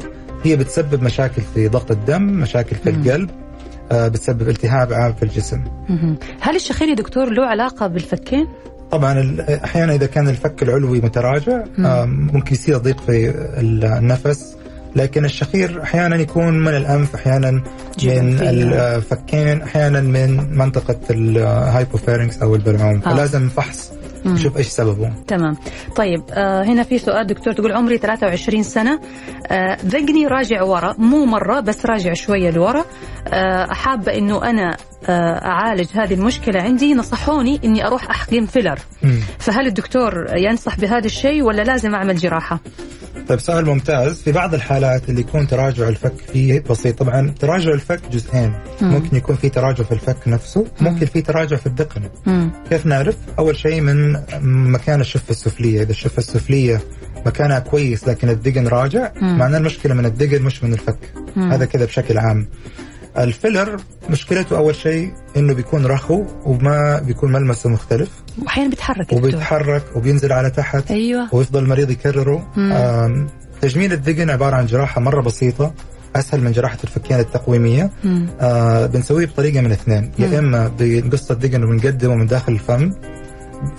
هي 0.44 0.56
بتسبب 0.56 1.04
مشاكل 1.04 1.42
في 1.54 1.68
ضغط 1.68 1.92
الدم 1.92 2.22
مشاكل 2.24 2.76
في 2.76 2.92
مم. 2.92 3.02
القلب 3.02 3.30
بتسبب 3.94 4.50
التهاب 4.50 4.94
عام 4.94 5.14
في 5.14 5.24
الجسم. 5.24 5.64
هل 6.42 6.56
الشخير 6.56 6.88
يا 6.88 6.96
دكتور 6.96 7.30
له 7.30 7.46
علاقة 7.46 7.88
بالفكين؟ 7.88 8.48
طبعا 8.92 9.38
أحيانا 9.64 9.94
إذا 9.96 10.06
كان 10.06 10.28
الفك 10.28 10.64
العلوي 10.64 11.02
متراجع 11.02 11.64
ممكن 12.06 12.54
يصير 12.54 12.78
ضيق 12.78 13.02
في 13.02 13.34
النفس 13.58 14.56
لكن 14.96 15.26
الشخير 15.26 15.84
أحيانا 15.84 16.16
يكون 16.16 16.60
من 16.60 16.68
الأنف 16.78 17.16
أحيانا 17.16 17.52
من 18.04 18.40
الفكين 18.42 19.62
أحيانا 19.62 20.02
من 20.02 20.58
منطقة 20.58 21.00
الهايبوفيرنكس 21.10 22.38
أو 22.42 22.56
البلعوم 22.56 23.02
آه. 23.06 23.14
فلازم 23.14 23.50
فحص 23.50 23.92
نشوف 24.26 24.58
إيش 24.58 24.68
سببه. 24.68 25.14
تمام. 25.28 25.58
طيب 25.96 26.24
آه 26.32 26.64
هنا 26.64 26.84
في 26.84 26.98
سؤال 26.98 27.28
دكتور 27.28 27.54
تقول 27.54 27.72
عمري 27.72 27.98
23 27.98 28.64
سنة. 28.64 29.00
آه 29.48 29.78
ذقني 29.86 30.28
راجع 30.28 30.64
ورا 30.64 30.96
مو 30.98 31.26
مرة 31.26 31.60
بس 31.60 31.86
راجع 31.86 32.14
شوية 32.14 32.50
لورا. 32.50 32.86
آه 33.28 33.66
حابة 33.66 34.18
إنه 34.18 34.50
أنا 34.50 34.78
أعالج 35.10 35.88
هذه 35.94 36.14
المشكلة 36.14 36.62
عندي 36.62 36.94
نصحوني 36.94 37.60
إني 37.64 37.88
أروح 37.88 38.10
أحقن 38.10 38.46
فيلر. 38.46 38.80
فهل 39.40 39.68
الدكتور 39.68 40.26
ينصح 40.36 40.80
بهذا 40.80 41.06
الشيء 41.06 41.44
ولا 41.44 41.62
لازم 41.62 41.96
أعمل 41.96 42.16
جراحة؟ 42.16 42.60
طيب 43.28 43.40
سؤال 43.40 43.66
ممتاز. 43.66 44.22
في 44.22 44.32
بعض 44.32 44.54
الحالات 44.54 45.10
اللي 45.10 45.22
يكون 45.22 45.48
تراجع 45.48 45.88
الفك 45.88 46.14
فيه 46.34 46.64
بسيط. 46.70 47.00
طبعا 47.00 47.34
تراجع 47.40 47.72
الفك 47.72 48.02
جزئين. 48.12 48.54
مم. 48.82 48.92
ممكن 48.92 49.18
يكون 49.18 49.36
في 49.36 49.50
تراجع 49.50 49.84
في 49.84 49.92
الفك 49.92 50.28
نفسه 50.28 50.66
ممكن 50.82 51.06
في 51.06 51.22
تراجع 51.22 51.56
في 51.56 51.68
الدقن. 51.68 52.02
مم. 52.26 52.52
كيف 52.70 52.86
نعرف؟ 52.86 53.16
أول 53.40 53.58
شيء 53.58 53.82
من 53.82 54.18
مكان 54.72 55.02
الشفة 55.02 55.32
السفلية. 55.32 55.82
إذا 55.82 55.92
الشفة 55.92 56.18
السفلية 56.18 56.82
مكانها 57.26 57.60
كويس 57.60 58.08
لكن 58.08 58.30
الدقن 58.30 58.68
راجع 58.68 59.12
معناه 59.22 59.58
المشكلة 59.58 59.94
من 59.94 60.06
الدقن 60.06 60.42
مش 60.42 60.64
من 60.64 60.74
الفك. 60.74 61.14
مم. 61.36 61.52
هذا 61.52 61.66
كذا 61.66 61.86
بشكل 61.86 62.18
عام. 62.18 62.48
الفيلر 63.18 63.78
مشكلته 64.10 64.58
أول 64.58 64.76
شيء 64.76 65.12
إنه 65.38 65.54
بيكون 65.54 65.86
رخو 65.86 66.26
وما 66.46 67.00
بيكون 67.00 67.32
ملمسه 67.32 67.70
مختلف. 67.70 68.10
واحيانا 68.44 68.70
بيتحرك 68.70 69.14
وبيتحرك 69.14 69.84
وبينزل 69.96 70.32
على 70.32 70.50
تحت. 70.50 70.92
أيوه. 70.92 71.36
ويفضل 71.36 71.64
المريض 71.64 71.90
يكرره. 71.90 72.48
تجميل 73.62 73.94
الذقن 73.94 74.30
عبارة 74.30 74.56
عن 74.56 74.66
جراحة 74.66 75.02
مرة 75.02 75.22
بسيطة 75.22 75.74
أسهل 76.16 76.42
من 76.42 76.52
جراحة 76.52 76.78
الفكين 76.84 77.20
التقويمية. 77.20 77.90
آه 78.42 78.86
بنسويه 78.86 79.26
بطريقة 79.26 79.62
من 79.62 79.72
اثنين. 79.72 80.12
يا 80.20 80.40
إما 80.40 80.72
بنقص 80.80 81.32
الذقن 81.32 81.64
وبنقدمه 81.64 82.16
من 82.16 82.28
داخل 82.28 82.54
الفم. 82.54 82.92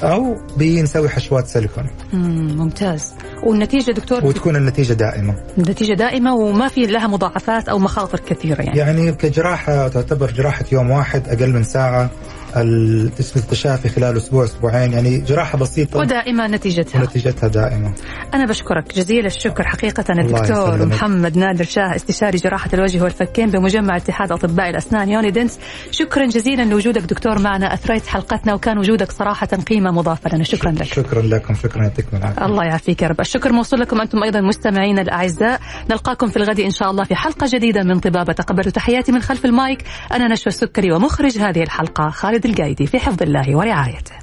أو 0.02 0.36
بنسوي 0.56 1.08
حشوات 1.08 1.46
سيليكون. 1.46 1.86
ممتاز. 2.12 3.12
والنتيجة 3.42 3.92
دكتور؟ 3.92 4.26
وتكون 4.26 4.56
النتيجة 4.56 4.92
دائمة. 4.92 5.34
النتيجة 5.58 5.94
دائمة 5.94 6.34
وما 6.34 6.68
في 6.68 6.86
لها 6.86 7.06
مضاعفات 7.06 7.68
أو 7.68 7.78
مخاطر 7.78 8.20
كثيرة 8.20 8.62
يعني. 8.62 8.78
يعني 8.78 9.12
كجراحة 9.12 9.88
تعتبر 9.88 10.30
جراحة 10.30 10.64
يوم 10.72 10.90
واحد 10.90 11.28
أقل 11.28 11.52
من 11.52 11.62
ساعة. 11.62 12.10
التشافي 12.56 13.88
خلال 13.88 14.16
أسبوع 14.16 14.44
أسبوعين 14.44 14.92
يعني 14.92 15.18
جراحة 15.18 15.58
بسيطة. 15.58 15.98
ودائمة 15.98 16.46
نتيجتها. 16.46 17.00
ونتيجتها 17.00 17.48
دائمة. 17.48 17.94
أنا 18.34 18.46
بشكرك 18.46 18.94
جزيل 18.94 19.26
الشكر 19.26 19.62
حقيقة 19.62 20.04
الدكتور 20.10 20.86
محمد 20.86 21.38
نادر 21.38 21.64
شاه 21.64 21.96
استشاري 21.96 22.38
جراحة 22.38 22.70
الوجه 22.74 23.02
والفكين 23.02 23.50
بمجمع 23.50 23.96
اتحاد 23.96 24.32
أطباء 24.32 24.70
الأسنان 24.70 25.08
يوني 25.08 25.30
دنس 25.30 25.58
شكرا 25.90 26.26
جزيلا 26.26 26.62
لوجودك 26.62 27.02
دكتور 27.02 27.38
معنا 27.38 27.74
أثريت 27.74 28.06
حلقتنا 28.06 28.54
وكان 28.54 28.78
وجودك 28.78 29.12
صراحة 29.12 29.46
قيمة 29.46 29.90
مضافه 29.90 30.34
لنا 30.34 30.44
شكرا 30.44 30.70
لك. 30.70 30.82
شكرا 30.82 31.22
لكم 31.22 31.54
شكرا 31.54 31.82
يعطيكم 31.82 32.16
العافية. 32.16 32.46
الله 32.46 32.64
يعافيك 32.64 33.02
يا 33.02 33.08
رب. 33.08 33.20
الشكر 33.20 33.52
موصول 33.52 33.80
لكم 33.80 34.00
أنتم 34.00 34.22
أيضا 34.22 34.40
مستمعينا 34.40 35.02
الأعزاء. 35.02 35.60
نلقاكم 35.90 36.26
في 36.26 36.36
الغد 36.36 36.60
إن 36.60 36.70
شاء 36.70 36.90
الله 36.90 37.04
في 37.04 37.14
حلقة 37.14 37.46
جديدة 37.54 37.82
من 37.82 37.98
طبابة. 37.98 38.32
تقبلوا 38.32 38.70
تحياتي 38.70 39.12
من 39.12 39.22
خلف 39.22 39.44
المايك. 39.44 39.84
أنا 40.12 40.28
نشوى 40.28 40.46
السكري 40.46 40.92
ومخرج 40.92 41.38
هذه 41.38 41.62
الحلقة 41.62 42.10
خالد 42.10 42.43
القايدي 42.44 42.86
في 42.86 42.98
حفظ 42.98 43.22
الله 43.22 43.56
ورعايته. 43.56 44.14